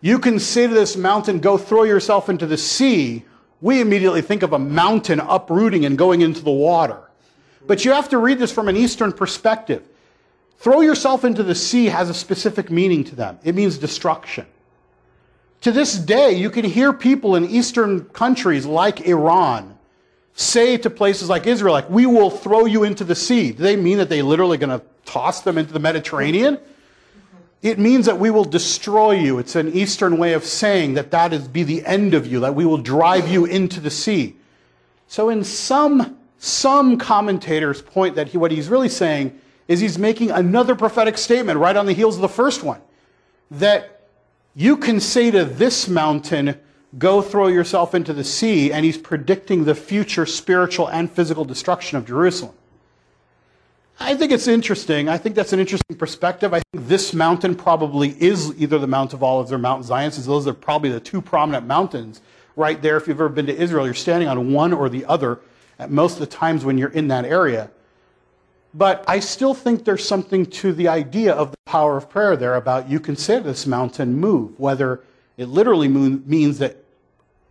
you 0.00 0.18
can 0.18 0.38
say 0.38 0.66
to 0.66 0.72
this 0.72 0.96
mountain, 0.96 1.40
go 1.40 1.58
throw 1.58 1.82
yourself 1.82 2.28
into 2.28 2.46
the 2.46 2.58
sea, 2.58 3.24
we 3.60 3.80
immediately 3.80 4.22
think 4.22 4.42
of 4.42 4.52
a 4.52 4.58
mountain 4.58 5.20
uprooting 5.20 5.84
and 5.84 5.96
going 5.96 6.20
into 6.20 6.42
the 6.42 6.50
water. 6.50 7.00
But 7.66 7.84
you 7.84 7.92
have 7.92 8.08
to 8.10 8.18
read 8.18 8.38
this 8.38 8.52
from 8.52 8.68
an 8.68 8.76
Eastern 8.76 9.12
perspective. 9.12 9.82
Throw 10.58 10.80
yourself 10.80 11.24
into 11.24 11.42
the 11.42 11.54
sea 11.54 11.86
has 11.86 12.08
a 12.08 12.14
specific 12.14 12.70
meaning 12.70 13.04
to 13.04 13.16
them. 13.16 13.38
It 13.44 13.54
means 13.54 13.78
destruction. 13.78 14.46
To 15.62 15.72
this 15.72 15.98
day, 15.98 16.32
you 16.32 16.50
can 16.50 16.64
hear 16.64 16.92
people 16.92 17.34
in 17.34 17.46
Eastern 17.46 18.04
countries 18.06 18.66
like 18.66 19.00
Iran 19.00 19.76
say 20.34 20.76
to 20.76 20.90
places 20.90 21.28
like 21.28 21.46
Israel, 21.46 21.72
like, 21.72 21.88
we 21.88 22.06
will 22.06 22.30
throw 22.30 22.66
you 22.66 22.84
into 22.84 23.04
the 23.04 23.14
sea. 23.14 23.52
Do 23.52 23.62
they 23.62 23.74
mean 23.74 23.98
that 23.98 24.08
they 24.08 24.22
literally 24.22 24.58
going 24.58 24.78
to 24.78 24.84
toss 25.06 25.40
them 25.40 25.56
into 25.56 25.72
the 25.72 25.80
Mediterranean? 25.80 26.58
It 27.62 27.78
means 27.78 28.06
that 28.06 28.18
we 28.18 28.30
will 28.30 28.44
destroy 28.44 29.12
you. 29.12 29.38
It's 29.38 29.56
an 29.56 29.72
Eastern 29.72 30.18
way 30.18 30.34
of 30.34 30.44
saying 30.44 30.94
that 30.94 31.10
that 31.10 31.32
is 31.32 31.48
be 31.48 31.62
the 31.62 31.84
end 31.84 32.14
of 32.14 32.26
you, 32.26 32.40
that 32.40 32.54
we 32.54 32.64
will 32.64 32.78
drive 32.78 33.28
you 33.28 33.44
into 33.44 33.80
the 33.80 33.90
sea. 33.90 34.36
So 35.08 35.28
in 35.30 35.42
some, 35.42 36.18
some 36.38 36.98
commentators 36.98 37.82
point 37.82 38.14
that 38.16 38.28
he, 38.28 38.38
what 38.38 38.50
he's 38.50 38.68
really 38.68 38.88
saying 38.88 39.40
is 39.68 39.80
he's 39.80 39.98
making 39.98 40.30
another 40.30 40.74
prophetic 40.74 41.18
statement 41.18 41.58
right 41.58 41.76
on 41.76 41.86
the 41.86 41.92
heels 41.92 42.16
of 42.16 42.22
the 42.22 42.28
first 42.28 42.62
one. 42.62 42.80
That 43.50 44.08
you 44.54 44.76
can 44.76 45.00
say 45.00 45.30
to 45.30 45.44
this 45.44 45.88
mountain, 45.88 46.58
go 46.98 47.20
throw 47.20 47.48
yourself 47.48 47.94
into 47.94 48.12
the 48.12 48.24
sea, 48.24 48.72
and 48.72 48.84
he's 48.84 48.98
predicting 48.98 49.64
the 49.64 49.74
future 49.74 50.26
spiritual 50.26 50.88
and 50.88 51.10
physical 51.10 51.44
destruction 51.44 51.98
of 51.98 52.06
Jerusalem. 52.06 52.54
I 53.98 54.14
think 54.14 54.30
it's 54.30 54.46
interesting. 54.46 55.08
I 55.08 55.16
think 55.16 55.34
that's 55.34 55.52
an 55.52 55.60
interesting 55.60 55.96
perspective. 55.96 56.52
I 56.52 56.60
think 56.72 56.86
this 56.86 57.14
mountain 57.14 57.54
probably 57.54 58.10
is 58.22 58.54
either 58.58 58.78
the 58.78 58.86
Mount 58.86 59.14
of 59.14 59.22
Olives 59.22 59.52
or 59.52 59.58
Mount 59.58 59.84
Zion, 59.84 60.12
since 60.12 60.26
those 60.26 60.46
are 60.46 60.52
probably 60.52 60.90
the 60.90 61.00
two 61.00 61.22
prominent 61.22 61.66
mountains 61.66 62.20
right 62.56 62.80
there. 62.82 62.98
If 62.98 63.08
you've 63.08 63.16
ever 63.16 63.30
been 63.30 63.46
to 63.46 63.56
Israel, 63.56 63.86
you're 63.86 63.94
standing 63.94 64.28
on 64.28 64.52
one 64.52 64.72
or 64.72 64.88
the 64.88 65.04
other 65.06 65.40
at 65.78 65.90
most 65.90 66.14
of 66.14 66.20
the 66.20 66.26
times 66.26 66.64
when 66.64 66.76
you're 66.76 66.90
in 66.90 67.08
that 67.08 67.24
area. 67.24 67.70
But 68.74 69.02
I 69.08 69.20
still 69.20 69.54
think 69.54 69.86
there's 69.86 70.06
something 70.06 70.44
to 70.46 70.74
the 70.74 70.88
idea 70.88 71.32
of 71.32 71.50
the 71.50 71.56
power 71.64 71.96
of 71.96 72.10
prayer 72.10 72.36
there 72.36 72.56
about 72.56 72.90
you 72.90 73.00
can 73.00 73.16
say 73.16 73.38
this 73.38 73.66
mountain, 73.66 74.18
move, 74.18 74.58
whether 74.60 75.02
it 75.38 75.46
literally 75.46 75.88
means 75.88 76.58
that 76.58 76.76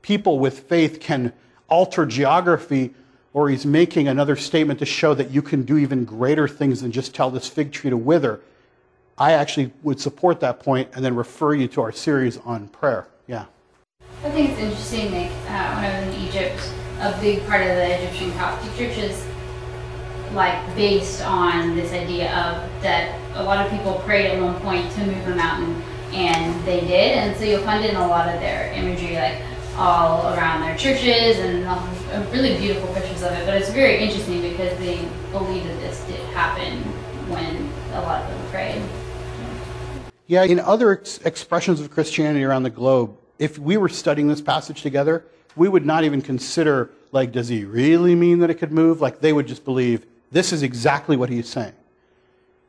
people 0.04 0.38
with 0.38 0.60
faith 0.60 1.00
can 1.00 1.34
alter 1.68 2.06
geography 2.06 2.94
or 3.36 3.50
he's 3.50 3.66
making 3.66 4.08
another 4.08 4.38
statement 4.38 4.80
to 4.80 4.86
show 4.86 5.14
that 5.14 5.30
you 5.30 5.42
can 5.42 5.64
do 5.64 5.78
even 5.78 6.06
greater 6.06 6.48
things 6.48 6.80
than 6.80 6.90
just 6.90 7.14
tell 7.14 7.30
this 7.30 7.50
fig 7.50 7.70
tree 7.70 7.90
to 7.90 7.98
wither. 7.98 8.40
I 9.18 9.34
actually 9.34 9.74
would 9.84 10.00
support 10.00 10.40
that 10.40 10.62
point 10.62 10.88
and 10.94 11.04
then 11.04 11.18
refer 11.18 11.54
you 11.54 11.68
to 11.68 11.82
our 11.82 11.92
series 11.92 12.38
on 12.38 12.70
prayer. 12.70 13.08
Yeah. 13.28 13.44
I 14.24 14.30
think 14.30 14.52
it's 14.52 14.60
interesting, 14.62 15.12
Nick. 15.12 15.32
Uh, 15.50 15.74
when 15.74 15.84
I 15.84 16.00
was 16.00 16.16
in 16.16 16.22
Egypt, 16.22 16.72
a 17.02 17.12
big 17.20 17.46
part 17.46 17.62
of 17.62 17.68
the 17.68 18.04
Egyptian 18.04 18.32
Coptic 18.38 18.74
church 18.78 18.98
is 18.98 19.28
like 20.32 20.76
based 20.78 21.22
on 21.22 21.76
this 21.76 21.92
idea 21.92 22.34
of 22.38 22.82
that 22.82 23.20
a 23.36 23.44
lot 23.44 23.66
of 23.66 23.70
people 23.70 23.96
prayed 24.06 24.28
at 24.28 24.42
one 24.42 24.58
point 24.62 24.90
to 24.94 25.06
move 25.06 25.28
a 25.28 25.36
mountain, 25.36 25.82
and 26.14 26.66
they 26.66 26.80
did, 26.80 27.18
and 27.18 27.36
so 27.36 27.44
you'll 27.44 27.64
find 27.64 27.84
in 27.84 27.98
a 27.98 28.08
lot 28.08 28.34
of 28.34 28.40
their 28.40 28.72
imagery, 28.72 29.16
like 29.16 29.42
all 29.78 30.34
around 30.34 30.62
their 30.62 30.78
churches 30.78 31.38
and 31.40 31.66
uh, 31.66 32.26
really 32.32 32.58
beautiful 32.58 32.94
pictures 32.94 33.24
of 33.24 33.32
it. 33.34 33.46
But 33.46 33.56
it's 33.56 33.70
very 33.70 33.98
interesting 33.98 34.42
because 34.42 34.78
they 34.80 35.08
believe 35.32 35.64
that 35.66 35.80
this 35.80 36.04
did 36.06 36.20
happen 36.30 36.82
when 37.30 37.72
a 37.94 38.02
lot 38.02 38.24
of 38.24 38.30
them 38.30 38.50
prayed. 38.52 38.82
Yeah, 40.28 40.44
in 40.44 40.60
other 40.60 40.94
ex- 40.94 41.20
expressions 41.20 41.80
of 41.80 41.92
Christianity 41.92 42.44
around 42.44 42.64
the 42.64 42.70
globe, 42.70 43.18
if 43.38 43.60
we 43.60 43.78
were 43.78 43.90
studying 43.90 44.28
this 44.28 44.42
passage 44.42 44.82
together, 44.82 45.26
we 45.56 45.68
would 45.70 45.86
not 45.86 46.04
even 46.04 46.22
consider, 46.22 46.90
like, 47.12 47.32
does 47.32 47.48
he 47.48 47.66
really 47.66 48.16
mean 48.16 48.40
that 48.40 48.50
it 48.50 48.56
could 48.56 48.72
move? 48.72 49.02
Like, 49.02 49.20
they 49.20 49.34
would 49.34 49.48
just 49.48 49.66
believe 49.66 50.06
this 50.32 50.52
is 50.52 50.64
exactly 50.64 51.18
what 51.18 51.30
he's 51.30 51.48
saying. 51.48 51.74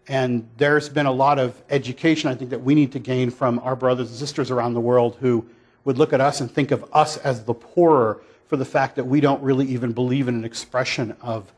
And 0.08 0.48
there's 0.56 0.88
been 0.88 1.06
a 1.06 1.12
lot 1.12 1.38
of 1.38 1.60
education, 1.70 2.30
I 2.30 2.34
think, 2.34 2.50
that 2.50 2.62
we 2.62 2.74
need 2.74 2.92
to 2.92 2.98
gain 2.98 3.30
from 3.30 3.58
our 3.60 3.74
brothers 3.74 4.08
and 4.08 4.18
sisters 4.18 4.50
around 4.50 4.74
the 4.74 4.80
world 4.80 5.16
who 5.20 5.44
would 5.86 5.96
look 5.96 6.12
at 6.12 6.20
us 6.20 6.40
and 6.42 6.50
think 6.50 6.72
of 6.72 6.84
us 6.92 7.16
as 7.18 7.44
the 7.44 7.54
poorer 7.54 8.20
for 8.48 8.56
the 8.56 8.64
fact 8.64 8.96
that 8.96 9.04
we 9.04 9.20
don't 9.20 9.42
really 9.42 9.66
even 9.66 9.92
believe 9.92 10.28
in 10.28 10.34
an 10.34 10.44
expression 10.44 11.16
of 11.22 11.50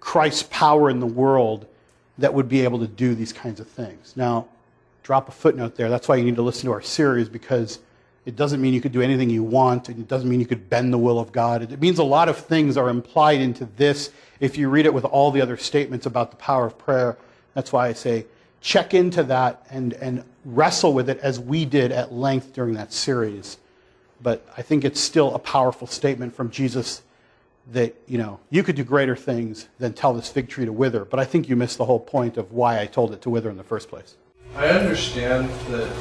Christ's 0.00 0.44
power 0.44 0.88
in 0.88 1.00
the 1.00 1.06
world 1.06 1.66
that 2.16 2.32
would 2.32 2.48
be 2.48 2.62
able 2.62 2.78
to 2.78 2.86
do 2.86 3.14
these 3.14 3.32
kinds 3.32 3.58
of 3.58 3.68
things. 3.68 4.14
Now, 4.16 4.46
drop 5.02 5.28
a 5.28 5.32
footnote 5.32 5.74
there. 5.74 5.90
That's 5.90 6.06
why 6.08 6.16
you 6.16 6.24
need 6.24 6.36
to 6.36 6.42
listen 6.42 6.66
to 6.66 6.72
our 6.72 6.82
series 6.82 7.28
because 7.28 7.80
it 8.24 8.36
doesn't 8.36 8.62
mean 8.62 8.74
you 8.74 8.80
could 8.80 8.92
do 8.92 9.02
anything 9.02 9.28
you 9.28 9.42
want, 9.42 9.88
and 9.88 9.98
it 9.98 10.08
doesn't 10.08 10.28
mean 10.30 10.40
you 10.40 10.46
could 10.46 10.70
bend 10.70 10.92
the 10.92 10.98
will 10.98 11.18
of 11.18 11.32
God. 11.32 11.60
It 11.60 11.80
means 11.80 11.98
a 11.98 12.04
lot 12.04 12.28
of 12.28 12.38
things 12.38 12.76
are 12.76 12.88
implied 12.88 13.40
into 13.40 13.66
this 13.76 14.10
if 14.38 14.56
you 14.56 14.68
read 14.68 14.86
it 14.86 14.94
with 14.94 15.04
all 15.04 15.32
the 15.32 15.40
other 15.40 15.56
statements 15.56 16.06
about 16.06 16.30
the 16.30 16.36
power 16.36 16.64
of 16.64 16.78
prayer. 16.78 17.18
That's 17.54 17.72
why 17.72 17.88
I 17.88 17.92
say 17.92 18.26
check 18.60 18.94
into 18.94 19.24
that 19.24 19.66
and, 19.68 19.94
and 19.94 20.24
wrestle 20.44 20.94
with 20.94 21.10
it 21.10 21.18
as 21.18 21.40
we 21.40 21.64
did 21.64 21.90
at 21.90 22.12
length 22.12 22.54
during 22.54 22.74
that 22.74 22.92
series 22.92 23.58
but 24.24 24.44
I 24.56 24.62
think 24.62 24.86
it's 24.86 24.98
still 24.98 25.34
a 25.34 25.38
powerful 25.38 25.86
statement 25.86 26.34
from 26.34 26.50
Jesus 26.50 27.02
that, 27.72 27.94
you 28.08 28.16
know, 28.16 28.40
you 28.48 28.62
could 28.62 28.74
do 28.74 28.82
greater 28.82 29.14
things 29.14 29.68
than 29.78 29.92
tell 29.92 30.14
this 30.14 30.30
fig 30.30 30.48
tree 30.48 30.64
to 30.64 30.72
wither. 30.72 31.04
But 31.04 31.20
I 31.20 31.26
think 31.26 31.46
you 31.46 31.56
missed 31.56 31.76
the 31.76 31.84
whole 31.84 32.00
point 32.00 32.38
of 32.38 32.50
why 32.50 32.80
I 32.80 32.86
told 32.86 33.12
it 33.12 33.20
to 33.22 33.30
wither 33.30 33.50
in 33.50 33.58
the 33.58 33.62
first 33.62 33.90
place. 33.90 34.16
I 34.56 34.68
understand 34.68 35.50
that 35.68 35.94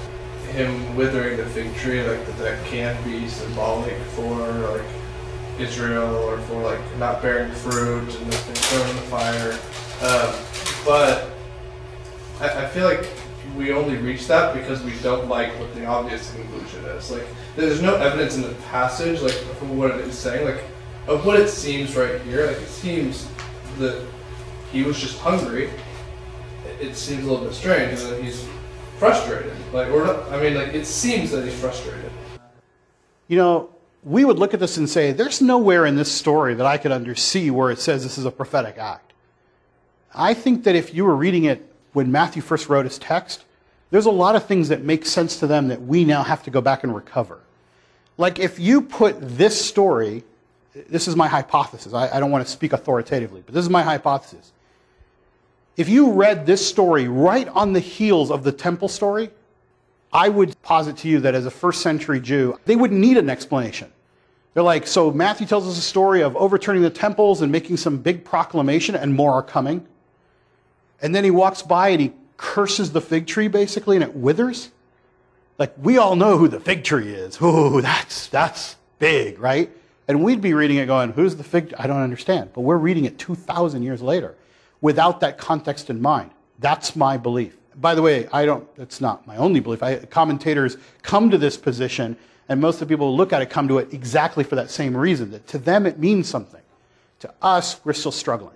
him 0.54 0.96
withering 0.96 1.36
the 1.36 1.46
fig 1.48 1.76
tree, 1.76 2.02
like 2.02 2.26
that 2.26 2.38
that 2.38 2.66
can 2.68 3.04
be 3.04 3.28
symbolic 3.28 3.98
for 4.16 4.34
like 4.70 4.86
Israel 5.60 6.16
or 6.16 6.40
for 6.44 6.62
like 6.62 6.98
not 6.98 7.22
bearing 7.22 7.52
fruit 7.52 8.08
and 8.08 8.34
thrown 8.34 8.90
in 8.90 8.96
the 8.96 9.02
fire. 9.04 9.52
Um, 10.02 10.34
but 10.86 11.34
I, 12.40 12.64
I 12.64 12.70
feel 12.70 12.86
like 12.86 13.06
we 13.56 13.72
only 13.72 13.98
reach 13.98 14.28
that 14.28 14.54
because 14.54 14.82
we 14.84 14.94
don't 15.02 15.28
like 15.28 15.50
what 15.60 15.74
the 15.76 15.86
obvious 15.86 16.34
conclusion 16.34 16.84
is. 16.86 17.12
Like, 17.12 17.26
there's 17.56 17.82
no 17.82 17.96
evidence 17.96 18.36
in 18.36 18.42
the 18.42 18.54
passage, 18.66 19.22
like, 19.22 19.32
for 19.32 19.66
what 19.66 19.92
it 19.92 20.02
is 20.02 20.18
saying, 20.18 20.46
like, 20.46 20.64
of 21.08 21.26
what 21.26 21.40
it 21.40 21.50
seems 21.50 21.96
right 21.96 22.20
here. 22.22 22.48
Like, 22.48 22.58
it 22.58 22.68
seems 22.68 23.28
that 23.78 24.08
he 24.72 24.84
was 24.84 25.00
just 25.00 25.20
hungry. 25.20 25.70
It 26.82 26.96
seems 26.96 27.24
a 27.24 27.32
little 27.32 27.46
bit 27.46 27.54
strange, 27.54 28.00
that 28.02 28.22
he's 28.22 28.48
frustrated. 28.98 29.54
Like, 29.72 29.90
not, 29.90 30.32
I 30.32 30.42
mean, 30.42 30.56
like, 30.56 30.74
it 30.74 30.86
seems 30.86 31.32
that 31.32 31.44
he's 31.44 31.60
frustrated. 31.60 32.12
You 33.28 33.38
know, 33.38 33.70
we 34.04 34.26
would 34.26 34.40
look 34.40 34.54
at 34.54 34.60
this 34.60 34.78
and 34.78 34.90
say, 34.90 35.12
there's 35.12 35.42
nowhere 35.42 35.86
in 35.86 35.96
this 35.96 36.12
story 36.12 36.56
that 36.56 36.66
I 36.66 36.78
could 36.78 36.92
undersee 36.92 37.52
where 37.52 37.72
it 37.72 37.80
says 37.80 38.04
this 38.04 38.18
is 38.18 38.26
a 38.26 38.32
prophetic 38.32 38.78
act. 38.78 39.14
I 40.14 40.34
think 40.34 40.64
that 40.66 40.76
if 40.76 40.94
you 40.94 41.06
were 41.06 41.16
reading 41.16 41.46
it 41.46 41.73
when 41.94 42.12
Matthew 42.12 42.42
first 42.42 42.70
wrote 42.70 42.86
his 42.86 43.00
text, 43.00 43.46
there's 43.92 44.06
a 44.06 44.12
lot 44.12 44.36
of 44.36 44.46
things 44.46 44.70
that 44.70 44.84
make 44.84 45.06
sense 45.06 45.40
to 45.40 45.48
them 45.48 45.68
that 45.68 45.82
we 45.82 46.04
now 46.04 46.24
have 46.24 46.44
to 46.44 46.52
go 46.52 46.62
back 46.62 46.84
and 46.84 46.94
recover. 46.94 47.40
Like 48.18 48.40
if 48.40 48.60
you 48.60 48.82
put 48.82 49.16
this 49.22 49.60
story, 49.60 50.24
this 50.90 51.08
is 51.08 51.16
my 51.16 51.28
hypothesis. 51.28 51.94
I, 51.94 52.10
I 52.10 52.20
don't 52.20 52.32
want 52.32 52.46
to 52.46 52.52
speak 52.52 52.74
authoritatively, 52.74 53.44
but 53.46 53.54
this 53.54 53.64
is 53.64 53.70
my 53.70 53.84
hypothesis. 53.84 54.52
If 55.78 55.90
you 55.90 56.12
read 56.12 56.46
this 56.46 56.68
story 56.68 57.08
right 57.08 57.48
on 57.48 57.74
the 57.74 57.80
heels 57.80 58.30
of 58.30 58.44
the 58.44 58.52
temple 58.52 58.88
story, 58.88 59.32
I 60.12 60.30
would 60.30 60.60
posit 60.62 60.98
to 60.98 61.08
you 61.08 61.20
that 61.22 61.34
as 61.34 61.48
a 61.48 61.52
first 61.52 61.82
century 61.82 62.20
Jew, 62.20 62.60
they 62.66 62.76
wouldn't 62.76 63.00
need 63.00 63.18
an 63.18 63.30
explanation. 63.30 63.92
They're 64.54 64.62
like, 64.62 64.86
so 64.86 65.10
Matthew 65.12 65.48
tells 65.48 65.68
us 65.68 65.78
a 65.78 65.82
story 65.82 66.22
of 66.22 66.36
overturning 66.36 66.84
the 66.84 66.92
temples 66.92 67.42
and 67.42 67.52
making 67.52 67.78
some 67.78 67.98
big 67.98 68.24
proclamation, 68.24 68.96
and 68.96 69.16
more 69.16 69.34
are 69.34 69.42
coming. 69.42 69.88
And 71.04 71.14
then 71.14 71.26
he 71.26 71.32
walks 71.32 71.62
by 71.62 71.90
and 71.90 72.02
he 72.02 72.14
curses 72.38 72.94
the 72.94 73.02
fig 73.02 73.28
tree, 73.28 73.50
basically, 73.50 73.98
and 73.98 74.04
it 74.04 74.16
withers. 74.16 74.72
Like, 75.60 75.74
we 75.78 75.98
all 75.98 76.16
know 76.16 76.38
who 76.38 76.48
the 76.48 76.60
fig 76.60 76.84
tree 76.84 77.14
is. 77.14 77.40
Ooh, 77.42 77.82
that's, 77.82 78.28
that's 78.28 78.78
big, 78.98 79.38
right? 79.38 79.70
And 80.08 80.24
we'd 80.24 80.42
be 80.42 80.54
reading 80.54 80.78
it 80.78 80.86
going, 80.86 81.12
who's 81.12 81.36
the 81.36 81.44
fig? 81.44 81.74
I 81.78 81.88
don't 81.88 82.02
understand. 82.02 82.52
But 82.54 82.62
we're 82.62 82.78
reading 82.78 83.06
it 83.06 83.20
2,000 83.20 83.84
years 83.84 84.02
later 84.02 84.36
without 84.82 85.20
that 85.20 85.38
context 85.38 85.90
in 85.90 86.02
mind. 86.02 86.32
That's 86.60 86.96
my 86.96 87.18
belief. 87.18 87.58
By 87.76 87.96
the 87.96 88.02
way, 88.02 88.28
I 88.32 88.46
don't, 88.46 88.74
that's 88.76 89.02
not 89.02 89.28
my 89.28 89.36
only 89.38 89.60
belief. 89.60 89.84
I, 89.84 89.98
commentators 89.98 90.78
come 91.02 91.30
to 91.32 91.38
this 91.38 91.58
position, 91.58 92.16
and 92.48 92.62
most 92.62 92.82
of 92.82 92.88
the 92.88 92.94
people 92.94 93.12
who 93.12 93.18
look 93.18 93.34
at 93.34 93.42
it 93.42 93.50
come 93.50 93.68
to 93.68 93.80
it 93.80 93.94
exactly 93.94 94.44
for 94.44 94.56
that 94.56 94.70
same 94.70 94.96
reason 94.96 95.32
that 95.32 95.48
to 95.48 95.58
them 95.58 95.86
it 95.86 96.00
means 96.00 96.30
something. 96.30 96.62
To 97.20 97.34
us, 97.42 97.84
we're 97.84 97.94
still 97.94 98.12
struggling. 98.12 98.56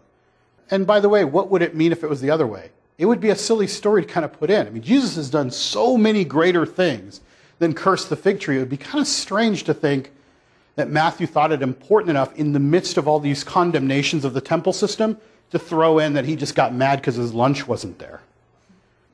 And 0.70 0.86
by 0.86 1.00
the 1.00 1.10
way, 1.10 1.24
what 1.24 1.50
would 1.50 1.62
it 1.62 1.76
mean 1.76 1.92
if 1.92 2.04
it 2.04 2.10
was 2.10 2.22
the 2.22 2.30
other 2.30 2.48
way? 2.48 2.72
It 2.98 3.06
would 3.06 3.20
be 3.20 3.30
a 3.30 3.36
silly 3.36 3.68
story 3.68 4.04
to 4.04 4.08
kind 4.08 4.26
of 4.26 4.34
put 4.34 4.50
in. 4.50 4.68
I 4.68 4.70
mean, 4.70 4.84
Jesus 4.84 5.16
has 5.16 5.30
done 5.30 5.52
so 5.52 5.98
many 5.98 6.24
greater 6.24 6.66
things 6.66 7.22
than 7.60 7.74
curse 7.74 8.06
the 8.06 8.16
fig 8.16 8.40
tree. 8.40 8.58
It 8.58 8.60
would 8.60 8.70
be 8.70 8.78
kind 8.78 9.00
of 9.00 9.08
strange 9.08 9.64
to 9.64 9.74
think 9.74 10.12
that 10.76 10.90
Matthew 10.90 11.26
thought 11.28 11.52
it 11.52 11.62
important 11.62 12.10
enough 12.10 12.36
in 12.36 12.54
the 12.54 12.60
midst 12.60 12.98
of 12.98 13.08
all 13.08 13.20
these 13.20 13.44
condemnations 13.44 14.26
of 14.26 14.34
the 14.34 14.42
temple 14.42 14.74
system 14.74 15.18
to 15.52 15.60
throw 15.60 16.00
in 16.00 16.14
that 16.14 16.26
he 16.26 16.36
just 16.36 16.56
got 16.56 16.74
mad 16.74 16.98
because 16.98 17.16
his 17.16 17.34
lunch 17.34 17.68
wasn't 17.68 17.98
there. 18.00 18.22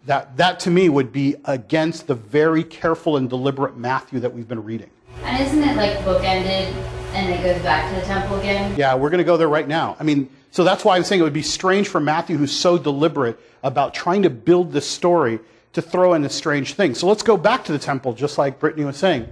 That, 0.05 0.35
that 0.37 0.59
to 0.61 0.71
me 0.71 0.89
would 0.89 1.13
be 1.13 1.35
against 1.45 2.07
the 2.07 2.15
very 2.15 2.63
careful 2.63 3.15
and 3.15 3.29
deliberate 3.29 3.77
Matthew 3.77 4.19
that 4.19 4.33
we've 4.33 4.47
been 4.47 4.63
reading. 4.63 4.89
And 5.23 5.41
isn't 5.41 5.63
it 5.63 5.77
like 5.77 5.97
bookended 5.99 6.73
and 7.13 7.33
it 7.33 7.41
goes 7.41 7.61
back 7.63 7.93
to 7.93 7.99
the 7.99 8.05
temple 8.05 8.37
again? 8.39 8.75
Yeah, 8.77 8.95
we're 8.95 9.09
going 9.09 9.19
to 9.19 9.23
go 9.23 9.37
there 9.37 9.47
right 9.47 9.67
now. 9.67 9.95
I 9.99 10.03
mean, 10.03 10.29
so 10.53 10.63
that's 10.63 10.85
why 10.85 10.95
I'm 10.95 11.03
saying 11.03 11.19
it 11.19 11.23
would 11.23 11.33
be 11.33 11.41
strange 11.41 11.87
for 11.87 11.99
Matthew, 11.99 12.37
who's 12.37 12.55
so 12.55 12.77
deliberate 12.77 13.39
about 13.63 13.95
trying 13.95 14.21
to 14.21 14.29
build 14.29 14.71
this 14.71 14.87
story, 14.87 15.39
to 15.73 15.81
throw 15.81 16.13
in 16.13 16.21
this 16.21 16.35
strange 16.35 16.75
thing. 16.75 16.93
So 16.93 17.07
let's 17.07 17.23
go 17.23 17.35
back 17.35 17.65
to 17.65 17.71
the 17.71 17.79
temple, 17.79 18.13
just 18.13 18.37
like 18.37 18.59
Brittany 18.59 18.85
was 18.85 18.95
saying. 18.95 19.27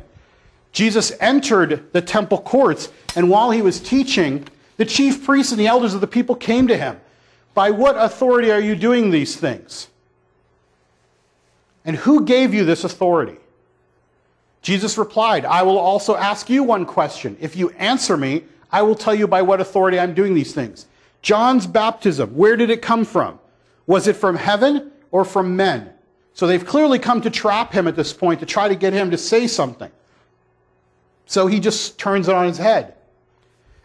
Jesus 0.71 1.11
entered 1.19 1.93
the 1.93 2.01
temple 2.01 2.39
courts, 2.39 2.89
and 3.15 3.29
while 3.29 3.51
he 3.51 3.61
was 3.61 3.79
teaching, 3.79 4.47
the 4.77 4.85
chief 4.85 5.23
priests 5.23 5.51
and 5.51 5.61
the 5.61 5.67
elders 5.67 5.93
of 5.93 6.01
the 6.01 6.07
people 6.07 6.33
came 6.33 6.67
to 6.67 6.75
him. 6.75 6.99
By 7.53 7.69
what 7.69 7.97
authority 7.97 8.49
are 8.49 8.59
you 8.59 8.75
doing 8.75 9.11
these 9.11 9.35
things? 9.35 9.89
And 11.85 11.97
who 11.97 12.25
gave 12.25 12.51
you 12.51 12.65
this 12.65 12.83
authority? 12.83 13.37
Jesus 14.63 14.97
replied, 14.97 15.45
I 15.45 15.61
will 15.61 15.77
also 15.77 16.15
ask 16.15 16.49
you 16.49 16.63
one 16.63 16.87
question. 16.87 17.37
If 17.39 17.55
you 17.55 17.69
answer 17.71 18.17
me, 18.17 18.45
I 18.71 18.81
will 18.81 18.95
tell 18.95 19.13
you 19.13 19.27
by 19.27 19.43
what 19.43 19.61
authority 19.61 19.99
I'm 19.99 20.15
doing 20.15 20.33
these 20.33 20.55
things. 20.55 20.87
John's 21.21 21.67
baptism, 21.67 22.35
where 22.35 22.55
did 22.55 22.69
it 22.69 22.81
come 22.81 23.05
from? 23.05 23.39
Was 23.85 24.07
it 24.07 24.15
from 24.15 24.35
heaven 24.35 24.91
or 25.11 25.25
from 25.25 25.55
men? 25.55 25.91
So 26.33 26.47
they've 26.47 26.65
clearly 26.65 26.97
come 26.97 27.21
to 27.21 27.29
trap 27.29 27.73
him 27.73 27.87
at 27.87 27.95
this 27.95 28.13
point 28.13 28.39
to 28.39 28.45
try 28.45 28.67
to 28.67 28.75
get 28.75 28.93
him 28.93 29.11
to 29.11 29.17
say 29.17 29.47
something. 29.47 29.91
So 31.25 31.47
he 31.47 31.59
just 31.59 31.99
turns 31.99 32.27
it 32.27 32.35
on 32.35 32.47
his 32.47 32.57
head. 32.57 32.95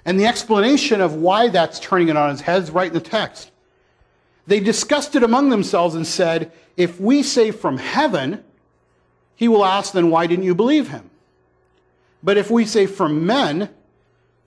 And 0.04 0.18
the 0.18 0.26
explanation 0.26 1.00
of 1.00 1.14
why 1.14 1.48
that's 1.48 1.80
turning 1.80 2.08
it 2.08 2.16
on 2.16 2.30
his 2.30 2.40
head 2.40 2.62
is 2.62 2.70
right 2.70 2.86
in 2.88 2.94
the 2.94 3.00
text. 3.00 3.50
They 4.46 4.60
discussed 4.60 5.16
it 5.16 5.24
among 5.24 5.50
themselves 5.50 5.96
and 5.96 6.06
said, 6.06 6.52
If 6.76 7.00
we 7.00 7.22
say 7.22 7.50
from 7.50 7.78
heaven, 7.78 8.44
he 9.34 9.48
will 9.48 9.64
ask, 9.64 9.92
then 9.92 10.10
why 10.10 10.26
didn't 10.26 10.44
you 10.44 10.54
believe 10.54 10.88
him? 10.88 11.10
But 12.22 12.38
if 12.38 12.50
we 12.50 12.64
say 12.64 12.86
from 12.86 13.26
men, 13.26 13.68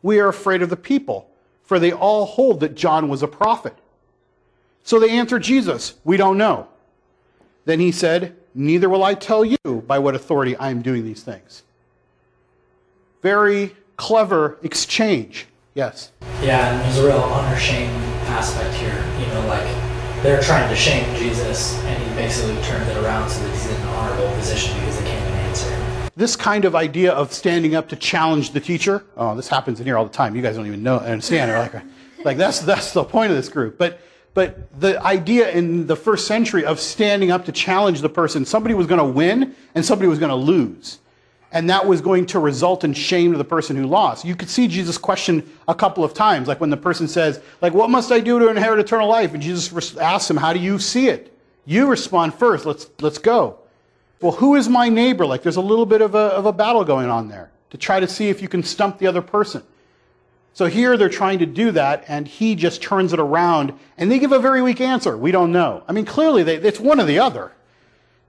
we 0.02 0.20
are 0.20 0.30
afraid 0.30 0.62
of 0.62 0.70
the 0.70 0.78
people, 0.78 1.29
for 1.70 1.78
they 1.78 1.92
all 1.92 2.26
hold 2.26 2.62
that 2.62 2.74
John 2.74 3.10
was 3.10 3.22
a 3.22 3.28
prophet. 3.28 3.76
So 4.82 5.00
they 5.00 5.12
answered 5.12 5.44
Jesus, 5.44 5.94
We 6.04 6.18
don't 6.18 6.36
know. 6.36 6.68
Then 7.66 7.80
he 7.80 7.92
said, 7.92 8.36
Neither 8.56 8.90
will 8.90 9.04
I 9.04 9.14
tell 9.14 9.46
you 9.46 9.84
by 9.86 10.00
what 10.00 10.16
authority 10.16 10.56
I 10.56 10.72
am 10.72 10.82
doing 10.82 11.04
these 11.04 11.22
things. 11.22 11.62
Very 13.22 13.76
clever 13.98 14.58
exchange. 14.64 15.46
Yes. 15.76 16.12
Yeah, 16.42 16.74
and 16.74 16.82
there's 16.82 16.98
a 16.98 17.06
real 17.06 17.18
honor 17.18 17.60
shame 17.60 17.92
aspect 18.26 18.74
here. 18.74 18.98
You 19.20 19.28
know, 19.28 19.46
like 19.46 20.24
they're 20.24 20.42
trying 20.42 20.68
to 20.70 20.76
shame 20.76 21.06
Jesus, 21.18 21.78
and 21.84 22.02
he 22.02 22.10
basically 22.16 22.60
turns 22.64 22.90
it 22.90 22.98
around 22.98 23.30
so 23.30 23.44
that 23.44 23.52
he's 23.52 23.68
in 23.68 23.76
an 23.76 23.88
honorable 23.90 24.34
position 24.38 24.74
because 24.80 24.98
they 24.98 25.06
can't 25.06 25.24
even 25.24 25.40
answer 25.42 25.70
him. 25.70 26.09
This 26.20 26.36
kind 26.36 26.66
of 26.66 26.76
idea 26.76 27.14
of 27.14 27.32
standing 27.32 27.76
up 27.76 27.88
to 27.90 27.96
challenge 27.96 28.52
the 28.52 28.60
teacher, 28.60 29.06
oh, 29.16 29.38
this 29.38 29.48
happens 29.48 29.80
in 29.80 29.86
here 29.86 29.98
all 29.98 30.04
the 30.04 30.12
time. 30.12 30.36
You 30.36 30.42
guys 30.42 30.58
don't 30.58 30.68
even 30.68 30.84
know 30.84 30.98
understand. 30.98 31.50
Like, 31.74 31.84
like 32.26 32.38
that's 32.38 32.60
that's 32.60 32.92
the 32.92 33.06
point 33.06 33.32
of 33.32 33.38
this 33.38 33.48
group. 33.48 33.78
But 33.78 34.02
but 34.34 34.78
the 34.82 35.02
idea 35.02 35.50
in 35.50 35.88
the 35.88 35.96
first 35.96 36.28
century 36.28 36.66
of 36.66 36.78
standing 36.78 37.32
up 37.32 37.46
to 37.46 37.54
challenge 37.54 38.02
the 38.02 38.10
person, 38.10 38.44
somebody 38.44 38.76
was 38.76 38.86
going 38.86 39.00
to 39.00 39.06
win 39.06 39.56
and 39.76 39.86
somebody 39.86 40.10
was 40.10 40.20
going 40.20 40.30
to 40.30 40.36
lose. 40.36 41.00
And 41.54 41.70
that 41.70 41.88
was 41.88 42.02
going 42.02 42.26
to 42.26 42.40
result 42.40 42.84
in 42.84 42.94
shame 42.94 43.32
to 43.32 43.38
the 43.38 43.46
person 43.46 43.78
who 43.78 43.88
lost. 43.88 44.26
You 44.26 44.36
could 44.36 44.50
see 44.50 44.68
Jesus 44.68 44.98
question 44.98 45.50
a 45.70 45.74
couple 45.74 46.04
of 46.04 46.14
times, 46.14 46.50
like 46.50 46.60
when 46.60 46.70
the 46.70 46.76
person 46.76 47.08
says, 47.08 47.42
like, 47.62 47.74
what 47.74 47.90
must 47.90 48.12
I 48.12 48.20
do 48.20 48.40
to 48.40 48.50
inherit 48.50 48.82
eternal 48.82 49.08
life? 49.08 49.34
And 49.34 49.42
Jesus 49.42 49.96
asks 49.96 50.30
him, 50.30 50.36
how 50.36 50.52
do 50.52 50.60
you 50.60 50.80
see 50.80 51.08
it? 51.08 51.34
You 51.66 51.88
respond 51.88 52.34
first. 52.34 52.66
Let's, 52.66 52.88
let's 53.00 53.20
go. 53.20 53.60
Well, 54.22 54.34
who 54.34 54.56
is 54.56 54.68
my 54.68 54.90
neighbor? 54.90 55.26
Like 55.26 55.44
there's 55.44 55.56
a 55.56 55.62
little 55.62 55.86
bit 55.86 56.02
of 56.02 56.16
a, 56.16 56.18
of 56.18 56.46
a 56.46 56.52
battle 56.52 56.84
going 56.84 57.10
on 57.10 57.30
there 57.30 57.52
to 57.70 57.78
try 57.78 58.00
to 58.00 58.08
see 58.08 58.30
if 58.30 58.42
you 58.42 58.50
can 58.50 58.64
stump 58.64 58.98
the 58.98 59.08
other 59.08 59.22
person. 59.22 59.64
So 60.54 60.66
here 60.66 60.98
they're 60.98 61.10
trying 61.10 61.40
to 61.40 61.46
do 61.46 61.72
that, 61.72 62.04
and 62.08 62.28
he 62.28 62.56
just 62.56 62.82
turns 62.82 63.14
it 63.14 63.20
around, 63.20 63.72
and 63.98 64.12
they 64.12 64.20
give 64.20 64.32
a 64.32 64.40
very 64.40 64.62
weak 64.62 64.82
answer. 64.82 65.16
We 65.16 65.32
don't 65.32 65.52
know. 65.52 65.84
I 65.88 65.94
mean, 65.94 66.06
clearly, 66.06 66.44
they, 66.44 66.56
it's 66.56 66.80
one 66.80 67.00
or 67.00 67.06
the 67.06 67.20
other. 67.20 67.54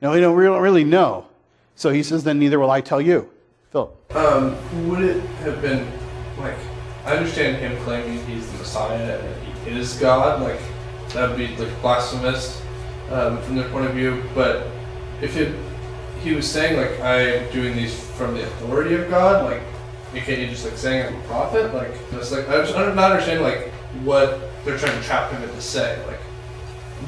No, 0.01 0.13
we 0.13 0.21
don't 0.21 0.37
really 0.37 0.85
know. 0.85 1.27
So 1.75 1.91
he 1.91 2.03
says, 2.03 2.23
then 2.23 2.39
neither 2.39 2.61
will 2.61 2.71
I 2.71 2.83
tell 2.83 3.01
you. 3.01 3.31
Philip. 3.73 4.15
Um, 4.15 4.89
would 4.89 5.03
it 5.03 5.21
have 5.43 5.61
been, 5.63 5.91
like, 6.39 6.59
I 7.05 7.17
understand 7.17 7.57
him 7.57 7.83
claiming 7.85 8.25
he's 8.27 8.51
the 8.53 8.59
Messiah 8.59 9.19
and 9.19 9.59
he 9.65 9.79
is 9.79 9.95
God, 9.95 10.43
like, 10.43 10.61
that 11.15 11.31
would 11.31 11.39
be, 11.39 11.49
like, 11.57 11.81
blasphemous 11.81 12.63
um, 13.11 13.41
from 13.43 13.57
their 13.57 13.69
point 13.71 13.87
of 13.87 13.95
view, 13.95 14.23
but 14.35 14.67
if 15.23 15.37
it, 15.37 15.57
he 16.21 16.33
was 16.33 16.51
saying, 16.51 16.77
like, 16.77 17.01
I'm 17.01 17.51
doing 17.53 17.77
these 17.77 17.99
from 18.11 18.35
the 18.35 18.43
authority 18.43 18.95
of 18.95 19.09
God, 19.09 19.45
like, 19.45 19.63
you 20.15 20.21
can't 20.21 20.41
you 20.41 20.49
just 20.49 20.65
like 20.65 20.77
saying 20.77 21.07
I'm 21.07 21.21
a 21.21 21.25
prophet? 21.27 21.73
Like 21.73 21.93
it's 22.13 22.33
like 22.33 22.49
I'm, 22.49 22.65
just, 22.65 22.77
I'm 22.77 22.97
not 22.97 23.13
understanding 23.13 23.45
like 23.45 23.69
what 24.03 24.41
they're 24.65 24.77
trying 24.77 24.99
to 25.01 25.07
trap 25.07 25.31
him 25.31 25.43
into 25.43 25.61
say. 25.61 26.05
Like, 26.07 26.19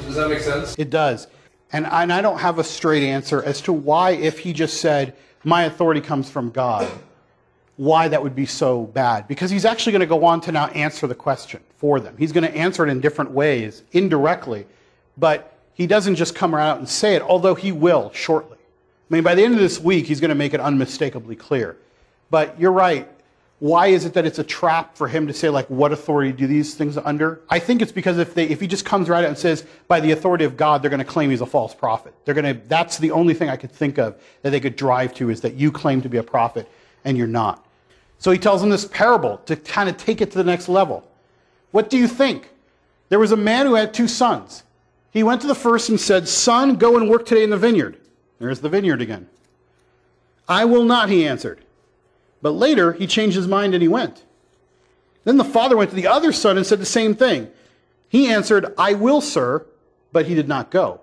does 0.07 0.15
that 0.15 0.29
make 0.29 0.41
sense? 0.41 0.75
It 0.79 0.91
does. 0.91 1.27
And 1.73 1.87
I, 1.87 2.03
and 2.03 2.13
I 2.13 2.21
don't 2.21 2.39
have 2.39 2.59
a 2.59 2.65
straight 2.65 3.03
answer 3.03 3.43
as 3.43 3.61
to 3.63 3.73
why, 3.73 4.13
if 4.13 4.39
he 4.39 4.53
just 4.53 4.81
said, 4.81 5.17
my 5.43 5.65
authority 5.65 6.01
comes 6.01 6.31
from 6.31 6.51
God, 6.51 6.89
why 7.77 8.07
that 8.09 8.23
would 8.23 8.37
be 8.37 8.47
so 8.47 8.85
bad. 8.85 9.27
Because 9.27 9.51
he's 9.51 9.65
actually 9.65 9.93
going 9.93 10.01
to 10.01 10.07
go 10.07 10.25
on 10.25 10.41
to 10.43 10.53
now 10.53 10.67
answer 10.69 11.07
the 11.07 11.15
question 11.15 11.61
for 11.79 11.99
them. 11.99 12.15
He's 12.19 12.31
going 12.31 12.45
to 12.45 12.57
answer 12.57 12.87
it 12.87 12.91
in 12.91 13.01
different 13.01 13.33
ways, 13.33 13.83
indirectly. 13.93 14.67
But 15.17 15.59
he 15.75 15.87
doesn't 15.87 16.15
just 16.15 16.35
come 16.35 16.55
around 16.55 16.79
and 16.79 16.89
say 16.89 17.17
it, 17.17 17.23
although 17.23 17.55
he 17.55 17.73
will 17.73 18.13
shortly. 18.13 18.59
I 19.13 19.15
mean, 19.15 19.25
by 19.25 19.35
the 19.35 19.45
end 19.45 19.53
of 19.53 19.61
this 19.61 19.79
week, 19.79 20.07
he's 20.07 20.21
going 20.21 20.31
to 20.31 20.35
make 20.35 20.55
it 20.55 20.61
unmistakably 20.61 21.37
clear. 21.37 21.77
But 22.31 22.59
you're 22.59 22.73
right. 22.73 23.07
Why 23.59 23.89
is 23.89 24.07
it 24.07 24.15
that 24.15 24.25
it's 24.25 24.39
a 24.39 24.45
trap 24.45 24.97
for 24.97 25.07
him 25.07 25.27
to 25.27 25.35
say, 25.35 25.51
like, 25.51 25.69
what 25.69 25.93
authority 25.93 26.33
do 26.33 26.47
these 26.47 26.75
things 26.75 26.97
under? 26.97 27.43
I 27.51 27.59
think 27.59 27.83
it's 27.83 27.93
because 27.93 28.17
if, 28.17 28.33
they, 28.33 28.49
if 28.49 28.59
he 28.59 28.67
just 28.67 28.87
comes 28.87 29.11
right 29.11 29.23
out 29.23 29.29
and 29.29 29.37
says, 29.37 29.67
by 29.87 30.01
the 30.01 30.13
authority 30.13 30.47
of 30.47 30.57
God, 30.57 30.81
they're 30.81 30.89
going 30.89 30.99
to 30.99 31.05
claim 31.05 31.29
he's 31.29 31.43
a 31.43 31.47
false 31.47 31.75
prophet. 31.75 32.15
They're 32.25 32.35
going 32.35 32.57
to, 32.57 32.69
that's 32.69 32.97
the 32.97 33.11
only 33.11 33.35
thing 33.35 33.51
I 33.51 33.57
could 33.57 33.71
think 33.71 33.99
of 33.99 34.19
that 34.41 34.49
they 34.49 34.61
could 34.61 34.77
drive 34.77 35.13
to 35.17 35.29
is 35.29 35.43
that 35.43 35.55
you 35.57 35.71
claim 35.71 36.01
to 36.01 36.09
be 36.09 36.17
a 36.17 36.23
prophet 36.23 36.67
and 37.05 37.19
you're 37.19 37.27
not. 37.27 37.67
So 38.19 38.31
he 38.31 38.39
tells 38.39 38.63
them 38.63 38.71
this 38.71 38.87
parable 38.87 39.37
to 39.45 39.57
kind 39.57 39.91
of 39.91 39.99
take 39.99 40.23
it 40.23 40.31
to 40.31 40.39
the 40.39 40.45
next 40.45 40.71
level. 40.71 41.07
What 41.71 41.91
do 41.91 41.99
you 41.99 42.09
think? 42.09 42.49
There 43.11 43.19
was 43.19 43.33
a 43.33 43.37
man 43.37 43.67
who 43.67 43.75
had 43.75 43.93
two 43.93 44.09
sons. 44.09 44.63
He 45.11 45.23
went 45.23 45.43
to 45.43 45.47
the 45.47 45.55
first 45.55 45.91
and 45.91 46.01
said, 46.01 46.27
Son, 46.29 46.77
go 46.77 46.97
and 46.97 47.11
work 47.11 47.27
today 47.27 47.45
in 47.45 47.51
the 47.51 47.59
vineyard. 47.59 47.99
There's 48.43 48.59
the 48.59 48.69
vineyard 48.69 49.01
again. 49.01 49.29
I 50.49 50.65
will 50.65 50.83
not, 50.83 51.09
he 51.09 51.25
answered. 51.25 51.65
But 52.43 52.51
later, 52.51 52.93
he 52.93 53.07
changed 53.07 53.37
his 53.37 53.47
mind 53.47 53.73
and 53.73 53.81
he 53.81 53.87
went. 53.87 54.25
Then 55.23 55.37
the 55.37 55.45
father 55.45 55.77
went 55.77 55.91
to 55.91 55.97
the 55.97 56.09
other 56.09 56.33
son 56.33 56.57
and 56.57 56.67
said 56.67 56.81
the 56.81 56.85
same 56.85 57.15
thing. 57.15 57.49
He 58.09 58.27
answered, 58.27 58.75
I 58.77 58.95
will, 58.95 59.21
sir, 59.21 59.65
but 60.11 60.27
he 60.27 60.35
did 60.35 60.49
not 60.49 60.73
go. 60.73 61.01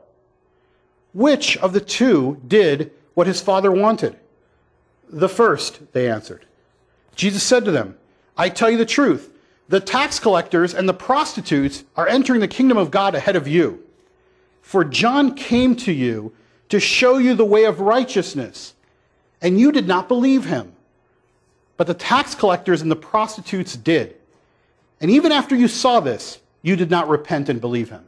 Which 1.14 1.56
of 1.56 1.72
the 1.72 1.80
two 1.80 2.42
did 2.46 2.92
what 3.14 3.26
his 3.26 3.40
father 3.40 3.72
wanted? 3.72 4.20
The 5.08 5.30
first, 5.30 5.94
they 5.94 6.12
answered. 6.12 6.46
Jesus 7.16 7.42
said 7.42 7.64
to 7.64 7.72
them, 7.72 7.98
I 8.38 8.50
tell 8.50 8.70
you 8.70 8.78
the 8.78 8.86
truth. 8.86 9.32
The 9.70 9.80
tax 9.80 10.20
collectors 10.20 10.74
and 10.74 10.90
the 10.90 10.94
prostitutes 10.94 11.86
are 11.96 12.10
entering 12.10 12.42
the 12.42 12.50
kingdom 12.50 12.78
of 12.78 12.92
God 12.92 13.16
ahead 13.16 13.38
of 13.38 13.48
you. 13.48 13.82
For 14.62 14.84
John 14.84 15.36
came 15.36 15.78
to 15.78 15.94
you 15.94 16.34
to 16.70 16.80
show 16.80 17.18
you 17.18 17.34
the 17.34 17.46
way 17.46 17.66
of 17.66 17.80
righteousness, 17.80 18.74
and 19.42 19.60
you 19.60 19.72
did 19.72 19.88
not 19.88 20.08
believe 20.08 20.46
him. 20.46 20.74
But 21.78 21.88
the 21.88 21.94
tax 21.94 22.36
collectors 22.36 22.82
and 22.82 22.92
the 22.92 22.96
prostitutes 22.96 23.76
did. 23.76 24.16
And 25.02 25.10
even 25.10 25.32
after 25.32 25.56
you 25.56 25.68
saw 25.68 26.00
this, 26.00 26.40
you 26.62 26.76
did 26.76 26.92
not 26.92 27.08
repent 27.08 27.50
and 27.50 27.62
believe 27.62 27.90
him. 27.90 28.06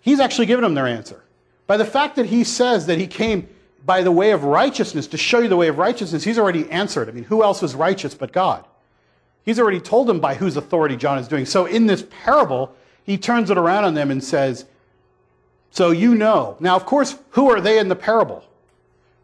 He's 0.00 0.20
actually 0.20 0.46
given 0.46 0.62
them 0.62 0.74
their 0.74 0.86
answer. 0.86 1.22
By 1.66 1.76
the 1.76 1.84
fact 1.84 2.16
that 2.16 2.26
he 2.26 2.44
says 2.44 2.86
that 2.86 2.98
he 2.98 3.06
came, 3.06 3.48
by 3.84 4.02
the 4.02 4.12
way 4.12 4.30
of 4.30 4.44
righteousness, 4.44 5.06
to 5.08 5.16
show 5.16 5.40
you 5.40 5.48
the 5.48 5.56
way 5.56 5.68
of 5.68 5.78
righteousness, 5.78 6.24
he's 6.24 6.38
already 6.38 6.70
answered. 6.70 7.08
I 7.08 7.12
mean, 7.12 7.24
who 7.24 7.42
else 7.42 7.62
is 7.62 7.74
righteous 7.74 8.14
but 8.14 8.32
God? 8.32 8.64
He's 9.44 9.58
already 9.58 9.80
told 9.80 10.06
them 10.06 10.20
by 10.20 10.34
whose 10.34 10.56
authority 10.56 10.96
John 10.96 11.18
is 11.18 11.28
doing. 11.28 11.44
So 11.44 11.66
in 11.66 11.86
this 11.86 12.04
parable, 12.24 12.74
he 13.04 13.18
turns 13.18 13.50
it 13.50 13.58
around 13.58 13.84
on 13.84 13.94
them 13.94 14.10
and 14.10 14.22
says, 14.22 14.64
So 15.70 15.90
you 15.90 16.14
know. 16.14 16.56
Now, 16.60 16.76
of 16.76 16.86
course, 16.86 17.16
who 17.30 17.50
are 17.50 17.60
they 17.60 17.78
in 17.78 17.88
the 17.88 17.96
parable? 17.96 18.44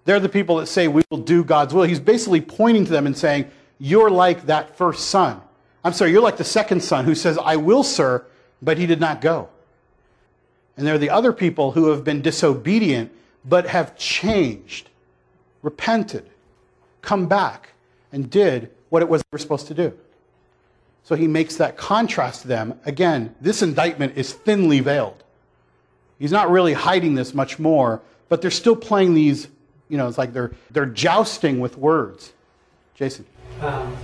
They're 0.04 0.20
the 0.20 0.28
people 0.28 0.56
that 0.56 0.66
say, 0.66 0.88
We 0.88 1.02
will 1.10 1.18
do 1.18 1.44
God's 1.44 1.74
will. 1.74 1.82
He's 1.82 2.00
basically 2.00 2.40
pointing 2.40 2.84
to 2.84 2.90
them 2.90 3.06
and 3.06 3.16
saying, 3.16 3.50
You're 3.78 4.10
like 4.10 4.46
that 4.46 4.76
first 4.76 5.08
son. 5.08 5.40
I'm 5.84 5.92
sorry, 5.92 6.10
you're 6.10 6.22
like 6.22 6.36
the 6.36 6.44
second 6.44 6.82
son 6.82 7.04
who 7.04 7.14
says, 7.14 7.38
I 7.38 7.56
will, 7.56 7.84
sir, 7.84 8.24
but 8.62 8.78
he 8.78 8.86
did 8.86 9.00
not 9.00 9.20
go. 9.20 9.48
And 10.76 10.86
they're 10.86 10.98
the 10.98 11.10
other 11.10 11.32
people 11.32 11.72
who 11.72 11.90
have 11.90 12.04
been 12.04 12.22
disobedient 12.22 13.12
but 13.44 13.68
have 13.68 13.96
changed, 13.96 14.90
repented, 15.62 16.28
come 17.02 17.26
back, 17.26 17.70
and 18.12 18.28
did 18.28 18.70
what 18.88 19.02
it 19.02 19.08
was 19.08 19.22
they 19.22 19.28
were 19.32 19.38
supposed 19.38 19.68
to 19.68 19.74
do. 19.74 19.96
So 21.04 21.14
he 21.14 21.28
makes 21.28 21.56
that 21.56 21.76
contrast 21.76 22.42
to 22.42 22.48
them. 22.48 22.78
Again, 22.84 23.34
this 23.40 23.62
indictment 23.62 24.16
is 24.16 24.32
thinly 24.32 24.80
veiled. 24.80 25.22
He's 26.18 26.32
not 26.32 26.50
really 26.50 26.72
hiding 26.72 27.14
this 27.14 27.34
much 27.34 27.58
more, 27.58 28.00
but 28.28 28.40
they're 28.40 28.50
still 28.50 28.76
playing 28.76 29.14
these, 29.14 29.48
you 29.88 29.98
know, 29.98 30.08
it's 30.08 30.18
like 30.18 30.32
they're, 30.32 30.52
they're 30.70 30.86
jousting 30.86 31.60
with 31.60 31.76
words. 31.76 32.32
Jason. 32.94 33.26
Um, 33.60 33.94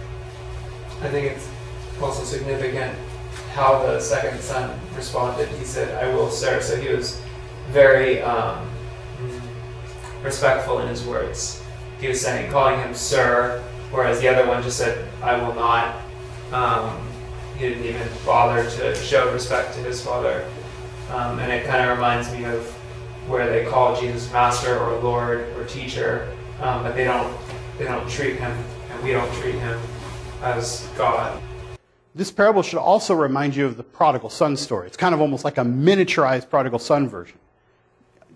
I 1.01 1.09
think 1.09 1.33
it's 1.33 1.49
also 2.01 2.25
significant 2.25 2.97
how 3.55 3.83
the 3.83 3.99
second 4.01 4.41
son 4.41 4.79
responded. 4.95 5.49
He 5.49 5.65
said, 5.65 6.03
I 6.03 6.15
will, 6.15 6.31
sir. 6.31 6.61
So 6.61 6.77
he 6.77 6.89
was 6.89 7.21
very 7.71 8.21
um, 8.23 8.69
respectful 10.23 10.81
in 10.81 10.89
his 10.89 11.05
words. 11.05 11.63
He 12.01 12.09
was 12.09 12.21
saying, 12.21 12.51
calling 12.51 12.79
him 12.81 12.95
sir, 12.95 13.63
whereas 13.91 14.21
the 14.21 14.29
other 14.29 14.47
one 14.47 14.63
just 14.63 14.79
said, 14.79 15.09
I 15.23 15.37
will 15.37 15.55
not. 15.55 16.03
Um, 16.53 17.09
he 17.57 17.69
didn't 17.69 17.85
even 17.85 18.09
bother 18.27 18.69
to 18.69 18.95
show 18.97 19.33
respect 19.33 19.75
to 19.75 19.81
his 19.81 20.05
father. 20.05 20.47
Um, 21.13 21.39
and 21.41 21.53
it 21.53 21.67
kind 21.67 21.89
of 21.89 21.97
reminds 21.97 22.33
me 22.33 22.45
of 22.45 22.67
where 23.29 23.47
they 23.51 23.69
call 23.69 24.01
Jesus 24.01 24.33
master 24.33 24.79
or 24.79 24.99
Lord 25.01 25.41
or 25.57 25.65
teacher, 25.67 26.35
um, 26.61 26.83
but 26.83 26.95
they 26.95 27.05
don't 27.05 27.37
they 27.79 27.85
don't 27.85 28.09
treat 28.09 28.37
him 28.37 28.57
and 28.91 29.03
we 29.03 29.13
don't 29.13 29.33
treat 29.35 29.57
him 29.57 29.79
as 30.43 30.89
God. 30.97 31.41
This 32.15 32.31
parable 32.31 32.63
should 32.63 32.79
also 32.79 33.15
remind 33.15 33.55
you 33.55 33.67
of 33.67 33.77
the 33.77 33.83
prodigal 33.83 34.31
son 34.31 34.57
story. 34.57 34.87
It's 34.87 34.97
kind 34.97 35.15
of 35.15 35.21
almost 35.21 35.45
like 35.45 35.59
a 35.59 35.63
miniaturized 35.63 36.49
prodigal 36.51 36.79
son 36.79 37.09
version. 37.09 37.39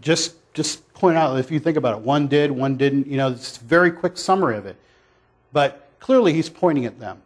Just 0.00 0.34
just 0.54 0.92
point 0.94 1.16
out 1.16 1.38
if 1.38 1.50
you 1.50 1.60
think 1.60 1.76
about 1.76 1.98
it, 1.98 2.04
one 2.04 2.26
did, 2.26 2.50
one 2.50 2.76
didn't. 2.76 3.06
You 3.06 3.16
know, 3.16 3.30
it's 3.30 3.56
a 3.56 3.64
very 3.64 3.90
quick 3.90 4.16
summary 4.16 4.56
of 4.56 4.66
it. 4.66 4.76
But 5.52 5.88
clearly 6.00 6.32
he's 6.32 6.48
pointing 6.48 6.84
at 6.84 6.98
them. 7.00 7.22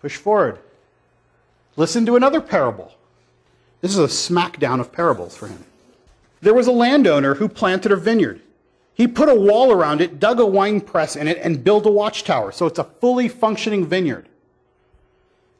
Push 0.00 0.16
forward. 0.16 0.58
Listen 1.76 2.04
to 2.06 2.16
another 2.16 2.40
parable. 2.40 2.92
This 3.86 3.96
is 3.96 4.00
a 4.00 4.32
smackdown 4.32 4.80
of 4.80 4.90
parables 4.90 5.36
for 5.36 5.46
him. 5.46 5.64
There 6.40 6.54
was 6.54 6.66
a 6.66 6.72
landowner 6.72 7.36
who 7.36 7.48
planted 7.48 7.92
a 7.92 7.96
vineyard. 7.96 8.40
He 8.94 9.06
put 9.06 9.28
a 9.28 9.34
wall 9.36 9.70
around 9.70 10.00
it, 10.00 10.18
dug 10.18 10.40
a 10.40 10.44
wine 10.44 10.80
press 10.80 11.14
in 11.14 11.28
it, 11.28 11.38
and 11.40 11.62
built 11.62 11.86
a 11.86 11.90
watchtower. 11.92 12.50
So 12.50 12.66
it's 12.66 12.80
a 12.80 12.84
fully 12.84 13.28
functioning 13.28 13.86
vineyard. 13.86 14.28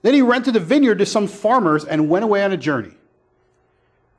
Then 0.02 0.12
he 0.12 0.22
rented 0.22 0.54
the 0.54 0.60
vineyard 0.60 0.98
to 0.98 1.06
some 1.06 1.28
farmers 1.28 1.84
and 1.84 2.08
went 2.08 2.24
away 2.24 2.42
on 2.42 2.50
a 2.50 2.56
journey. 2.56 2.94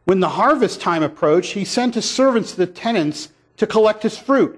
When 0.05 0.21
the 0.21 0.29
harvest 0.29 0.79
time 0.79 1.03
approached, 1.03 1.51
he 1.51 1.65
sent 1.65 1.95
his 1.95 2.09
servants 2.09 2.51
to 2.51 2.57
the 2.59 2.65
tenants 2.65 3.27
to 3.57 3.67
collect 3.67 4.03
his 4.03 4.17
fruit. 4.17 4.57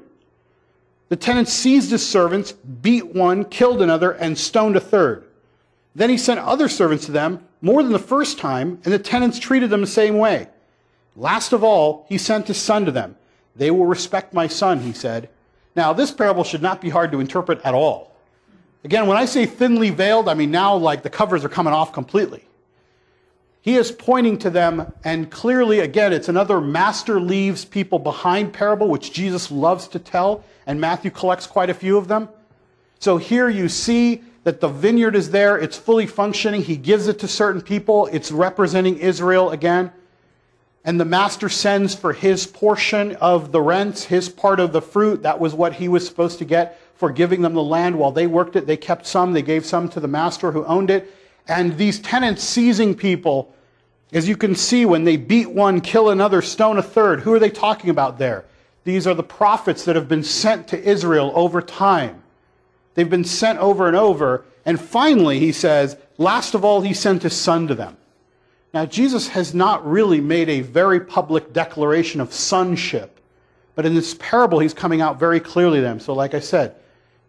The 1.08 1.16
tenants 1.16 1.52
seized 1.52 1.90
his 1.90 2.08
servants, 2.08 2.52
beat 2.52 3.16
one, 3.16 3.46
killed 3.46 3.82
another, 3.82 4.12
and 4.12 4.38
stoned 4.38 4.76
a 4.76 4.80
third. 4.80 5.26
Then 5.96 6.12
he 6.12 6.20
sent 6.20 6.40
other 6.40 6.70
servants 6.70 7.08
to 7.08 7.12
them, 7.12 7.48
more 7.62 7.84
than 7.84 7.92
the 7.92 8.00
first 8.00 8.38
time, 8.38 8.80
and 8.84 8.94
the 8.94 9.00
tenants 9.00 9.40
treated 9.40 9.70
them 9.70 9.82
the 9.82 9.88
same 9.88 10.18
way. 10.18 10.48
Last 11.16 11.52
of 11.54 11.64
all, 11.64 12.06
he 12.08 12.18
sent 12.18 12.48
his 12.48 12.58
son 12.58 12.86
to 12.86 12.92
them. 12.92 13.16
They 13.56 13.72
will 13.72 13.86
respect 13.86 14.34
my 14.34 14.48
son, 14.48 14.80
he 14.80 14.94
said. 14.94 15.30
Now, 15.76 15.92
this 15.94 16.12
parable 16.12 16.44
should 16.44 16.62
not 16.62 16.82
be 16.82 16.90
hard 16.90 17.12
to 17.12 17.20
interpret 17.20 17.60
at 17.64 17.74
all. 17.74 18.16
Again, 18.84 19.08
when 19.08 19.18
I 19.18 19.26
say 19.26 19.46
thinly 19.46 19.90
veiled, 19.90 20.30
I 20.30 20.34
mean 20.34 20.52
now 20.52 20.76
like 20.76 21.04
the 21.04 21.10
covers 21.10 21.44
are 21.44 21.50
coming 21.50 21.74
off 21.74 21.92
completely. 21.92 22.46
He 23.62 23.76
is 23.76 23.92
pointing 23.92 24.38
to 24.40 24.50
them, 24.50 24.94
and 25.04 25.30
clearly, 25.30 25.82
again, 25.82 26.14
it's 26.14 26.30
another 26.30 26.62
master 26.62 27.20
leaves 27.20 27.66
people 27.66 28.00
behind 28.00 28.54
parable, 28.54 28.88
which 28.88 29.12
Jesus 29.12 29.52
loves 29.52 29.90
to 29.90 30.00
tell, 30.00 30.46
and 30.66 30.80
Matthew 30.80 31.12
collects 31.12 31.46
quite 31.46 31.70
a 31.70 31.74
few 31.74 31.98
of 31.98 32.08
them. 32.08 32.30
So 33.00 33.18
here 33.18 33.50
you 33.50 33.68
see 33.68 34.24
that 34.50 34.62
the 34.62 34.68
vineyard 34.68 35.16
is 35.16 35.30
there, 35.30 35.60
it's 35.60 35.78
fully 35.78 36.08
functioning. 36.08 36.64
He 36.64 36.76
gives 36.76 37.08
it 37.08 37.20
to 37.20 37.28
certain 37.28 37.62
people, 37.62 38.08
it's 38.08 38.32
representing 38.32 38.98
Israel 38.98 39.52
again. 39.52 39.92
And 40.84 41.00
the 41.00 41.06
master 41.06 41.50
sends 41.50 41.94
for 41.94 42.14
his 42.14 42.48
portion 42.48 43.16
of 43.18 43.52
the 43.52 43.62
rents, 43.62 44.06
his 44.06 44.28
part 44.28 44.60
of 44.60 44.74
the 44.74 44.82
fruit. 44.82 45.22
That 45.22 45.40
was 45.40 45.54
what 45.54 45.74
he 45.74 45.88
was 45.88 46.04
supposed 46.04 46.40
to 46.40 46.46
get 46.46 46.82
for 46.96 47.12
giving 47.12 47.44
them 47.44 47.54
the 47.54 47.62
land 47.62 48.00
while 48.00 48.12
they 48.12 48.26
worked 48.26 48.56
it. 48.56 48.66
They 48.66 48.76
kept 48.76 49.06
some, 49.06 49.34
they 49.34 49.44
gave 49.44 49.68
some 49.68 49.88
to 49.90 50.00
the 50.00 50.08
master 50.08 50.52
who 50.52 50.66
owned 50.66 50.90
it. 50.90 51.14
And 51.48 51.78
these 51.78 52.00
tenants 52.00 52.44
seizing 52.44 52.96
people, 52.96 53.54
as 54.12 54.28
you 54.28 54.36
can 54.36 54.56
see, 54.56 54.84
when 54.84 55.04
they 55.04 55.16
beat 55.16 55.52
one, 55.52 55.80
kill 55.80 56.10
another, 56.10 56.42
stone 56.42 56.80
a 56.80 56.82
third, 56.82 57.20
who 57.20 57.34
are 57.34 57.40
they 57.40 57.52
talking 57.52 57.92
about 57.92 58.18
there? 58.18 58.46
These 58.84 59.06
are 59.06 59.14
the 59.14 59.22
prophets 59.22 59.86
that 59.86 59.96
have 59.96 60.08
been 60.08 60.24
sent 60.24 60.70
to 60.70 60.84
Israel 60.84 61.32
over 61.36 61.62
time. 61.62 62.24
They've 62.94 63.10
been 63.10 63.24
sent 63.24 63.60
over 63.60 63.88
and 63.88 63.96
over. 63.96 64.46
And 64.66 64.80
finally, 64.80 65.40
he 65.40 65.52
says, 65.52 65.98
last 66.18 66.54
of 66.54 66.66
all, 66.66 66.82
he 66.82 66.94
sent 66.94 67.24
his 67.24 67.36
son 67.36 67.68
to 67.68 67.76
them. 67.76 67.98
Now, 68.74 68.86
Jesus 68.86 69.30
has 69.30 69.54
not 69.54 69.88
really 69.90 70.22
made 70.22 70.50
a 70.50 70.62
very 70.62 71.00
public 71.00 71.54
declaration 71.54 72.22
of 72.22 72.34
sonship, 72.34 73.20
but 73.76 73.86
in 73.86 73.96
this 73.96 74.16
parable, 74.20 74.60
he's 74.60 74.74
coming 74.74 75.02
out 75.02 75.20
very 75.20 75.40
clearly 75.40 75.80
to 75.80 75.84
them. 75.84 76.00
So, 76.00 76.14
like 76.14 76.34
I 76.34 76.40
said, 76.40 76.76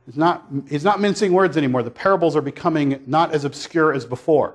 he's 0.05 0.17
not, 0.17 0.47
he's 0.69 0.85
not 0.85 1.01
mincing 1.01 1.33
words 1.33 1.57
anymore. 1.57 1.83
The 1.83 1.91
parables 1.91 2.37
are 2.37 2.43
becoming 2.43 3.03
not 3.07 3.33
as 3.33 3.45
obscure 3.45 3.95
as 3.95 4.05
before. 4.05 4.55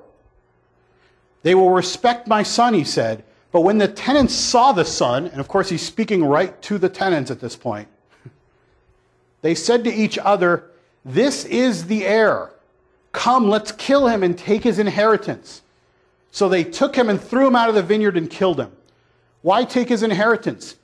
They 1.42 1.54
will 1.54 1.70
respect 1.70 2.28
my 2.28 2.42
son, 2.42 2.74
he 2.74 2.84
said. 2.84 3.24
But 3.50 3.62
when 3.62 3.78
the 3.78 3.88
tenants 3.88 4.34
saw 4.34 4.72
the 4.72 4.84
son, 4.84 5.26
and 5.26 5.40
of 5.40 5.48
course 5.48 5.68
he's 5.70 5.82
speaking 5.82 6.24
right 6.24 6.60
to 6.62 6.78
the 6.78 6.88
tenants 6.88 7.30
at 7.30 7.40
this 7.40 7.56
point, 7.56 7.88
they 9.42 9.54
said 9.54 9.82
to 9.84 9.92
each 9.92 10.18
other, 10.18 10.70
This 11.06 11.44
is 11.44 11.86
the 11.86 12.04
heir. 12.04 12.50
Come, 13.12 13.48
let's 13.48 13.70
kill 13.70 14.08
him 14.08 14.24
and 14.24 14.36
take 14.36 14.64
his 14.64 14.80
inheritance. 14.80 15.62
So 16.32 16.48
they 16.48 16.64
took 16.64 16.96
him 16.96 17.08
and 17.08 17.20
threw 17.20 17.46
him 17.46 17.54
out 17.54 17.68
of 17.68 17.76
the 17.76 17.82
vineyard 17.82 18.16
and 18.16 18.28
killed 18.28 18.58
him. 18.58 18.72
Why 19.42 19.64
take 19.64 19.88
his 19.88 20.02
inheritance? 20.02 20.74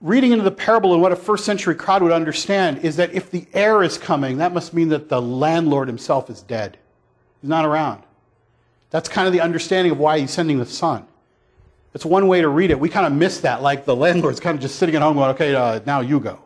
Reading 0.00 0.32
into 0.32 0.42
the 0.42 0.50
parable 0.50 0.92
and 0.92 1.00
what 1.00 1.12
a 1.12 1.16
first 1.16 1.44
century 1.44 1.76
crowd 1.76 2.02
would 2.02 2.10
understand 2.10 2.78
is 2.78 2.96
that 2.96 3.14
if 3.14 3.30
the 3.30 3.46
heir 3.54 3.84
is 3.84 3.96
coming, 3.96 4.38
that 4.38 4.52
must 4.52 4.74
mean 4.74 4.88
that 4.88 5.08
the 5.08 5.22
landlord 5.22 5.86
himself 5.86 6.28
is 6.28 6.42
dead. 6.42 6.76
He's 7.40 7.48
not 7.48 7.64
around. 7.64 8.02
That's 8.90 9.08
kind 9.08 9.28
of 9.28 9.32
the 9.32 9.40
understanding 9.40 9.92
of 9.92 9.98
why 9.98 10.18
he's 10.18 10.32
sending 10.32 10.58
the 10.58 10.66
son. 10.66 11.06
It's 11.94 12.04
one 12.04 12.26
way 12.26 12.40
to 12.40 12.48
read 12.48 12.72
it. 12.72 12.78
We 12.78 12.88
kind 12.88 13.06
of 13.06 13.12
miss 13.12 13.38
that, 13.40 13.62
like 13.62 13.84
the 13.84 13.96
landlord's 13.96 14.40
kind 14.40 14.56
of 14.56 14.60
just 14.60 14.76
sitting 14.76 14.96
at 14.96 15.02
home 15.02 15.14
going, 15.14 15.30
okay, 15.30 15.54
uh, 15.54 15.80
now 15.86 16.00
you 16.00 16.18
go. 16.18 16.40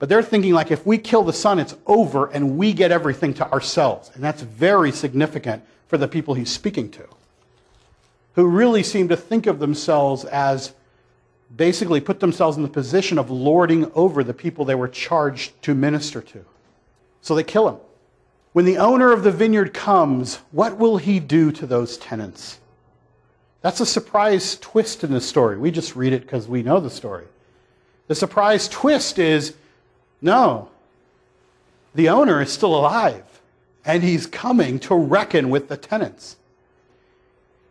But 0.00 0.08
they're 0.08 0.22
thinking 0.22 0.54
like 0.54 0.72
if 0.72 0.84
we 0.84 0.98
kill 0.98 1.22
the 1.22 1.32
son, 1.32 1.60
it's 1.60 1.76
over 1.86 2.26
and 2.26 2.56
we 2.56 2.72
get 2.72 2.90
everything 2.90 3.34
to 3.34 3.52
ourselves. 3.52 4.10
And 4.14 4.24
that's 4.24 4.42
very 4.42 4.90
significant 4.90 5.62
for 5.86 5.98
the 5.98 6.08
people 6.08 6.34
he's 6.34 6.50
speaking 6.50 6.90
to, 6.92 7.06
who 8.34 8.48
really 8.48 8.82
seem 8.82 9.08
to 9.08 9.16
think 9.16 9.46
of 9.46 9.58
themselves 9.58 10.24
as 10.24 10.72
basically 11.54 12.00
put 12.00 12.18
themselves 12.18 12.56
in 12.56 12.62
the 12.62 12.68
position 12.68 13.18
of 13.18 13.30
lording 13.30 13.92
over 13.92 14.24
the 14.24 14.32
people 14.32 14.64
they 14.64 14.74
were 14.74 14.88
charged 14.88 15.60
to 15.62 15.74
minister 15.74 16.22
to. 16.22 16.44
So 17.20 17.34
they 17.34 17.42
kill 17.42 17.68
him. 17.68 17.76
When 18.52 18.64
the 18.64 18.78
owner 18.78 19.12
of 19.12 19.22
the 19.22 19.30
vineyard 19.30 19.74
comes, 19.74 20.36
what 20.50 20.78
will 20.78 20.96
he 20.96 21.20
do 21.20 21.52
to 21.52 21.66
those 21.66 21.98
tenants? 21.98 22.58
That's 23.60 23.80
a 23.80 23.86
surprise 23.86 24.56
twist 24.60 25.04
in 25.04 25.12
the 25.12 25.20
story. 25.20 25.58
We 25.58 25.70
just 25.70 25.94
read 25.94 26.14
it 26.14 26.22
because 26.22 26.48
we 26.48 26.62
know 26.62 26.80
the 26.80 26.88
story. 26.88 27.26
The 28.06 28.14
surprise 28.14 28.66
twist 28.66 29.18
is 29.18 29.54
no, 30.20 30.68
the 31.94 32.08
owner 32.08 32.40
is 32.40 32.52
still 32.52 32.74
alive 32.74 33.24
and 33.84 34.02
he's 34.02 34.26
coming 34.26 34.78
to 34.80 34.94
reckon 34.94 35.50
with 35.50 35.68
the 35.68 35.76
tenants. 35.76 36.36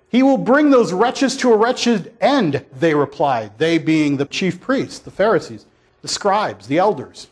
He 0.09 0.23
will 0.23 0.37
bring 0.37 0.71
those 0.71 0.91
wretches 0.91 1.37
to 1.37 1.53
a 1.53 1.57
wretched 1.57 2.13
end, 2.19 2.65
they 2.73 2.95
replied, 2.95 3.59
they 3.59 3.77
being 3.77 4.17
the 4.17 4.25
chief 4.25 4.59
priests, 4.59 4.99
the 4.99 5.11
Pharisees, 5.11 5.65
the 6.01 6.07
scribes, 6.07 6.67
the 6.67 6.79
elders. 6.79 7.27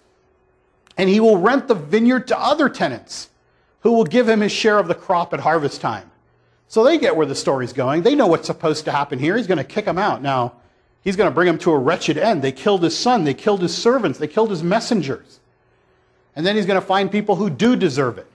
And 0.96 1.10
he 1.10 1.20
will 1.20 1.38
rent 1.38 1.68
the 1.68 1.76
vineyard 1.76 2.28
to 2.28 2.40
other 2.40 2.70
tenants 2.70 3.30
who 3.82 3.94
will 3.94 4.04
give 4.04 4.30
him 4.30 4.42
his 4.42 4.52
share 4.52 4.78
of 4.78 4.88
the 4.88 4.96
crop 4.96 5.34
at 5.34 5.40
harvest 5.40 5.82
time. 5.82 6.12
So 6.68 6.84
they 6.84 6.98
get 6.98 7.16
where 7.16 7.26
the 7.26 7.36
story's 7.36 7.74
going. 7.74 8.04
They 8.04 8.14
know 8.14 8.28
what's 8.28 8.48
supposed 8.48 8.86
to 8.86 8.92
happen 8.92 9.18
here. 9.18 9.38
He's 9.38 9.48
going 9.48 9.58
to 9.58 9.64
kick 9.64 9.86
them 9.86 9.98
out. 9.98 10.22
Now, 10.22 10.54
He's 11.08 11.16
going 11.16 11.32
to 11.32 11.34
bring 11.34 11.48
them 11.48 11.58
to 11.60 11.72
a 11.72 11.78
wretched 11.78 12.18
end. 12.18 12.42
They 12.42 12.52
killed 12.52 12.84
his 12.84 12.98
son, 12.98 13.24
they 13.24 13.34
killed 13.34 13.62
his 13.62 13.74
servants, 13.74 14.20
they 14.20 14.28
killed 14.28 14.50
his 14.50 14.62
messengers. 14.62 15.40
And 16.36 16.46
then 16.46 16.58
he's 16.58 16.66
going 16.66 16.82
to 16.82 16.86
find 16.86 17.10
people 17.10 17.38
who 17.38 17.50
do 17.50 17.78
deserve 17.78 18.18
it. 18.18 18.28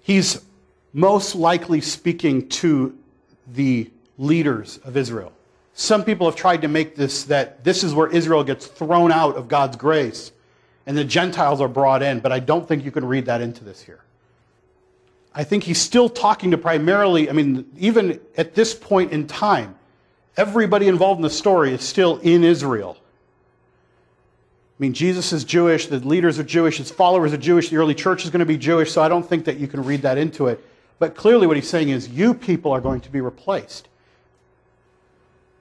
He's 0.00 0.44
most 0.92 1.36
likely 1.36 1.80
speaking 1.80 2.48
to 2.48 2.98
the 3.46 3.88
leaders 4.18 4.78
of 4.78 4.96
Israel. 4.96 5.32
Some 5.74 6.02
people 6.02 6.26
have 6.26 6.34
tried 6.34 6.62
to 6.62 6.68
make 6.68 6.96
this 6.96 7.22
that 7.26 7.62
this 7.62 7.84
is 7.84 7.94
where 7.94 8.08
Israel 8.08 8.42
gets 8.42 8.66
thrown 8.66 9.12
out 9.12 9.36
of 9.36 9.46
God's 9.46 9.76
grace 9.76 10.32
and 10.86 10.98
the 10.98 11.04
Gentiles 11.04 11.60
are 11.60 11.68
brought 11.68 12.02
in, 12.02 12.18
but 12.18 12.32
I 12.32 12.40
don't 12.40 12.66
think 12.66 12.84
you 12.84 12.90
can 12.90 13.04
read 13.04 13.26
that 13.26 13.40
into 13.40 13.62
this 13.62 13.80
here. 13.80 14.00
I 15.32 15.44
think 15.44 15.62
he's 15.62 15.80
still 15.80 16.08
talking 16.08 16.50
to 16.50 16.58
primarily, 16.58 17.30
I 17.30 17.32
mean, 17.32 17.64
even 17.78 18.18
at 18.36 18.56
this 18.56 18.74
point 18.74 19.12
in 19.12 19.28
time, 19.28 19.76
everybody 20.36 20.88
involved 20.88 21.18
in 21.18 21.22
the 21.22 21.30
story 21.30 21.72
is 21.72 21.82
still 21.82 22.18
in 22.18 22.44
Israel. 22.44 22.96
I 24.78 24.82
mean, 24.82 24.92
Jesus 24.92 25.32
is 25.32 25.44
Jewish, 25.44 25.86
the 25.86 26.00
leaders 26.00 26.38
are 26.38 26.44
Jewish, 26.44 26.76
his 26.76 26.90
followers 26.90 27.32
are 27.32 27.38
Jewish, 27.38 27.70
the 27.70 27.76
early 27.76 27.94
church 27.94 28.24
is 28.24 28.30
going 28.30 28.40
to 28.40 28.46
be 28.46 28.58
Jewish, 28.58 28.92
so 28.92 29.00
I 29.00 29.08
don't 29.08 29.26
think 29.26 29.46
that 29.46 29.56
you 29.56 29.66
can 29.66 29.82
read 29.82 30.02
that 30.02 30.18
into 30.18 30.48
it. 30.48 30.62
But 30.98 31.14
clearly, 31.14 31.46
what 31.46 31.56
he's 31.56 31.68
saying 31.68 31.88
is, 31.88 32.08
you 32.08 32.34
people 32.34 32.72
are 32.72 32.80
going 32.80 33.00
to 33.02 33.10
be 33.10 33.20
replaced. 33.20 33.88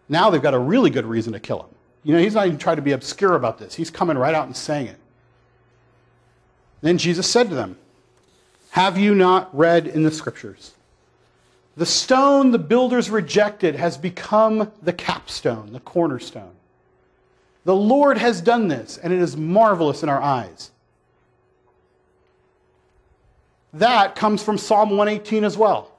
Now 0.10 0.30
they've 0.30 0.42
got 0.42 0.54
a 0.54 0.60
really 0.60 0.90
good 0.90 1.06
reason 1.06 1.34
to 1.34 1.40
kill 1.40 1.62
him. 1.62 1.70
You 2.04 2.14
know, 2.14 2.20
he's 2.20 2.36
not 2.36 2.46
even 2.46 2.60
trying 2.60 2.76
to 2.76 2.82
be 2.82 2.92
obscure 2.92 3.36
about 3.36 3.58
this, 3.58 3.74
he's 3.74 3.90
coming 3.90 4.18
right 4.18 4.36
out 4.36 4.48
and 4.48 4.56
saying 4.56 4.88
it. 4.88 4.98
Then 6.82 6.98
Jesus 6.98 7.30
said 7.30 7.50
to 7.50 7.56
them, 7.56 7.78
Have 8.72 8.98
you 8.98 9.16
not 9.16 9.56
read 9.58 9.88
in 9.88 10.04
the 10.04 10.12
scriptures? 10.12 10.74
The 11.78 11.86
stone 11.86 12.52
the 12.52 12.60
builders 12.60 13.10
rejected 13.10 13.76
has 13.76 13.98
become 13.98 14.72
the 14.82 14.94
capstone, 14.94 15.74
the 15.74 15.82
cornerstone. 15.82 16.54
The 17.66 17.76
Lord 17.76 18.18
has 18.18 18.42
done 18.42 18.68
this, 18.68 18.98
and 18.98 19.12
it 19.12 19.20
is 19.20 19.36
marvelous 19.36 20.04
in 20.04 20.10
our 20.10 20.22
eyes. 20.22 20.72
That 23.74 24.16
comes 24.16 24.42
from 24.42 24.58
Psalm 24.58 24.92
118 24.92 25.44
as 25.44 25.58
well. 25.58 25.92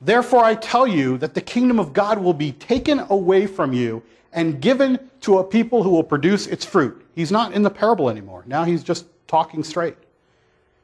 Therefore, 0.00 0.44
I 0.44 0.54
tell 0.54 0.86
you 0.86 1.18
that 1.18 1.34
the 1.34 1.40
kingdom 1.40 1.78
of 1.78 1.92
God 1.92 2.18
will 2.18 2.32
be 2.32 2.52
taken 2.52 3.00
away 3.10 3.46
from 3.46 3.72
you 3.72 4.02
and 4.32 4.60
given 4.60 4.98
to 5.22 5.38
a 5.38 5.44
people 5.44 5.82
who 5.82 5.90
will 5.90 6.04
produce 6.04 6.46
its 6.46 6.64
fruit. 6.64 7.04
He's 7.14 7.32
not 7.32 7.52
in 7.52 7.62
the 7.62 7.70
parable 7.70 8.08
anymore. 8.08 8.44
Now 8.46 8.64
he's 8.64 8.82
just 8.82 9.06
talking 9.26 9.64
straight. 9.64 9.96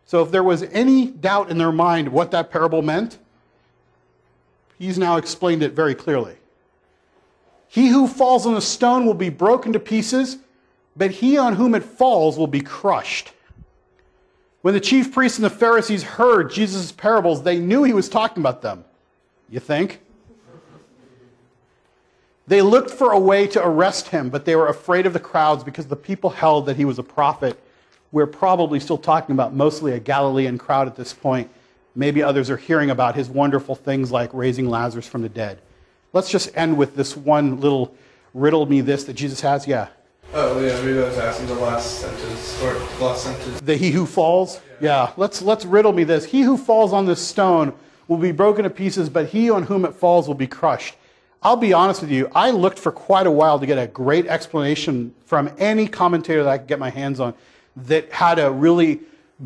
So 0.07 0.23
if 0.23 0.31
there 0.31 0.45
was 0.45 0.63
any 0.65 1.07
doubt 1.07 1.51
in 1.51 1.59
their 1.59 1.73
mind 1.73 2.09
what 2.09 2.31
that 2.33 2.51
parable 2.51 2.83
meant, 2.83 3.19
he's 4.79 4.99
now 4.99 5.17
explained 5.17 5.63
it 5.63 5.73
very 5.73 5.95
clearly. 5.95 6.37
He 7.69 7.89
who 7.89 8.07
falls 8.07 8.47
on 8.47 8.55
the 8.55 8.61
stone 8.61 9.07
will 9.07 9.15
be 9.15 9.31
broken 9.31 9.73
to 9.73 9.81
pieces, 9.81 10.39
but 10.97 11.11
he 11.11 11.37
on 11.37 11.55
whom 11.55 11.75
it 11.75 11.83
falls 11.83 12.39
will 12.39 12.47
be 12.47 12.61
crushed. 12.61 13.33
When 14.63 14.75
the 14.75 14.81
chief 14.81 15.13
priests 15.13 15.39
and 15.39 15.45
the 15.45 15.51
Pharisees 15.51 16.03
heard 16.03 16.51
Jesus' 16.51 16.93
parables, 16.93 17.43
they 17.43 17.59
knew 17.59 17.83
he 17.83 17.93
was 17.93 18.09
talking 18.09 18.43
about 18.43 18.63
them. 18.63 18.85
You 19.51 19.61
think? 19.61 20.01
They 22.47 22.63
looked 22.63 22.91
for 22.91 23.13
a 23.13 23.19
way 23.19 23.47
to 23.49 23.67
arrest 23.67 24.09
him, 24.09 24.31
but 24.31 24.45
they 24.45 24.55
were 24.55 24.69
afraid 24.69 25.07
of 25.07 25.13
the 25.13 25.21
crowds 25.21 25.65
because 25.65 25.87
the 25.87 25.97
people 25.97 26.31
held 26.31 26.67
that 26.67 26.77
he 26.77 26.85
was 26.85 26.99
a 26.99 27.03
prophet. 27.03 27.59
We're 28.13 28.27
probably 28.27 28.81
still 28.81 28.99
talking 28.99 29.33
about 29.33 29.55
mostly 29.55 29.93
a 29.93 29.99
Galilean 29.99 30.59
crowd 30.59 30.87
at 30.87 30.97
this 30.97 31.13
point. 31.13 31.51
Maybe 31.97 32.23
others 32.23 32.51
are 32.51 32.57
hearing 32.57 32.91
about 32.91 33.15
his 33.15 33.29
wonderful 33.29 33.75
things 33.75 34.11
like 34.11 34.33
raising 34.33 34.69
Lazarus 34.69 35.07
from 35.07 35.23
the 35.23 35.29
dead. 35.29 35.61
Let's 36.13 36.31
just 36.31 36.51
end 36.57 36.77
with 36.77 36.97
this 36.97 37.17
one 37.17 37.61
little 37.61 37.95
riddle 38.33 38.67
me 38.67 38.81
this 38.81 39.05
that 39.05 39.15
Jesus 39.15 39.41
has. 39.41 39.67
Yeah. 39.67 39.89
Oh 40.33 40.61
yeah, 40.61 40.81
maybe 40.83 40.99
I 40.99 41.05
was 41.05 41.19
asking 41.19 41.47
the 41.47 41.55
last 41.55 42.01
sentence 42.01 42.63
or 42.63 42.75
the 42.75 43.05
last 43.05 43.25
sentence. 43.25 43.61
The 43.61 43.77
he 43.77 43.91
who 43.91 44.07
falls? 44.07 44.61
Yeah. 44.81 45.13
Let's 45.17 45.43
let's 45.43 45.65
riddle 45.65 45.93
me 45.93 46.05
this. 46.05 46.25
He 46.25 46.43
who 46.43 46.57
falls 46.57 46.93
on 46.93 47.07
this 47.07 47.25
stone 47.25 47.73
will 48.09 48.19
be 48.19 48.33
broken 48.33 48.65
to 48.65 48.71
pieces, 48.71 49.09
but 49.09 49.27
he 49.29 49.51
on 49.51 49.65
whom 49.65 49.85
it 49.85 49.95
falls 49.95 50.27
will 50.27 50.35
be 50.35 50.47
crushed. 50.47 50.97
I'll 51.43 51.57
be 51.57 51.73
honest 51.73 52.01
with 52.01 52.11
you, 52.11 52.31
I 52.35 52.51
looked 52.51 52.79
for 52.79 52.91
quite 52.91 53.27
a 53.27 53.31
while 53.31 53.59
to 53.61 53.67
get 53.67 53.77
a 53.77 53.87
great 53.87 54.27
explanation 54.27 55.15
from 55.27 55.51
any 55.59 55.87
commentator 55.87 56.43
that 56.43 56.51
I 56.51 56.59
could 56.59 56.67
get 56.67 56.79
my 56.79 56.91
hands 56.91 57.21
on 57.21 57.35
that 57.77 58.12
had 58.12 58.39
a 58.39 58.51
really 58.51 59.01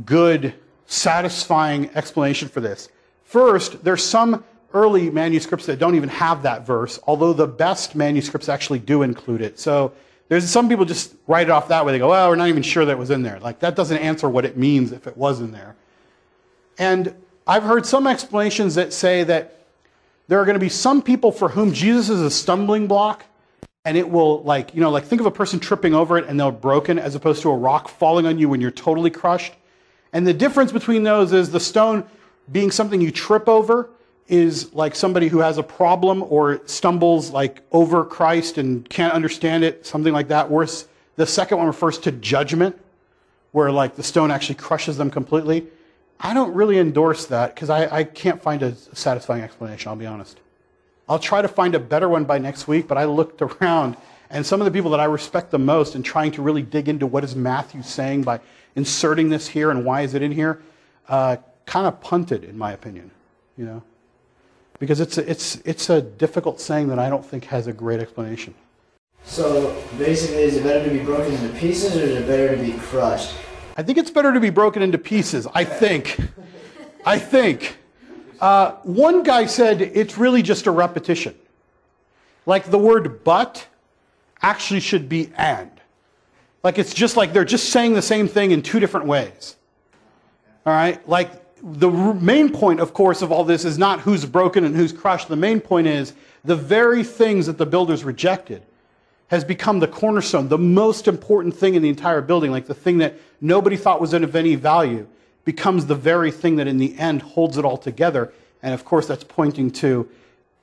good, 0.05 0.55
satisfying 0.87 1.91
explanation 1.95 2.49
for 2.49 2.61
this. 2.61 2.89
First, 3.25 3.83
there's 3.85 4.05
some 4.05 4.45
early 4.75 5.11
manuscripts 5.11 5.67
that 5.67 5.79
don't 5.79 5.95
even 5.95 6.09
have 6.09 6.43
that 6.43 6.67
verse, 6.67 6.99
although 7.07 7.33
the 7.33 7.47
best 7.47 7.95
manuscripts 7.95 8.49
actually 8.49 8.79
do 8.79 9.03
include 9.03 9.41
it. 9.41 9.59
So 9.59 9.93
there's 10.29 10.49
some 10.49 10.69
people 10.69 10.85
just 10.85 11.15
write 11.27 11.47
it 11.49 11.51
off 11.51 11.69
that 11.69 11.85
way. 11.85 11.93
They 11.93 11.99
go, 11.99 12.11
well, 12.11 12.29
we're 12.29 12.37
not 12.37 12.49
even 12.49 12.63
sure 12.63 12.85
that 12.85 12.99
was 12.99 13.11
in 13.11 13.23
there. 13.23 13.41
Like, 13.41 13.61
that 13.61 13.77
doesn't 13.77 13.97
answer 13.97 14.29
what 14.29 14.45
it 14.45 14.57
means 14.57 14.93
if 14.93 15.07
it 15.07 15.17
was 15.17 15.41
in 15.41 15.53
there. 15.53 15.75
And 16.79 17.15
I've 17.47 17.63
heard 17.63 17.87
some 17.87 18.07
explanations 18.07 18.75
that 18.75 18.93
say 18.93 19.25
that 19.25 19.65
there 20.29 20.39
are 20.39 20.45
going 20.45 20.55
to 20.55 20.61
be 20.61 20.69
some 20.69 21.01
people 21.01 21.33
for 21.33 21.49
whom 21.49 21.73
Jesus 21.73 22.11
is 22.11 22.21
a 22.21 22.31
stumbling 22.31 22.87
block 22.87 23.25
and 23.89 23.97
it 23.97 24.11
will 24.11 24.43
like 24.43 24.75
you 24.75 24.83
know 24.83 24.91
like 24.91 25.05
think 25.05 25.19
of 25.19 25.27
a 25.27 25.31
person 25.31 25.59
tripping 25.59 25.95
over 25.95 26.19
it 26.19 26.27
and 26.27 26.39
they're 26.39 26.53
broken 26.53 26.99
as 26.99 27.15
opposed 27.15 27.41
to 27.41 27.49
a 27.49 27.57
rock 27.57 27.89
falling 27.89 28.27
on 28.27 28.39
you 28.39 28.47
when 28.47 28.61
you're 28.61 28.71
totally 28.71 29.11
crushed. 29.11 29.55
And 30.13 30.27
the 30.27 30.35
difference 30.35 30.73
between 30.73 31.05
those 31.05 31.33
is 31.33 31.51
the 31.51 31.61
stone 31.61 32.05
being 32.53 32.71
something 32.71 33.01
you 33.01 33.11
trip 33.11 33.49
over 33.49 33.89
is 34.27 34.75
like 34.75 34.95
somebody 34.95 35.29
who 35.29 35.39
has 35.39 35.57
a 35.57 35.63
problem 35.63 36.23
or 36.29 36.61
stumbles 36.67 37.31
like 37.31 37.63
over 37.73 38.05
christ 38.05 38.59
and 38.59 38.87
can't 38.91 39.15
understand 39.15 39.65
it 39.65 39.87
something 39.87 40.13
like 40.13 40.29
that. 40.29 40.51
Whereas 40.51 40.87
the 41.17 41.27
second 41.27 41.57
one 41.57 41.67
refers 41.67 41.97
to 42.01 42.13
judgment 42.13 42.79
where 43.53 43.73
like 43.73 43.97
the 43.97 44.03
stone 44.03 44.31
actually 44.31 44.57
crushes 44.57 44.99
them 44.99 45.11
completely. 45.11 45.67
I 46.21 46.35
don't 46.35 46.53
really 46.53 46.79
endorse 46.79 47.25
that 47.27 47.55
because 47.55 47.71
I, 47.71 48.01
I 48.01 48.05
can't 48.05 48.43
find 48.43 48.63
a 48.63 48.75
satisfying 48.75 49.43
explanation, 49.43 49.89
I'll 49.89 49.97
be 49.97 50.05
honest. 50.05 50.41
I'll 51.09 51.19
try 51.19 51.43
to 51.43 51.49
find 51.49 51.75
a 51.75 51.79
better 51.79 52.09
one 52.09 52.25
by 52.25 52.39
next 52.39 52.69
week, 52.69 52.87
but 52.87 52.99
I 52.99 53.05
looked 53.05 53.43
around 53.43 53.97
and 54.31 54.45
some 54.45 54.61
of 54.61 54.67
the 54.67 54.71
people 54.71 54.91
that 54.91 55.01
I 55.01 55.05
respect 55.05 55.51
the 55.51 55.59
most 55.59 55.95
in 55.95 56.03
trying 56.03 56.33
to 56.33 56.43
really 56.43 56.63
dig 56.63 56.89
into 56.89 57.07
what 57.07 57.25
is 57.25 57.35
Matthew 57.35 57.83
saying 57.83 58.23
by 58.23 58.41
inserting 58.77 59.31
this 59.31 59.49
here 59.49 59.71
and 59.71 59.85
why 59.85 60.03
is 60.03 60.15
it 60.15 60.23
in 60.23 60.33
here, 60.33 60.63
uh, 61.09 61.37
kind 61.65 61.87
of 61.87 62.01
punted, 62.01 62.45
in 62.45 62.59
my 62.59 62.73
opinion, 62.73 63.11
you 63.57 63.65
know, 63.65 63.83
because 64.79 65.01
it's 65.01 65.17
a, 65.17 65.29
it's, 65.29 65.57
it's 65.65 65.89
a 65.89 66.03
difficult 66.03 66.61
saying 66.61 66.89
that 66.89 66.99
I 66.99 67.09
don't 67.09 67.25
think 67.25 67.45
has 67.45 67.67
a 67.67 67.73
great 67.73 68.01
explanation. 68.01 68.55
So 69.25 69.75
basically, 69.97 70.43
is 70.43 70.57
it 70.57 70.63
better 70.63 70.85
to 70.85 70.91
be 70.91 71.03
broken 71.03 71.33
into 71.35 71.59
pieces 71.59 71.97
or 71.97 72.01
is 72.01 72.17
it 72.17 72.27
better 72.27 72.55
to 72.55 72.63
be 72.63 72.73
crushed? 72.79 73.35
I 73.77 73.83
think 73.83 73.99
it's 73.99 74.11
better 74.11 74.33
to 74.33 74.41
be 74.41 74.51
broken 74.51 74.83
into 74.83 74.99
pieces. 74.99 75.47
I 75.55 75.65
think. 75.65 76.19
I 77.05 77.19
think. 77.19 77.79
Uh, 78.41 78.73
one 78.83 79.23
guy 79.23 79.47
said 79.47 79.81
it's 79.83 80.17
really 80.17 80.43
just 80.43 80.67
a 80.67 80.71
repetition. 80.71 81.35
Like 82.47 82.71
the 82.71 82.79
word 82.79 83.25
but 83.25 83.67
actually 84.43 84.81
should 84.81 85.09
be 85.09 85.31
and. 85.37 85.71
Like 86.63 86.79
it's 86.79 86.95
just 86.95 87.17
like 87.17 87.33
they're 87.33 87.45
just 87.45 87.71
saying 87.71 87.95
the 87.95 88.03
same 88.03 88.29
thing 88.29 88.51
in 88.51 88.63
two 88.63 88.81
different 88.81 89.07
ways. 89.07 89.57
All 90.67 90.73
right? 90.73 91.07
Like 91.09 91.31
the 91.63 91.91
main 91.91 92.51
point, 92.51 92.81
of 92.81 92.93
course, 92.93 93.23
of 93.23 93.33
all 93.33 93.45
this 93.45 93.65
is 93.65 93.79
not 93.79 94.01
who's 94.01 94.25
broken 94.25 94.65
and 94.65 94.75
who's 94.75 94.93
crushed. 94.93 95.29
The 95.29 95.37
main 95.37 95.61
point 95.61 95.87
is 95.87 96.15
the 96.45 96.57
very 96.57 97.03
things 97.05 97.47
that 97.47 97.59
the 97.59 97.67
builders 97.67 98.05
rejected 98.05 98.63
has 99.29 99.45
become 99.45 99.79
the 99.79 99.89
cornerstone, 99.89 100.49
the 100.49 100.59
most 100.59 101.07
important 101.07 101.55
thing 101.55 101.75
in 101.75 101.83
the 101.83 101.89
entire 101.89 102.21
building, 102.21 102.51
like 102.51 102.67
the 102.67 102.75
thing 102.75 102.99
that 102.99 103.15
nobody 103.41 103.77
thought 103.77 104.01
was 104.01 104.15
of 104.15 104.35
any 104.35 104.55
value, 104.55 105.07
becomes 105.49 105.87
the 105.87 105.95
very 105.95 106.31
thing 106.31 106.57
that 106.57 106.67
in 106.67 106.77
the 106.77 106.95
end 106.99 107.23
holds 107.23 107.57
it 107.57 107.65
all 107.65 107.79
together. 107.79 108.31
And 108.63 108.75
of 108.75 108.85
course, 108.85 109.07
that's 109.07 109.25
pointing 109.25 109.71
to 109.81 110.07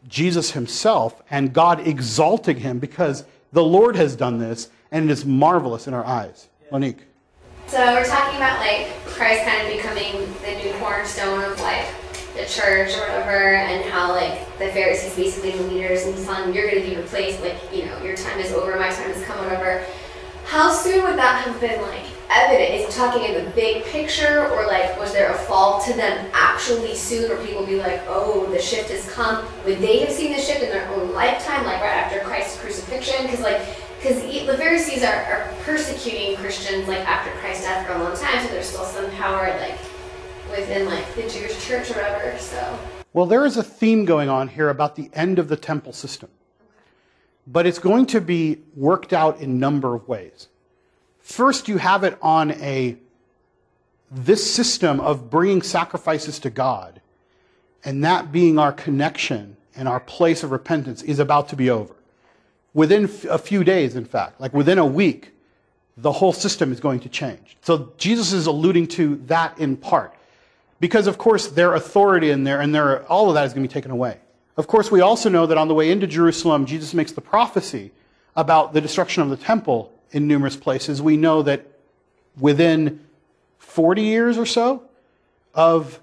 Jesus 0.08 0.52
himself 0.52 1.24
and 1.32 1.52
God 1.52 1.88
exalting 1.88 2.58
him 2.58 2.78
because 2.78 3.26
the 3.52 3.64
Lord 3.64 3.96
has 3.96 4.16
done 4.16 4.38
this 4.38 4.70
and 4.92 5.06
it 5.06 5.12
is 5.12 5.26
marvelous 5.26 5.88
in 5.88 5.96
our 5.96 6.06
eyes. 6.06 6.50
Monique. 6.72 7.02
So 7.66 7.80
we're 7.80 8.06
talking 8.06 8.36
about 8.36 8.60
like 8.60 8.94
Christ 9.08 9.44
kind 9.46 9.66
of 9.66 9.76
becoming 9.76 10.32
the 10.44 10.64
new 10.64 10.72
cornerstone 10.78 11.44
of 11.44 11.60
like 11.62 11.88
the 12.36 12.46
church 12.46 12.94
or 12.94 13.02
whatever, 13.08 13.56
and 13.56 13.90
how 13.90 14.12
like 14.12 14.38
the 14.60 14.68
Pharisees 14.68 15.16
basically 15.16 15.54
the 15.54 15.64
leaders 15.64 16.04
and 16.04 16.16
telling 16.28 16.54
you're 16.54 16.70
going 16.70 16.84
to 16.84 16.88
be 16.88 16.96
replaced, 16.96 17.42
like 17.42 17.58
you 17.74 17.86
know 17.86 18.04
your 18.04 18.16
time 18.16 18.40
is 18.40 18.52
over, 18.52 18.78
my 18.78 18.92
time 18.92 19.12
has 19.12 19.24
come, 19.24 19.44
whatever. 19.46 19.84
How 20.46 20.72
soon 20.72 21.04
would 21.06 21.18
that 21.18 21.44
have 21.48 21.60
been 21.60 21.82
like 21.82 22.06
evident? 22.30 22.74
Is 22.74 22.96
talking 22.96 23.24
in 23.24 23.44
the 23.44 23.50
big 23.52 23.84
picture, 23.86 24.48
or 24.50 24.66
like 24.68 25.00
was 25.00 25.14
there 25.14 25.32
a 25.34 25.38
fall 25.38 25.82
to 25.82 25.94
them 25.94 26.30
actually 26.34 26.96
soon, 26.96 27.32
or 27.32 27.38
people 27.46 27.66
be 27.66 27.78
like, 27.78 28.02
oh, 28.08 28.46
the 28.52 28.62
shift 28.62 28.90
has 28.90 29.10
come? 29.12 29.46
Would 29.66 29.80
they 29.80 30.00
have 30.00 30.12
seen 30.12 30.32
the 30.34 30.40
shift 30.40 30.62
in 30.62 30.70
their 30.70 30.88
own 30.90 31.14
lifetime, 31.14 31.66
like 31.66 31.82
right 31.82 31.98
after 31.98 32.20
Christ's 32.20 32.60
crucifixion? 32.60 33.26
Because 33.26 33.42
like 33.42 33.62
because 34.00 34.22
the 34.22 34.58
Pharisees 34.58 35.04
are, 35.04 35.16
are 35.16 35.54
persecuting 35.64 36.36
Christians 36.38 36.88
like 36.88 37.00
after 37.00 37.32
Christ's 37.40 37.64
death 37.64 37.88
for 37.88 37.94
a 37.94 38.04
long 38.04 38.16
time, 38.16 38.46
so 38.46 38.50
there's 38.50 38.68
still 38.68 38.86
some 38.86 39.10
power 39.12 39.48
like 39.60 39.78
within 40.52 40.86
like 40.86 41.16
the 41.16 41.24
Jewish 41.24 41.66
church 41.66 41.90
or 41.90 41.96
whatever. 41.96 42.38
So 42.38 42.80
Well, 43.14 43.26
there 43.26 43.46
is 43.46 43.58
a 43.58 43.64
theme 43.64 44.06
going 44.06 44.30
on 44.30 44.48
here 44.48 44.70
about 44.70 44.96
the 44.96 45.10
end 45.14 45.40
of 45.40 45.48
the 45.48 45.58
temple 45.58 45.94
system. 45.94 46.30
But 47.48 47.68
it's 47.68 47.80
going 47.80 48.08
to 48.08 48.22
be 48.22 48.60
worked 48.76 49.14
out 49.14 49.40
in 49.40 49.52
a 49.52 49.54
number 49.54 49.94
of 49.94 50.08
ways. 50.08 50.48
First, 51.26 51.68
you 51.68 51.78
have 51.78 52.04
it 52.04 52.20
on 52.22 52.52
a 52.52 52.98
this 54.12 54.54
system 54.54 55.00
of 55.00 55.32
bringing 55.32 55.64
sacrifices 55.64 56.38
to 56.40 56.52
God, 56.52 57.02
and 57.84 58.04
that 58.04 58.32
being 58.32 58.60
our 58.60 58.72
connection 58.72 59.58
and 59.76 59.88
our 59.88 60.00
place 60.00 60.44
of 60.44 60.52
repentance 60.52 61.02
is 61.02 61.18
about 61.18 61.50
to 61.50 61.56
be 61.56 61.72
over. 61.72 61.96
Within 62.76 63.10
a 63.28 63.40
few 63.40 63.64
days, 63.64 63.96
in 63.96 64.06
fact, 64.06 64.40
like 64.40 64.54
within 64.54 64.78
a 64.78 64.86
week, 64.86 65.32
the 65.98 66.12
whole 66.12 66.32
system 66.32 66.72
is 66.72 66.80
going 66.80 67.00
to 67.00 67.10
change. 67.10 67.58
So 67.62 67.92
Jesus 67.98 68.32
is 68.32 68.46
alluding 68.46 68.88
to 68.90 69.16
that 69.26 69.58
in 69.58 69.78
part. 69.78 70.14
Because, 70.80 71.08
of 71.08 71.18
course, 71.18 71.48
their 71.48 71.74
authority 71.74 72.30
in 72.30 72.44
there 72.44 72.62
and 72.62 72.74
their, 72.74 73.04
all 73.08 73.30
of 73.30 73.34
that 73.34 73.48
is 73.48 73.54
going 73.54 73.64
to 73.64 73.68
be 73.68 73.74
taken 73.74 73.90
away. 73.90 74.20
Of 74.58 74.68
course, 74.68 74.92
we 74.92 75.02
also 75.02 75.30
know 75.30 75.48
that 75.48 75.58
on 75.58 75.70
the 75.70 75.74
way 75.74 75.90
into 75.90 76.06
Jerusalem, 76.06 76.68
Jesus 76.68 76.94
makes 76.94 77.14
the 77.14 77.22
prophecy 77.22 77.92
about 78.36 78.74
the 78.74 78.82
destruction 78.82 79.24
of 79.24 79.32
the 79.32 79.38
temple 79.38 79.92
in 80.16 80.28
numerous 80.28 80.56
places. 80.56 81.02
We 81.02 81.18
know 81.18 81.42
that 81.44 81.66
within 82.40 83.06
40 83.60 84.02
years 84.02 84.38
or 84.38 84.46
so 84.46 84.84
of, 85.54 86.00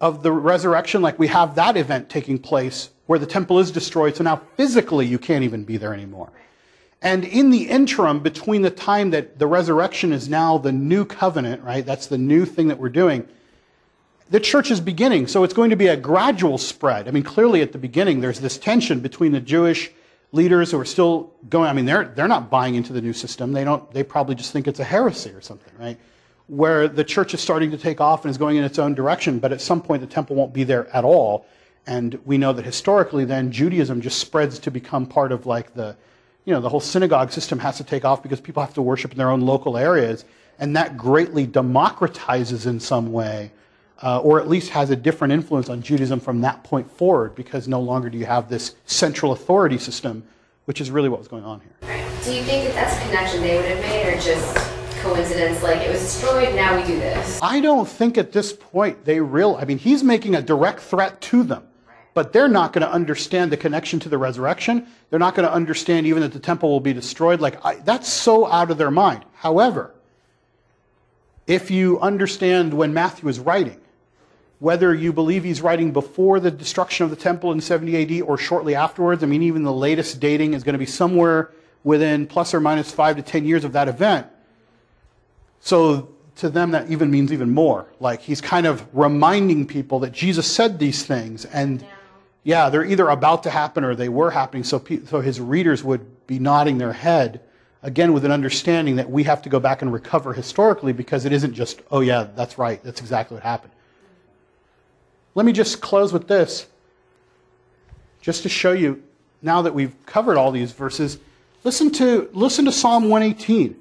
of 0.00 0.22
the 0.22 0.32
resurrection, 0.32 1.02
like 1.02 1.18
we 1.18 1.28
have 1.28 1.54
that 1.56 1.76
event 1.76 2.08
taking 2.08 2.38
place 2.38 2.90
where 3.06 3.18
the 3.18 3.26
temple 3.26 3.58
is 3.58 3.70
destroyed, 3.70 4.16
so 4.16 4.24
now 4.24 4.40
physically 4.56 5.06
you 5.06 5.18
can't 5.18 5.44
even 5.44 5.64
be 5.64 5.76
there 5.76 5.92
anymore. 5.92 6.30
And 7.02 7.24
in 7.24 7.50
the 7.50 7.68
interim, 7.68 8.20
between 8.20 8.62
the 8.62 8.70
time 8.70 9.10
that 9.10 9.38
the 9.38 9.46
resurrection 9.46 10.12
is 10.12 10.28
now 10.28 10.56
the 10.56 10.72
new 10.72 11.04
covenant, 11.04 11.62
right? 11.62 11.84
That's 11.84 12.06
the 12.06 12.18
new 12.18 12.44
thing 12.44 12.68
that 12.68 12.78
we're 12.78 12.88
doing 12.88 13.28
the 14.32 14.40
church 14.40 14.70
is 14.70 14.80
beginning, 14.80 15.26
so 15.26 15.44
it's 15.44 15.52
going 15.52 15.68
to 15.68 15.76
be 15.76 15.88
a 15.88 15.96
gradual 15.96 16.56
spread. 16.56 17.06
I 17.06 17.10
mean, 17.10 17.22
clearly 17.22 17.60
at 17.60 17.72
the 17.72 17.78
beginning, 17.78 18.22
there's 18.22 18.40
this 18.40 18.56
tension 18.56 19.00
between 19.00 19.32
the 19.32 19.40
Jewish 19.40 19.90
leaders 20.32 20.70
who 20.70 20.80
are 20.80 20.84
still 20.84 21.32
going. 21.48 21.68
I 21.68 21.72
mean, 21.72 21.84
they're 21.84 22.04
they're 22.04 22.28
not 22.28 22.50
buying 22.50 22.74
into 22.74 22.92
the 22.92 23.00
new 23.00 23.12
system. 23.12 23.52
They 23.52 23.64
don't. 23.64 23.88
They 23.92 24.02
probably 24.02 24.34
just 24.34 24.52
think 24.52 24.66
it's 24.66 24.80
a 24.80 24.84
heresy 24.84 25.30
or 25.30 25.40
something, 25.40 25.72
right? 25.78 25.98
Where 26.48 26.88
the 26.88 27.04
church 27.04 27.34
is 27.34 27.40
starting 27.40 27.70
to 27.70 27.78
take 27.78 28.00
off 28.00 28.24
and 28.24 28.30
is 28.30 28.38
going 28.38 28.56
in 28.56 28.64
its 28.64 28.78
own 28.78 28.94
direction, 28.94 29.38
but 29.38 29.52
at 29.52 29.60
some 29.60 29.80
point 29.80 30.00
the 30.00 30.08
temple 30.08 30.36
won't 30.36 30.52
be 30.52 30.64
there 30.64 30.88
at 30.94 31.04
all. 31.04 31.46
And 31.86 32.18
we 32.24 32.38
know 32.38 32.52
that 32.52 32.64
historically, 32.64 33.24
then 33.24 33.50
Judaism 33.50 34.00
just 34.00 34.18
spreads 34.18 34.58
to 34.60 34.70
become 34.70 35.06
part 35.06 35.32
of 35.32 35.46
like 35.46 35.74
the, 35.74 35.96
you 36.44 36.54
know, 36.54 36.60
the 36.60 36.68
whole 36.68 36.80
synagogue 36.80 37.32
system 37.32 37.58
has 37.58 37.76
to 37.78 37.84
take 37.84 38.04
off 38.04 38.22
because 38.22 38.40
people 38.40 38.62
have 38.62 38.74
to 38.74 38.82
worship 38.82 39.12
in 39.12 39.18
their 39.18 39.30
own 39.30 39.40
local 39.40 39.76
areas, 39.76 40.24
and 40.58 40.76
that 40.76 40.96
greatly 40.96 41.46
democratizes 41.46 42.66
in 42.66 42.78
some 42.78 43.12
way 43.12 43.50
uh, 44.02 44.20
or 44.20 44.40
at 44.40 44.48
least 44.48 44.70
has 44.70 44.90
a 44.90 44.96
different 44.96 45.32
influence 45.32 45.68
on 45.68 45.80
Judaism 45.80 46.20
from 46.20 46.40
that 46.40 46.64
point 46.64 46.90
forward, 46.90 47.34
because 47.34 47.68
no 47.68 47.80
longer 47.80 48.10
do 48.10 48.18
you 48.18 48.26
have 48.26 48.48
this 48.48 48.74
central 48.84 49.32
authority 49.32 49.78
system, 49.78 50.24
which 50.64 50.80
is 50.80 50.90
really 50.90 51.08
what 51.08 51.18
was 51.18 51.28
going 51.28 51.44
on 51.44 51.60
here. 51.60 51.96
Do 52.24 52.34
you 52.34 52.42
think 52.42 52.66
that 52.66 52.74
that's 52.74 52.96
a 52.96 53.06
connection 53.06 53.40
they 53.40 53.56
would 53.56 53.64
have 53.64 53.80
made, 53.80 54.12
or 54.12 54.20
just 54.20 54.56
coincidence? 55.02 55.62
Like 55.62 55.80
it 55.80 55.90
was 55.90 56.00
destroyed, 56.00 56.54
now 56.54 56.76
we 56.76 56.86
do 56.86 56.96
this. 56.96 57.40
I 57.42 57.60
don't 57.60 57.88
think 57.88 58.18
at 58.18 58.32
this 58.32 58.52
point 58.52 59.04
they 59.04 59.20
real. 59.20 59.56
I 59.60 59.64
mean, 59.64 59.78
he's 59.78 60.02
making 60.02 60.34
a 60.34 60.42
direct 60.42 60.80
threat 60.80 61.20
to 61.22 61.42
them, 61.42 61.66
but 62.14 62.32
they're 62.32 62.48
not 62.48 62.72
going 62.72 62.86
to 62.86 62.92
understand 62.92 63.50
the 63.52 63.56
connection 63.56 64.00
to 64.00 64.08
the 64.08 64.18
resurrection. 64.18 64.86
They're 65.10 65.18
not 65.18 65.34
going 65.34 65.48
to 65.48 65.52
understand 65.52 66.06
even 66.06 66.22
that 66.22 66.32
the 66.32 66.40
temple 66.40 66.70
will 66.70 66.80
be 66.80 66.92
destroyed. 66.92 67.40
Like 67.40 67.64
I, 67.64 67.76
that's 67.76 68.08
so 68.08 68.46
out 68.46 68.70
of 68.70 68.78
their 68.78 68.90
mind. 68.90 69.24
However, 69.34 69.94
if 71.46 71.70
you 71.70 71.98
understand 72.00 72.72
when 72.72 72.94
Matthew 72.94 73.28
is 73.28 73.40
writing, 73.40 73.80
whether 74.62 74.94
you 74.94 75.12
believe 75.12 75.42
he's 75.42 75.60
writing 75.60 75.90
before 75.90 76.38
the 76.38 76.48
destruction 76.48 77.02
of 77.02 77.10
the 77.10 77.16
temple 77.16 77.50
in 77.50 77.60
70 77.60 78.20
AD 78.20 78.22
or 78.22 78.38
shortly 78.38 78.76
afterwards. 78.76 79.24
I 79.24 79.26
mean, 79.26 79.42
even 79.42 79.64
the 79.64 79.72
latest 79.72 80.20
dating 80.20 80.54
is 80.54 80.62
going 80.62 80.74
to 80.74 80.78
be 80.78 80.86
somewhere 80.86 81.50
within 81.82 82.28
plus 82.28 82.54
or 82.54 82.60
minus 82.60 82.92
five 82.92 83.16
to 83.16 83.22
10 83.22 83.44
years 83.44 83.64
of 83.64 83.72
that 83.72 83.88
event. 83.88 84.28
So 85.58 86.14
to 86.36 86.48
them, 86.48 86.70
that 86.70 86.88
even 86.92 87.10
means 87.10 87.32
even 87.32 87.50
more. 87.50 87.88
Like 87.98 88.20
he's 88.20 88.40
kind 88.40 88.64
of 88.64 88.86
reminding 88.92 89.66
people 89.66 89.98
that 89.98 90.12
Jesus 90.12 90.46
said 90.48 90.78
these 90.78 91.02
things, 91.02 91.44
and 91.46 91.84
yeah, 92.44 92.70
they're 92.70 92.84
either 92.84 93.08
about 93.08 93.42
to 93.42 93.50
happen 93.50 93.82
or 93.82 93.96
they 93.96 94.08
were 94.08 94.30
happening. 94.30 94.62
So, 94.62 94.80
so 95.06 95.20
his 95.20 95.40
readers 95.40 95.82
would 95.82 96.28
be 96.28 96.38
nodding 96.38 96.78
their 96.78 96.92
head 96.92 97.40
again 97.82 98.12
with 98.12 98.24
an 98.24 98.30
understanding 98.30 98.94
that 98.94 99.10
we 99.10 99.24
have 99.24 99.42
to 99.42 99.48
go 99.48 99.58
back 99.58 99.82
and 99.82 99.92
recover 99.92 100.32
historically 100.32 100.92
because 100.92 101.24
it 101.24 101.32
isn't 101.32 101.52
just, 101.52 101.82
oh 101.90 101.98
yeah, 101.98 102.28
that's 102.36 102.58
right, 102.58 102.80
that's 102.84 103.00
exactly 103.00 103.34
what 103.34 103.42
happened. 103.42 103.72
Let 105.34 105.46
me 105.46 105.52
just 105.52 105.80
close 105.80 106.12
with 106.12 106.28
this, 106.28 106.66
just 108.20 108.42
to 108.42 108.48
show 108.48 108.72
you, 108.72 109.02
now 109.40 109.62
that 109.62 109.74
we've 109.74 109.94
covered 110.06 110.36
all 110.36 110.52
these 110.52 110.72
verses, 110.72 111.18
listen 111.64 111.90
to, 111.92 112.28
listen 112.32 112.64
to 112.66 112.72
Psalm 112.72 113.08
118. 113.08 113.76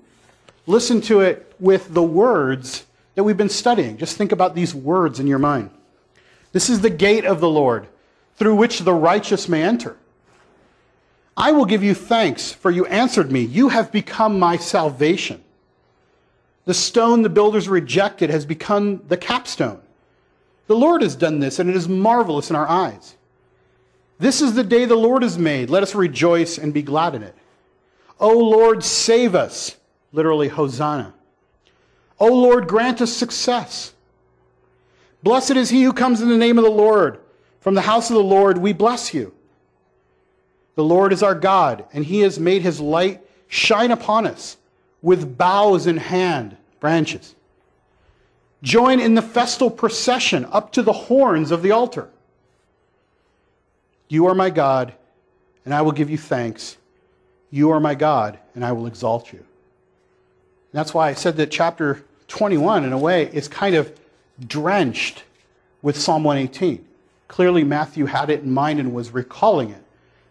Listen 0.66 1.02
to 1.02 1.22
it 1.22 1.54
with 1.60 1.94
the 1.94 2.04
words 2.04 2.86
that 3.16 3.24
we've 3.24 3.38
been 3.38 3.50
studying. 3.50 3.98
Just 3.98 4.18
think 4.18 4.32
about 4.32 4.56
these 4.56 4.74
words 4.74 5.20
in 5.20 5.28
your 5.28 5.40
mind. 5.40 5.70
This 6.52 6.70
is 6.70 6.82
the 6.82 6.90
gate 6.90 7.26
of 7.26 7.40
the 7.40 7.50
Lord, 7.50 7.88
through 8.36 8.56
which 8.56 8.80
the 8.80 8.94
righteous 8.94 9.48
may 9.48 9.64
enter. 9.64 9.98
I 11.36 11.52
will 11.52 11.66
give 11.66 11.84
you 11.84 11.94
thanks, 11.94 12.52
for 12.52 12.72
you 12.72 12.86
answered 12.88 13.32
me. 13.32 13.42
You 13.42 13.70
have 13.70 13.92
become 13.92 14.40
my 14.40 14.58
salvation. 14.58 15.44
The 16.66 16.74
stone 16.74 17.22
the 17.22 17.30
builders 17.30 17.68
rejected 17.68 18.30
has 18.30 18.46
become 18.46 19.02
the 19.08 19.18
capstone. 19.18 19.82
The 20.72 20.78
Lord 20.78 21.02
has 21.02 21.18
done 21.18 21.42
this, 21.42 21.60
and 21.60 21.70
it 21.70 21.76
is 21.76 21.90
marvelous 21.90 22.50
in 22.50 22.56
our 22.56 22.66
eyes. 22.66 23.18
This 24.20 24.42
is 24.42 24.54
the 24.54 24.64
day 24.64 24.86
the 24.86 24.96
Lord 24.96 25.22
has 25.22 25.38
made. 25.38 25.70
Let 25.70 25.84
us 25.84 25.94
rejoice 25.94 26.58
and 26.58 26.74
be 26.74 26.82
glad 26.82 27.14
in 27.14 27.24
it. 27.24 27.36
O 28.22 28.38
Lord, 28.38 28.82
save 28.82 29.36
us. 29.36 29.76
Literally, 30.14 30.48
Hosanna. 30.48 31.14
O 32.22 32.28
Lord, 32.28 32.70
grant 32.70 33.02
us 33.02 33.12
success. 33.12 33.94
Blessed 35.22 35.58
is 35.58 35.70
he 35.70 35.84
who 35.84 35.92
comes 35.92 36.22
in 36.22 36.30
the 36.30 36.38
name 36.38 36.58
of 36.58 36.64
the 36.64 36.72
Lord. 36.72 37.20
From 37.60 37.76
the 37.76 37.82
house 37.82 38.10
of 38.10 38.16
the 38.16 38.24
Lord, 38.24 38.58
we 38.58 38.72
bless 38.72 39.14
you. 39.14 39.34
The 40.76 40.86
Lord 40.86 41.12
is 41.12 41.22
our 41.22 41.36
God, 41.36 41.84
and 41.92 42.06
he 42.06 42.22
has 42.22 42.40
made 42.40 42.62
his 42.62 42.80
light 42.80 43.20
shine 43.50 43.92
upon 43.92 44.26
us 44.26 44.56
with 45.02 45.38
boughs 45.38 45.86
in 45.86 45.98
hand, 45.98 46.56
branches. 46.80 47.36
Join 48.64 49.00
in 49.00 49.16
the 49.16 49.22
festal 49.22 49.72
procession 49.72 50.46
up 50.52 50.72
to 50.74 50.84
the 50.84 50.94
horns 50.94 51.52
of 51.52 51.64
the 51.64 51.72
altar. 51.72 52.10
You 54.08 54.28
are 54.28 54.36
my 54.36 54.50
God, 54.50 54.94
and 55.66 55.74
I 55.74 55.82
will 55.82 55.94
give 55.94 56.10
you 56.10 56.18
thanks. 56.18 56.78
You 57.50 57.72
are 57.72 57.80
my 57.80 57.96
God, 57.96 58.38
and 58.54 58.64
I 58.64 58.72
will 58.72 58.88
exalt 58.88 59.34
you. 59.34 59.40
And 59.40 59.48
that's 60.74 60.94
why 60.94 61.10
I 61.10 61.14
said 61.14 61.38
that 61.38 61.50
chapter 61.50 62.04
21, 62.28 62.84
in 62.84 62.94
a 62.94 62.98
way, 62.98 63.26
is 63.34 63.48
kind 63.48 63.76
of 63.76 63.92
drenched 64.48 65.24
with 65.82 65.98
Psalm 66.00 66.24
118. 66.24 66.86
Clearly, 67.28 67.64
Matthew 67.64 68.06
had 68.06 68.30
it 68.30 68.44
in 68.44 68.52
mind 68.52 68.80
and 68.80 68.94
was 68.94 69.12
recalling 69.12 69.72
it 69.72 69.84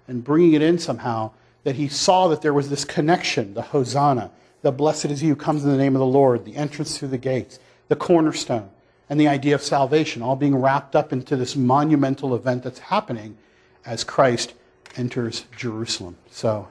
and 0.07 0.23
bringing 0.23 0.53
it 0.53 0.63
in 0.63 0.79
somehow, 0.79 1.31
that 1.65 1.77
he 1.77 1.89
saw 1.89 2.29
that 2.29 2.43
there 2.43 2.55
was 2.55 2.69
this 2.69 2.85
connection 2.85 3.55
the 3.55 3.63
Hosanna, 3.63 4.31
the 4.63 4.73
blessed 4.73 5.07
is 5.07 5.21
he 5.21 5.29
who 5.29 5.37
comes 5.37 5.65
in 5.65 5.71
the 5.71 5.77
name 5.77 5.95
of 5.95 6.01
the 6.01 6.07
Lord, 6.07 6.45
the 6.45 6.57
entrance 6.57 6.99
through 6.99 7.09
the 7.09 7.19
gates 7.19 7.59
the 7.91 7.97
cornerstone, 7.97 8.71
and 9.09 9.21
the 9.21 9.27
idea 9.27 9.53
of 9.53 9.61
salvation, 9.61 10.23
all 10.23 10.37
being 10.37 10.55
wrapped 10.55 10.95
up 10.95 11.13
into 11.13 11.37
this 11.37 11.57
monumental 11.57 12.37
event 12.37 12.63
that's 12.63 12.79
happening 12.79 13.37
as 13.85 14.05
Christ 14.05 14.55
enters 14.97 15.45
Jerusalem. 15.57 16.17
So 16.31 16.69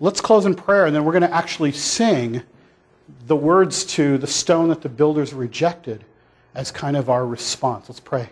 let's 0.00 0.20
close 0.20 0.44
in 0.44 0.56
prayer, 0.56 0.84
and 0.84 0.94
then 0.96 1.04
we're 1.04 1.12
going 1.12 1.22
to 1.22 1.32
actually 1.32 1.70
sing 1.70 2.42
the 3.28 3.36
words 3.36 3.84
to 3.84 4.18
the 4.18 4.26
stone 4.26 4.68
that 4.70 4.82
the 4.82 4.88
builders 4.88 5.32
rejected 5.32 6.04
as 6.56 6.72
kind 6.72 6.96
of 6.96 7.08
our 7.08 7.24
response. 7.24 7.88
Let's 7.88 8.00
pray. 8.00 8.28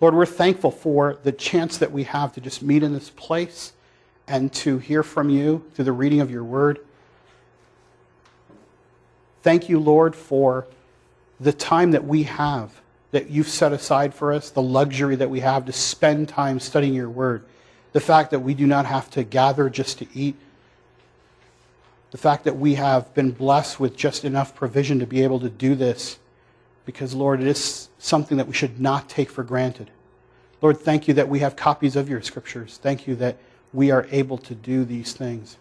Lord, 0.00 0.16
we're 0.16 0.26
thankful 0.26 0.72
for 0.72 1.20
the 1.22 1.30
chance 1.30 1.78
that 1.78 1.92
we 1.92 2.02
have 2.02 2.32
to 2.32 2.40
just 2.40 2.62
meet 2.62 2.82
in 2.82 2.92
this 2.92 3.10
place 3.10 3.74
and 4.26 4.52
to 4.54 4.78
hear 4.78 5.04
from 5.04 5.30
you 5.30 5.64
through 5.74 5.84
the 5.84 5.92
reading 5.92 6.20
of 6.20 6.32
your 6.32 6.42
word. 6.42 6.80
Thank 9.42 9.68
you, 9.68 9.78
Lord, 9.78 10.14
for 10.14 10.66
the 11.40 11.52
time 11.52 11.90
that 11.90 12.04
we 12.04 12.22
have, 12.24 12.80
that 13.10 13.30
you've 13.30 13.48
set 13.48 13.72
aside 13.72 14.14
for 14.14 14.32
us, 14.32 14.50
the 14.50 14.62
luxury 14.62 15.16
that 15.16 15.30
we 15.30 15.40
have 15.40 15.66
to 15.66 15.72
spend 15.72 16.28
time 16.28 16.60
studying 16.60 16.94
your 16.94 17.10
word, 17.10 17.44
the 17.92 18.00
fact 18.00 18.30
that 18.30 18.40
we 18.40 18.54
do 18.54 18.66
not 18.66 18.86
have 18.86 19.10
to 19.10 19.24
gather 19.24 19.68
just 19.68 19.98
to 19.98 20.06
eat, 20.14 20.36
the 22.12 22.18
fact 22.18 22.44
that 22.44 22.56
we 22.56 22.74
have 22.74 23.12
been 23.14 23.32
blessed 23.32 23.80
with 23.80 23.96
just 23.96 24.24
enough 24.24 24.54
provision 24.54 24.98
to 25.00 25.06
be 25.06 25.22
able 25.22 25.40
to 25.40 25.50
do 25.50 25.74
this, 25.74 26.18
because, 26.84 27.14
Lord, 27.14 27.40
it 27.40 27.46
is 27.46 27.88
something 27.98 28.36
that 28.36 28.46
we 28.46 28.54
should 28.54 28.80
not 28.80 29.08
take 29.08 29.30
for 29.30 29.42
granted. 29.42 29.90
Lord, 30.60 30.78
thank 30.78 31.08
you 31.08 31.14
that 31.14 31.28
we 31.28 31.40
have 31.40 31.56
copies 31.56 31.96
of 31.96 32.08
your 32.08 32.22
scriptures. 32.22 32.78
Thank 32.80 33.06
you 33.08 33.16
that 33.16 33.36
we 33.72 33.90
are 33.90 34.06
able 34.10 34.38
to 34.38 34.54
do 34.54 34.84
these 34.84 35.12
things. 35.12 35.56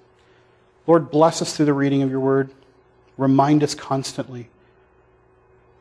Lord, 0.86 1.09
bless 1.09 1.41
us 1.41 1.55
through 1.55 1.67
the 1.67 1.73
reading 1.73 2.03
of 2.03 2.11
your 2.11 2.19
word. 2.19 2.51
Remind 3.22 3.63
us 3.63 3.76
constantly 3.76 4.49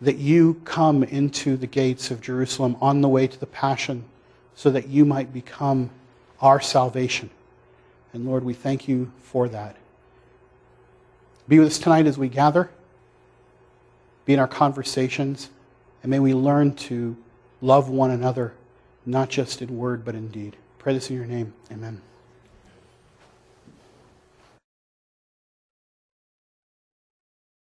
that 0.03 0.19
you 0.19 0.61
come 0.67 1.03
into 1.03 1.57
the 1.57 1.67
gates 1.67 2.11
of 2.11 2.21
Jerusalem 2.21 2.77
on 2.83 3.01
the 3.01 3.09
way 3.09 3.27
to 3.27 3.41
the 3.41 3.47
Passion 3.47 4.05
so 4.55 4.69
that 4.69 4.89
you 4.89 5.07
might 5.07 5.33
become 5.33 5.89
our 6.43 6.61
salvation. 6.61 7.31
And 8.13 8.27
Lord, 8.27 8.45
we 8.45 8.53
thank 8.53 8.89
you 8.89 9.11
for 9.23 9.49
that. 9.49 9.77
Be 11.49 11.59
with 11.59 11.69
us 11.69 11.79
tonight 11.79 12.07
as 12.07 12.19
we 12.19 12.29
gather, 12.29 12.71
be 14.27 14.35
in 14.35 14.39
our 14.39 14.47
conversations, 14.47 15.49
and 16.03 16.11
may 16.11 16.19
we 16.19 16.35
learn 16.35 16.75
to 16.75 17.17
love 17.63 17.89
one 17.89 18.11
another, 18.11 18.53
not 19.07 19.31
just 19.31 19.63
in 19.63 19.79
word, 19.79 20.05
but 20.05 20.15
in 20.15 20.29
deed. 20.29 20.57
Pray 20.79 20.93
this 20.93 21.09
in 21.09 21.17
your 21.17 21.25
name. 21.25 21.55
Amen. 21.73 22.03